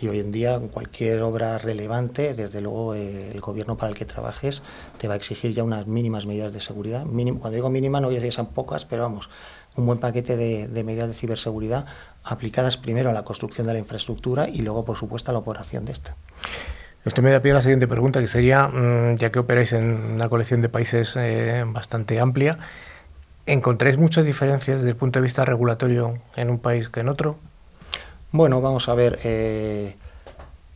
Y 0.00 0.06
hoy 0.06 0.20
en 0.20 0.30
día, 0.30 0.60
cualquier 0.60 1.22
obra 1.22 1.58
relevante, 1.58 2.34
desde 2.34 2.60
luego 2.60 2.94
eh, 2.94 3.32
el 3.32 3.40
gobierno 3.40 3.76
para 3.76 3.90
el 3.90 3.98
que 3.98 4.04
trabajes 4.04 4.62
te 4.98 5.08
va 5.08 5.14
a 5.14 5.16
exigir 5.16 5.52
ya 5.52 5.64
unas 5.64 5.88
mínimas 5.88 6.26
medidas 6.26 6.52
de 6.52 6.60
seguridad. 6.60 7.02
cuando 7.04 7.50
digo 7.50 7.70
mínima, 7.70 8.00
no 8.00 8.06
voy 8.06 8.14
a 8.14 8.18
decir 8.18 8.30
que 8.30 8.36
sean 8.36 8.54
pocas, 8.54 8.84
pero 8.84 9.02
vamos, 9.02 9.28
un 9.78 9.86
buen 9.86 9.98
paquete 9.98 10.36
de, 10.36 10.84
medidas 10.84 11.08
de 11.08 11.14
ciberseguridad 11.14 11.86
aplicadas 12.28 12.76
primero 12.76 13.10
a 13.10 13.12
la 13.12 13.24
construcción 13.24 13.66
de 13.66 13.72
la 13.72 13.78
infraestructura 13.78 14.48
y 14.48 14.62
luego, 14.62 14.84
por 14.84 14.96
supuesto, 14.96 15.30
a 15.30 15.32
la 15.32 15.40
operación 15.40 15.84
de 15.84 15.92
esta. 15.92 16.16
Esto 17.04 17.22
me 17.22 17.30
da 17.30 17.40
pie 17.40 17.52
a 17.52 17.54
la 17.54 17.62
siguiente 17.62 17.88
pregunta, 17.88 18.20
que 18.20 18.28
sería, 18.28 18.68
mm, 18.68 19.16
ya 19.16 19.30
que 19.30 19.38
operáis 19.38 19.72
en 19.72 19.94
una 20.14 20.28
colección 20.28 20.62
de 20.62 20.68
países 20.68 21.14
eh, 21.16 21.64
bastante 21.66 22.20
amplia, 22.20 22.58
¿Encontráis 23.48 23.96
muchas 23.96 24.26
diferencias 24.26 24.76
desde 24.76 24.90
el 24.90 24.96
punto 24.96 25.20
de 25.20 25.22
vista 25.22 25.42
regulatorio 25.42 26.18
en 26.36 26.50
un 26.50 26.58
país 26.58 26.90
que 26.90 27.00
en 27.00 27.08
otro? 27.08 27.36
Bueno, 28.30 28.60
vamos 28.60 28.90
a 28.90 28.94
ver. 28.94 29.20
Eh, 29.24 29.94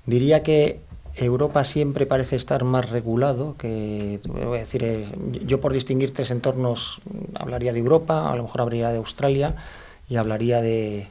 diría 0.06 0.42
que 0.42 0.80
Europa 1.14 1.64
siempre 1.64 2.06
parece 2.06 2.34
estar 2.34 2.64
más 2.64 2.88
regulado 2.88 3.56
que, 3.58 4.20
voy 4.26 4.56
a 4.56 4.60
decir, 4.60 4.84
eh, 4.84 5.06
yo 5.44 5.60
por 5.60 5.74
distinguir 5.74 6.14
tres 6.14 6.30
entornos 6.30 7.02
hablaría 7.34 7.74
de 7.74 7.78
Europa, 7.78 8.32
a 8.32 8.36
lo 8.36 8.44
mejor 8.44 8.62
hablaría 8.62 8.88
de 8.88 8.96
Australia 8.96 9.54
y 10.08 10.16
hablaría 10.16 10.62
de, 10.62 11.08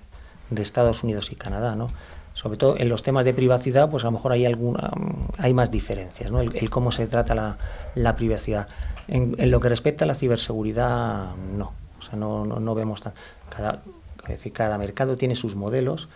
de 0.52 0.62
Estados 0.62 1.04
Unidos 1.04 1.32
y 1.32 1.36
Canadá, 1.36 1.76
¿no? 1.76 1.88
Sobre 2.34 2.58
todo 2.58 2.78
en 2.78 2.88
los 2.88 3.04
temas 3.04 3.26
de 3.26 3.34
privacidad, 3.34 3.90
pues 3.90 4.04
a 4.04 4.08
lo 4.08 4.12
mejor 4.12 4.32
hay 4.32 4.46
alguna, 4.46 4.92
hay 5.38 5.54
más 5.54 5.72
diferencias, 5.72 6.32
¿no? 6.32 6.40
El, 6.40 6.70
cómo 6.70 6.92
se 6.92 7.08
trata 7.08 7.36
la, 7.36 7.58
la 7.96 8.16
privacidad. 8.16 8.68
En, 9.08 9.36
lo 9.50 9.60
que 9.60 9.70
respecta 9.70 10.06
a 10.06 10.08
la 10.08 10.14
ciberseguridad, 10.14 11.36
no. 11.36 11.74
O 12.00 12.02
sea, 12.02 12.18
no, 12.18 12.46
no, 12.46 12.76
vemos 12.76 13.02
tan, 13.02 13.14
cada, 13.50 13.82
decir, 14.28 14.54
cada 14.54 14.78
mercado 14.78 15.16
tiene 15.16 15.36
sus 15.36 15.56
modelos 15.56 16.08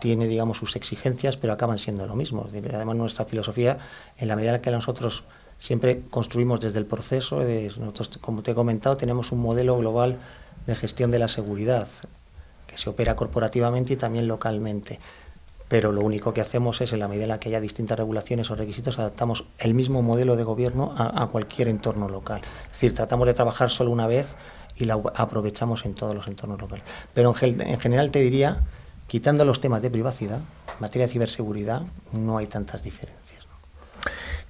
tiene, 0.00 0.26
digamos, 0.26 0.56
sus 0.56 0.76
exigencias, 0.76 1.36
pero 1.36 1.52
acaban 1.52 1.78
siendo 1.78 2.06
lo 2.06 2.16
mismo. 2.16 2.48
Además, 2.72 2.96
nuestra 2.96 3.26
filosofía, 3.26 3.76
en 4.16 4.28
la 4.28 4.34
medida 4.34 4.54
en 4.54 4.62
que 4.62 4.70
nosotros 4.70 5.24
siempre 5.58 6.00
construimos 6.08 6.58
desde 6.60 6.78
el 6.78 6.86
proceso, 6.86 7.40
nosotros, 7.78 8.18
como 8.22 8.42
te 8.42 8.52
he 8.52 8.54
comentado, 8.54 8.96
tenemos 8.96 9.30
un 9.30 9.40
modelo 9.40 9.76
global 9.76 10.16
de 10.66 10.74
gestión 10.74 11.10
de 11.10 11.18
la 11.18 11.28
seguridad 11.28 11.86
que 12.70 12.78
se 12.78 12.88
opera 12.88 13.16
corporativamente 13.16 13.94
y 13.94 13.96
también 13.96 14.28
localmente. 14.28 15.00
Pero 15.68 15.92
lo 15.92 16.00
único 16.00 16.32
que 16.32 16.40
hacemos 16.40 16.80
es, 16.80 16.92
en 16.92 16.98
la 17.00 17.08
medida 17.08 17.24
en 17.24 17.28
la 17.30 17.40
que 17.40 17.48
haya 17.48 17.60
distintas 17.60 17.98
regulaciones 17.98 18.50
o 18.50 18.56
requisitos, 18.56 18.98
adaptamos 18.98 19.44
el 19.58 19.74
mismo 19.74 20.02
modelo 20.02 20.36
de 20.36 20.44
gobierno 20.44 20.94
a, 20.96 21.26
cualquier 21.28 21.68
entorno 21.68 22.08
local. 22.08 22.42
Es 22.66 22.72
decir, 22.72 22.94
tratamos 22.94 23.26
de 23.26 23.34
trabajar 23.34 23.70
solo 23.70 23.90
una 23.90 24.06
vez 24.06 24.34
y 24.76 24.84
la 24.84 24.94
aprovechamos 25.14 25.84
en 25.84 25.94
todos 25.94 26.14
los 26.14 26.26
entornos 26.26 26.60
locales. 26.60 26.84
Pero 27.14 27.34
en 27.42 27.80
general 27.80 28.10
te 28.10 28.20
diría 28.20 28.62
Quitando 29.10 29.44
los 29.44 29.60
temas 29.60 29.82
de 29.82 29.90
privacidad, 29.90 30.36
en 30.36 30.80
materia 30.80 31.08
de 31.08 31.12
ciberseguridad 31.12 31.82
no 32.12 32.38
hay 32.38 32.46
tantas 32.46 32.84
diferencias. 32.84 33.44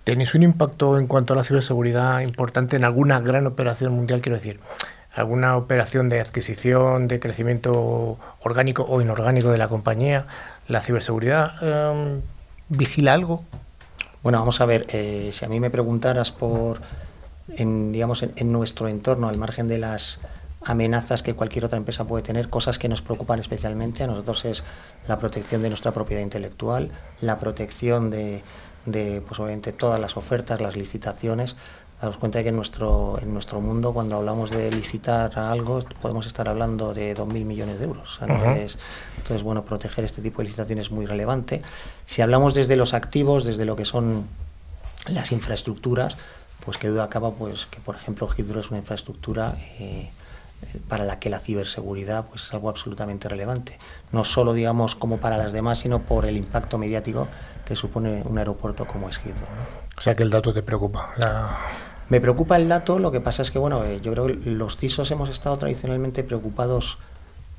¿Tenéis 0.04 0.34
un 0.34 0.42
impacto 0.42 0.98
en 0.98 1.06
cuanto 1.06 1.32
a 1.32 1.36
la 1.36 1.44
ciberseguridad 1.44 2.20
importante 2.20 2.76
en 2.76 2.84
alguna 2.84 3.20
gran 3.20 3.46
operación 3.46 3.94
mundial? 3.94 4.20
Quiero 4.20 4.36
decir, 4.36 4.60
alguna 5.12 5.56
operación 5.56 6.08
de 6.08 6.20
adquisición, 6.20 7.08
de 7.08 7.18
crecimiento 7.20 8.18
orgánico 8.42 8.86
o 8.88 9.00
inorgánico 9.00 9.50
de 9.50 9.58
la 9.58 9.68
compañía, 9.68 10.26
¿la 10.68 10.82
ciberseguridad 10.82 11.54
em, 11.62 12.20
vigila 12.68 13.14
algo? 13.14 13.44
Bueno, 14.22 14.38
vamos 14.38 14.60
a 14.60 14.66
ver, 14.66 14.86
eh, 14.90 15.30
si 15.32 15.44
a 15.44 15.48
mí 15.48 15.60
me 15.60 15.70
preguntaras 15.70 16.30
por, 16.30 16.80
en, 17.48 17.90
digamos, 17.90 18.22
en, 18.22 18.52
nuestro 18.52 18.88
entorno, 18.88 19.28
al 19.28 19.38
margen 19.38 19.66
de 19.66 19.78
las 19.78 20.20
amenazas 20.62 21.22
que 21.22 21.34
cualquier 21.34 21.64
otra 21.64 21.78
empresa 21.78 22.04
puede 22.04 22.22
tener, 22.22 22.50
cosas 22.50 22.78
que 22.78 22.88
nos 22.88 23.00
preocupan 23.00 23.40
especialmente 23.40 24.04
a 24.04 24.06
nosotros 24.06 24.44
es 24.44 24.62
la 25.08 25.18
protección 25.18 25.62
de 25.62 25.70
nuestra 25.70 25.92
propiedad 25.92 26.22
intelectual, 26.22 26.90
la 27.22 27.38
protección 27.38 28.10
de, 28.10 28.42
de 28.86 29.22
pues 29.26 29.40
obviamente 29.40 29.72
todas 29.72 30.00
las 30.00 30.16
ofertas, 30.16 30.60
las 30.60 30.76
licitaciones. 30.76 31.56
Damos 32.00 32.16
cuenta 32.16 32.38
de 32.38 32.44
que 32.44 32.48
en 32.48 32.56
nuestro, 32.56 33.18
en 33.20 33.34
nuestro 33.34 33.60
mundo, 33.60 33.92
cuando 33.92 34.16
hablamos 34.16 34.50
de 34.50 34.70
licitar 34.70 35.38
algo, 35.38 35.84
podemos 36.00 36.26
estar 36.26 36.48
hablando 36.48 36.94
de 36.94 37.14
2.000 37.14 37.44
millones 37.44 37.78
de 37.78 37.84
euros. 37.84 38.18
entonces, 38.22 39.42
bueno, 39.42 39.64
proteger 39.64 40.04
este 40.04 40.22
tipo 40.22 40.38
de 40.38 40.44
licitaciones 40.44 40.86
es 40.86 40.92
muy 40.92 41.04
relevante. 41.04 41.60
Si 42.06 42.22
hablamos 42.22 42.54
desde 42.54 42.76
los 42.76 42.94
activos, 42.94 43.44
desde 43.44 43.66
lo 43.66 43.76
que 43.76 43.84
son 43.84 44.26
las 45.08 45.30
infraestructuras, 45.30 46.16
pues 46.64 46.78
que 46.78 46.88
duda 46.88 47.04
acaba 47.04 47.32
pues, 47.32 47.66
que, 47.66 47.80
por 47.80 47.96
ejemplo, 47.96 48.28
Hydro 48.34 48.60
es 48.60 48.70
una 48.70 48.78
infraestructura 48.78 49.56
eh, 49.78 50.10
para 50.88 51.04
la 51.04 51.18
que 51.18 51.30
la 51.30 51.38
ciberseguridad 51.38 52.26
pues, 52.26 52.44
es 52.44 52.54
algo 52.54 52.68
absolutamente 52.68 53.28
relevante. 53.28 53.78
No 54.12 54.24
solo, 54.24 54.52
digamos, 54.52 54.94
como 54.94 55.18
para 55.18 55.36
las 55.36 55.52
demás, 55.52 55.80
sino 55.80 56.00
por 56.00 56.26
el 56.26 56.36
impacto 56.36 56.78
mediático 56.78 57.28
que 57.64 57.76
supone 57.76 58.22
un 58.24 58.38
aeropuerto 58.38 58.86
como 58.86 59.08
es 59.08 59.18
Heathrow. 59.18 59.48
O 59.96 60.00
sea 60.00 60.14
que 60.14 60.22
el 60.22 60.30
dato 60.30 60.52
te 60.52 60.62
preocupa. 60.62 61.14
Me 62.10 62.20
preocupa 62.20 62.56
el 62.56 62.68
dato, 62.68 62.98
lo 62.98 63.12
que 63.12 63.20
pasa 63.20 63.42
es 63.42 63.52
que, 63.52 63.60
bueno, 63.60 63.84
eh, 63.84 64.00
yo 64.02 64.10
creo 64.10 64.26
que 64.26 64.34
los 64.50 64.76
CISOs 64.76 65.12
hemos 65.12 65.30
estado 65.30 65.56
tradicionalmente 65.58 66.24
preocupados 66.24 66.98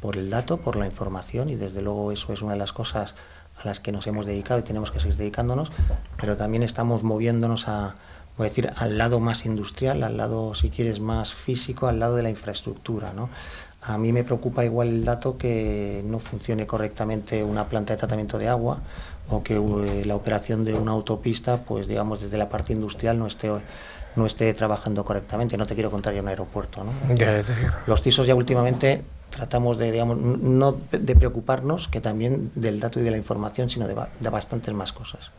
por 0.01 0.17
el 0.17 0.29
dato, 0.29 0.57
por 0.57 0.75
la 0.75 0.85
información, 0.85 1.47
y 1.49 1.55
desde 1.55 1.81
luego 1.81 2.11
eso 2.11 2.33
es 2.33 2.41
una 2.41 2.51
de 2.51 2.59
las 2.59 2.73
cosas 2.73 3.15
a 3.57 3.65
las 3.65 3.79
que 3.79 3.93
nos 3.93 4.07
hemos 4.07 4.25
dedicado 4.25 4.59
y 4.59 4.63
tenemos 4.63 4.91
que 4.91 4.99
seguir 4.99 5.15
dedicándonos, 5.15 5.71
pero 6.19 6.35
también 6.35 6.63
estamos 6.63 7.01
moviéndonos 7.01 7.69
a, 7.69 7.95
voy 8.37 8.47
a 8.47 8.49
decir, 8.49 8.69
al 8.75 8.97
lado 8.97 9.21
más 9.21 9.45
industrial, 9.45 10.03
al 10.03 10.17
lado, 10.17 10.53
si 10.53 10.69
quieres, 10.69 10.99
más 10.99 11.33
físico, 11.33 11.87
al 11.87 11.99
lado 11.99 12.17
de 12.17 12.23
la 12.23 12.29
infraestructura. 12.29 13.13
¿no? 13.13 13.29
A 13.81 13.97
mí 13.97 14.11
me 14.11 14.25
preocupa 14.25 14.65
igual 14.65 14.89
el 14.89 15.05
dato 15.05 15.37
que 15.37 16.03
no 16.03 16.19
funcione 16.19 16.67
correctamente 16.67 17.41
una 17.45 17.69
planta 17.69 17.93
de 17.93 17.99
tratamiento 17.99 18.37
de 18.37 18.49
agua 18.49 18.79
o 19.29 19.43
que 19.43 19.55
eh, 19.55 20.03
la 20.03 20.15
operación 20.17 20.65
de 20.65 20.73
una 20.73 20.91
autopista, 20.91 21.61
pues 21.63 21.87
digamos, 21.87 22.21
desde 22.21 22.37
la 22.37 22.49
parte 22.49 22.73
industrial 22.73 23.17
no 23.17 23.27
esté 23.27 23.49
no 24.15 24.25
esté 24.25 24.53
trabajando 24.53 25.03
correctamente. 25.03 25.57
No 25.57 25.65
te 25.65 25.73
quiero 25.73 25.91
contar 25.91 26.13
ya 26.13 26.21
un 26.21 26.27
aeropuerto. 26.27 26.83
¿no? 26.83 26.91
Los 27.87 28.01
TISOs 28.01 28.27
ya 28.27 28.35
últimamente 28.35 29.01
tratamos 29.29 29.77
de, 29.77 29.91
digamos, 29.91 30.17
no 30.17 30.77
de 30.91 31.15
preocuparnos 31.15 31.87
que 31.87 32.01
también 32.01 32.51
del 32.55 32.79
dato 32.79 32.99
y 32.99 33.03
de 33.03 33.11
la 33.11 33.17
información, 33.17 33.69
sino 33.69 33.87
de, 33.87 33.95
de 34.19 34.29
bastantes 34.29 34.73
más 34.73 34.91
cosas. 34.91 35.31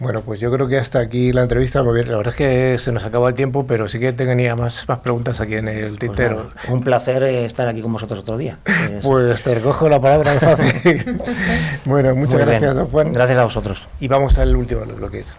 Bueno, 0.00 0.20
pues 0.22 0.38
yo 0.38 0.52
creo 0.52 0.68
que 0.68 0.78
hasta 0.78 1.00
aquí 1.00 1.32
la 1.32 1.42
entrevista. 1.42 1.82
La 1.82 1.90
verdad 1.90 2.28
es 2.28 2.36
que 2.36 2.78
se 2.78 2.92
nos 2.92 3.04
acaba 3.04 3.28
el 3.28 3.34
tiempo, 3.34 3.66
pero 3.66 3.88
sí 3.88 3.98
que 3.98 4.12
tenía 4.12 4.54
más, 4.54 4.88
más 4.88 5.00
preguntas 5.00 5.40
aquí 5.40 5.54
en 5.54 5.66
el 5.66 5.88
pues 5.88 5.98
tintero. 5.98 6.50
un 6.68 6.84
placer 6.84 7.24
eh, 7.24 7.44
estar 7.44 7.66
aquí 7.66 7.82
con 7.82 7.92
vosotros 7.92 8.20
otro 8.20 8.36
día. 8.36 8.58
Pues 9.02 9.42
te 9.42 9.54
recojo 9.54 9.88
la 9.88 10.00
palabra 10.00 10.38
fácil. 10.38 11.20
bueno, 11.84 12.14
muchas 12.14 12.40
gracias, 12.40 12.74
don 12.74 12.86
Juan. 12.88 13.12
Gracias 13.12 13.38
a 13.38 13.44
vosotros. 13.44 13.86
Y 14.00 14.08
vamos 14.08 14.38
al 14.38 14.54
último 14.56 14.82
de 14.82 14.86
los 14.86 14.96
bloques. 14.96 15.36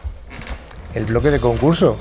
El 0.93 1.05
bloque 1.05 1.29
de 1.29 1.39
concurso. 1.39 1.97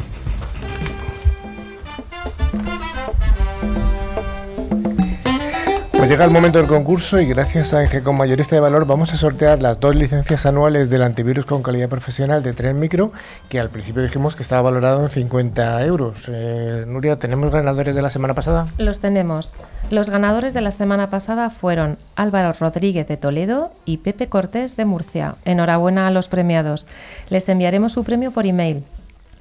Pues 6.08 6.16
llega 6.16 6.24
el 6.24 6.32
momento 6.32 6.58
del 6.58 6.68
concurso 6.68 7.20
y 7.20 7.26
gracias 7.26 7.74
a 7.74 7.82
Engecom 7.82 8.16
Mayorista 8.16 8.56
de 8.56 8.62
Valor 8.62 8.86
vamos 8.86 9.12
a 9.12 9.16
sortear 9.16 9.60
las 9.60 9.78
dos 9.78 9.94
licencias 9.94 10.46
anuales 10.46 10.88
del 10.88 11.02
antivirus 11.02 11.44
con 11.44 11.62
calidad 11.62 11.90
profesional 11.90 12.42
de 12.42 12.54
Tren 12.54 12.80
Micro, 12.80 13.12
que 13.50 13.60
al 13.60 13.68
principio 13.68 14.02
dijimos 14.02 14.34
que 14.34 14.42
estaba 14.42 14.62
valorado 14.62 15.02
en 15.02 15.10
50 15.10 15.84
euros. 15.84 16.24
Eh, 16.32 16.86
Nuria, 16.88 17.18
¿tenemos 17.18 17.52
ganadores 17.52 17.94
de 17.94 18.00
la 18.00 18.08
semana 18.08 18.32
pasada? 18.32 18.68
Los 18.78 19.00
tenemos. 19.00 19.54
Los 19.90 20.08
ganadores 20.08 20.54
de 20.54 20.62
la 20.62 20.70
semana 20.70 21.10
pasada 21.10 21.50
fueron 21.50 21.98
Álvaro 22.16 22.54
Rodríguez 22.58 23.06
de 23.06 23.18
Toledo 23.18 23.70
y 23.84 23.98
Pepe 23.98 24.30
Cortés 24.30 24.76
de 24.76 24.86
Murcia. 24.86 25.34
Enhorabuena 25.44 26.06
a 26.06 26.10
los 26.10 26.28
premiados. 26.28 26.86
Les 27.28 27.46
enviaremos 27.50 27.92
su 27.92 28.02
premio 28.02 28.30
por 28.30 28.46
email. 28.46 28.82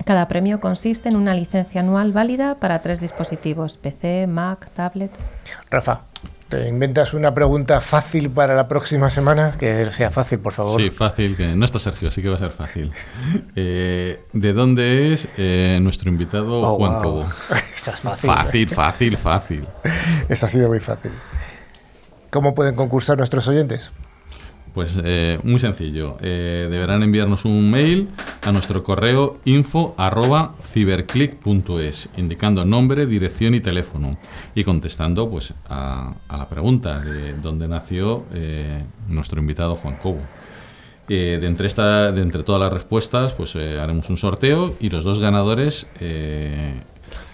Cada 0.04 0.28
premio 0.28 0.60
consiste 0.60 1.10
en 1.10 1.16
una 1.16 1.34
licencia 1.34 1.82
anual 1.82 2.12
válida 2.12 2.56
para 2.56 2.82
tres 2.82 3.00
dispositivos, 3.00 3.78
PC, 3.78 4.28
Mac, 4.28 4.70
tablet. 4.74 5.12
Rafa, 5.70 6.02
¿Te 6.50 6.70
inventas 6.70 7.14
una 7.14 7.34
pregunta 7.34 7.82
fácil 7.82 8.30
para 8.30 8.56
la 8.56 8.70
próxima 8.70 9.10
semana? 9.10 9.58
Que 9.60 9.92
sea 9.92 10.12
fácil, 10.12 10.40
por 10.40 10.54
favor. 10.54 10.80
Sí, 10.80 10.90
fácil. 10.90 11.36
Que 11.36 11.48
no 11.48 11.66
está 11.66 11.78
Sergio, 11.78 12.08
así 12.08 12.22
que 12.22 12.30
va 12.30 12.36
a 12.36 12.40
ser 12.40 12.52
fácil. 12.52 12.92
Eh, 13.60 14.24
¿De 14.34 14.54
dónde 14.54 15.14
es 15.14 15.28
eh, 15.38 15.80
nuestro 15.82 16.10
invitado 16.10 16.62
oh, 16.62 16.76
Juan 16.78 17.02
Cobo? 17.02 17.26
Esa 17.76 17.92
es 17.92 18.00
fácil. 18.00 18.30
Fácil, 18.30 18.70
fácil, 18.70 19.18
fácil. 19.18 19.68
Esa 20.30 20.46
ha 20.46 20.50
sido 20.50 20.68
muy 20.68 20.80
fácil. 20.80 21.12
¿Cómo 22.30 22.54
pueden 22.54 22.76
concursar 22.76 23.18
nuestros 23.18 23.48
oyentes? 23.48 23.92
Pues 24.78 25.00
eh, 25.04 25.40
muy 25.42 25.60
sencillo. 25.60 26.18
Eh, 26.22 26.68
deberán 26.70 27.02
enviarnos 27.02 27.46
un 27.46 27.72
mail 27.72 28.10
a 28.44 28.52
nuestro 28.52 28.84
correo 28.84 29.40
info 29.44 29.96
arroba 29.98 30.54
ciberclick.es, 30.62 32.10
indicando 32.16 32.64
nombre, 32.64 33.08
dirección 33.08 33.56
y 33.56 33.60
teléfono. 33.60 34.20
Y 34.54 34.64
contestando 34.64 35.32
pues 35.32 35.56
a, 35.68 36.14
la 36.30 36.48
pregunta 36.48 37.00
de 37.00 37.34
dónde 37.34 37.68
nació 37.68 38.26
eh, 38.36 38.84
nuestro 39.08 39.42
invitado 39.42 39.76
Juan 39.78 39.96
Cobo. 39.96 40.22
de, 41.08 41.44
entre 41.44 41.66
esta, 41.66 42.12
de 42.12 42.22
entre 42.22 42.44
todas 42.44 42.62
las 42.62 42.72
respuestas, 42.72 43.34
pues 43.34 43.56
haremos 43.56 44.12
un 44.12 44.18
sorteo 44.18 44.76
y 44.80 44.92
los 44.92 45.04
dos 45.04 45.18
ganadores 45.18 45.88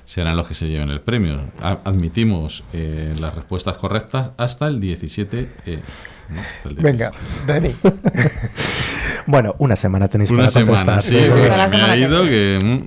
serán 0.06 0.38
los 0.38 0.48
que 0.48 0.54
se 0.54 0.70
lleven 0.70 0.92
el 0.92 1.02
premio. 1.02 1.42
admitimos 1.60 2.64
las 3.20 3.36
respuestas 3.36 3.78
correctas 3.78 4.32
hasta 4.38 4.70
el 4.70 4.80
17 4.80 5.50
Venga, 6.78 7.12
Dani. 7.46 7.76
bueno, 9.28 9.56
una 9.60 9.76
semana 9.76 10.08
tenéis 10.08 10.32
una 10.32 10.44
para 10.44 10.50
semana, 10.50 11.00
Sí, 11.00 11.18
me 11.72 11.82
ha 11.82 11.98
ido 11.98 12.24
que... 12.24 12.60
Mm. 12.62 12.82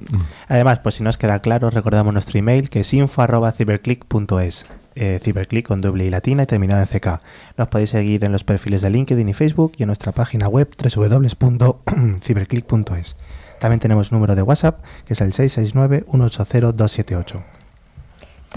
Además, 0.48 0.80
pues 0.80 0.96
si 0.96 1.02
no 1.02 1.10
os 1.10 1.18
queda 1.18 1.40
claro, 1.40 1.70
recordamos 1.70 2.12
nuestro 2.12 2.38
email 2.38 2.70
que 2.70 2.80
es 2.80 2.94
info.ciberclick.es. 2.94 4.66
Eh, 4.98 5.20
ciberclick 5.22 5.66
con 5.66 5.82
doble 5.82 6.06
y 6.06 6.10
latina 6.10 6.44
y 6.44 6.46
terminado 6.46 6.80
en 6.80 6.88
CK. 6.88 7.20
Nos 7.58 7.68
podéis 7.68 7.90
seguir 7.90 8.24
en 8.24 8.32
los 8.32 8.44
perfiles 8.44 8.80
de 8.80 8.88
LinkedIn 8.88 9.28
y 9.28 9.34
Facebook 9.34 9.72
y 9.76 9.82
en 9.82 9.88
nuestra 9.88 10.12
página 10.12 10.48
web 10.48 10.70
www.ciberclick.es. 10.74 13.16
También 13.60 13.80
tenemos 13.80 14.10
número 14.10 14.34
de 14.34 14.40
WhatsApp 14.40 14.82
que 15.04 15.12
es 15.12 15.20
el 15.20 15.34
669 15.34 16.06
180 16.10 16.72
278. 16.72 17.44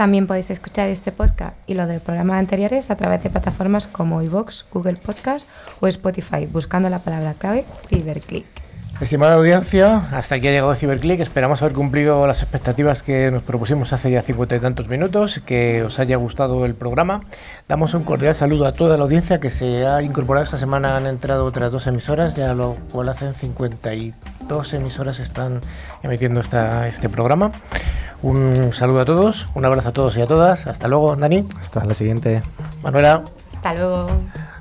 También 0.00 0.26
podéis 0.26 0.48
escuchar 0.48 0.88
este 0.88 1.12
podcast 1.12 1.54
y 1.66 1.74
los 1.74 1.86
de 1.86 2.00
programas 2.00 2.38
anteriores 2.38 2.90
a 2.90 2.96
través 2.96 3.22
de 3.22 3.28
plataformas 3.28 3.86
como 3.86 4.22
iVoox, 4.22 4.64
Google 4.72 4.96
Podcast 4.96 5.46
o 5.80 5.88
Spotify, 5.88 6.46
buscando 6.46 6.88
la 6.88 7.00
palabra 7.00 7.34
clave 7.34 7.66
CiberClick. 7.90 8.59
Estimada 9.00 9.36
audiencia, 9.36 10.02
hasta 10.12 10.34
aquí 10.34 10.48
ha 10.48 10.50
llegado 10.50 10.74
Ciberclick. 10.74 11.20
Esperamos 11.20 11.62
haber 11.62 11.72
cumplido 11.72 12.26
las 12.26 12.42
expectativas 12.42 13.02
que 13.02 13.30
nos 13.30 13.42
propusimos 13.42 13.94
hace 13.94 14.10
ya 14.10 14.20
cincuenta 14.20 14.56
y 14.56 14.60
tantos 14.60 14.88
minutos, 14.88 15.40
que 15.46 15.82
os 15.82 15.98
haya 15.98 16.16
gustado 16.16 16.66
el 16.66 16.74
programa. 16.74 17.22
Damos 17.66 17.94
un 17.94 18.04
cordial 18.04 18.34
saludo 18.34 18.66
a 18.66 18.72
toda 18.72 18.98
la 18.98 19.04
audiencia 19.04 19.40
que 19.40 19.48
se 19.48 19.86
ha 19.86 20.02
incorporado 20.02 20.44
esta 20.44 20.58
semana. 20.58 20.98
Han 20.98 21.06
entrado 21.06 21.46
otras 21.46 21.72
dos 21.72 21.86
emisoras, 21.86 22.36
ya 22.36 22.52
lo 22.52 22.76
cual 22.92 23.08
hacen 23.08 23.34
52 23.34 24.74
emisoras 24.74 25.18
están 25.18 25.62
emitiendo 26.02 26.40
esta, 26.40 26.86
este 26.86 27.08
programa. 27.08 27.52
Un 28.20 28.74
saludo 28.74 29.00
a 29.00 29.04
todos, 29.06 29.48
un 29.54 29.64
abrazo 29.64 29.88
a 29.88 29.92
todos 29.92 30.16
y 30.18 30.20
a 30.20 30.26
todas. 30.26 30.66
Hasta 30.66 30.88
luego, 30.88 31.16
Dani. 31.16 31.46
Hasta 31.58 31.86
la 31.86 31.94
siguiente. 31.94 32.42
Manuela. 32.82 33.22
Hasta 33.48 33.72
luego. 33.72 34.10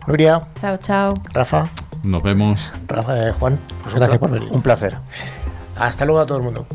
Nuria. 0.08 0.42
Chao, 0.56 0.78
chao. 0.78 1.14
Rafa. 1.34 1.70
Nos 2.04 2.24
vemos. 2.24 2.74
Rafa, 2.88 3.28
eh, 3.28 3.32
Juan, 3.34 3.60
pues 3.84 3.96
gracias 3.96 4.20
por 4.20 4.32
venir. 4.32 4.50
Un 4.52 4.62
placer. 4.62 4.98
Hasta 5.76 6.06
luego 6.06 6.22
a 6.22 6.26
todo 6.26 6.38
el 6.38 6.44
mundo. 6.44 6.66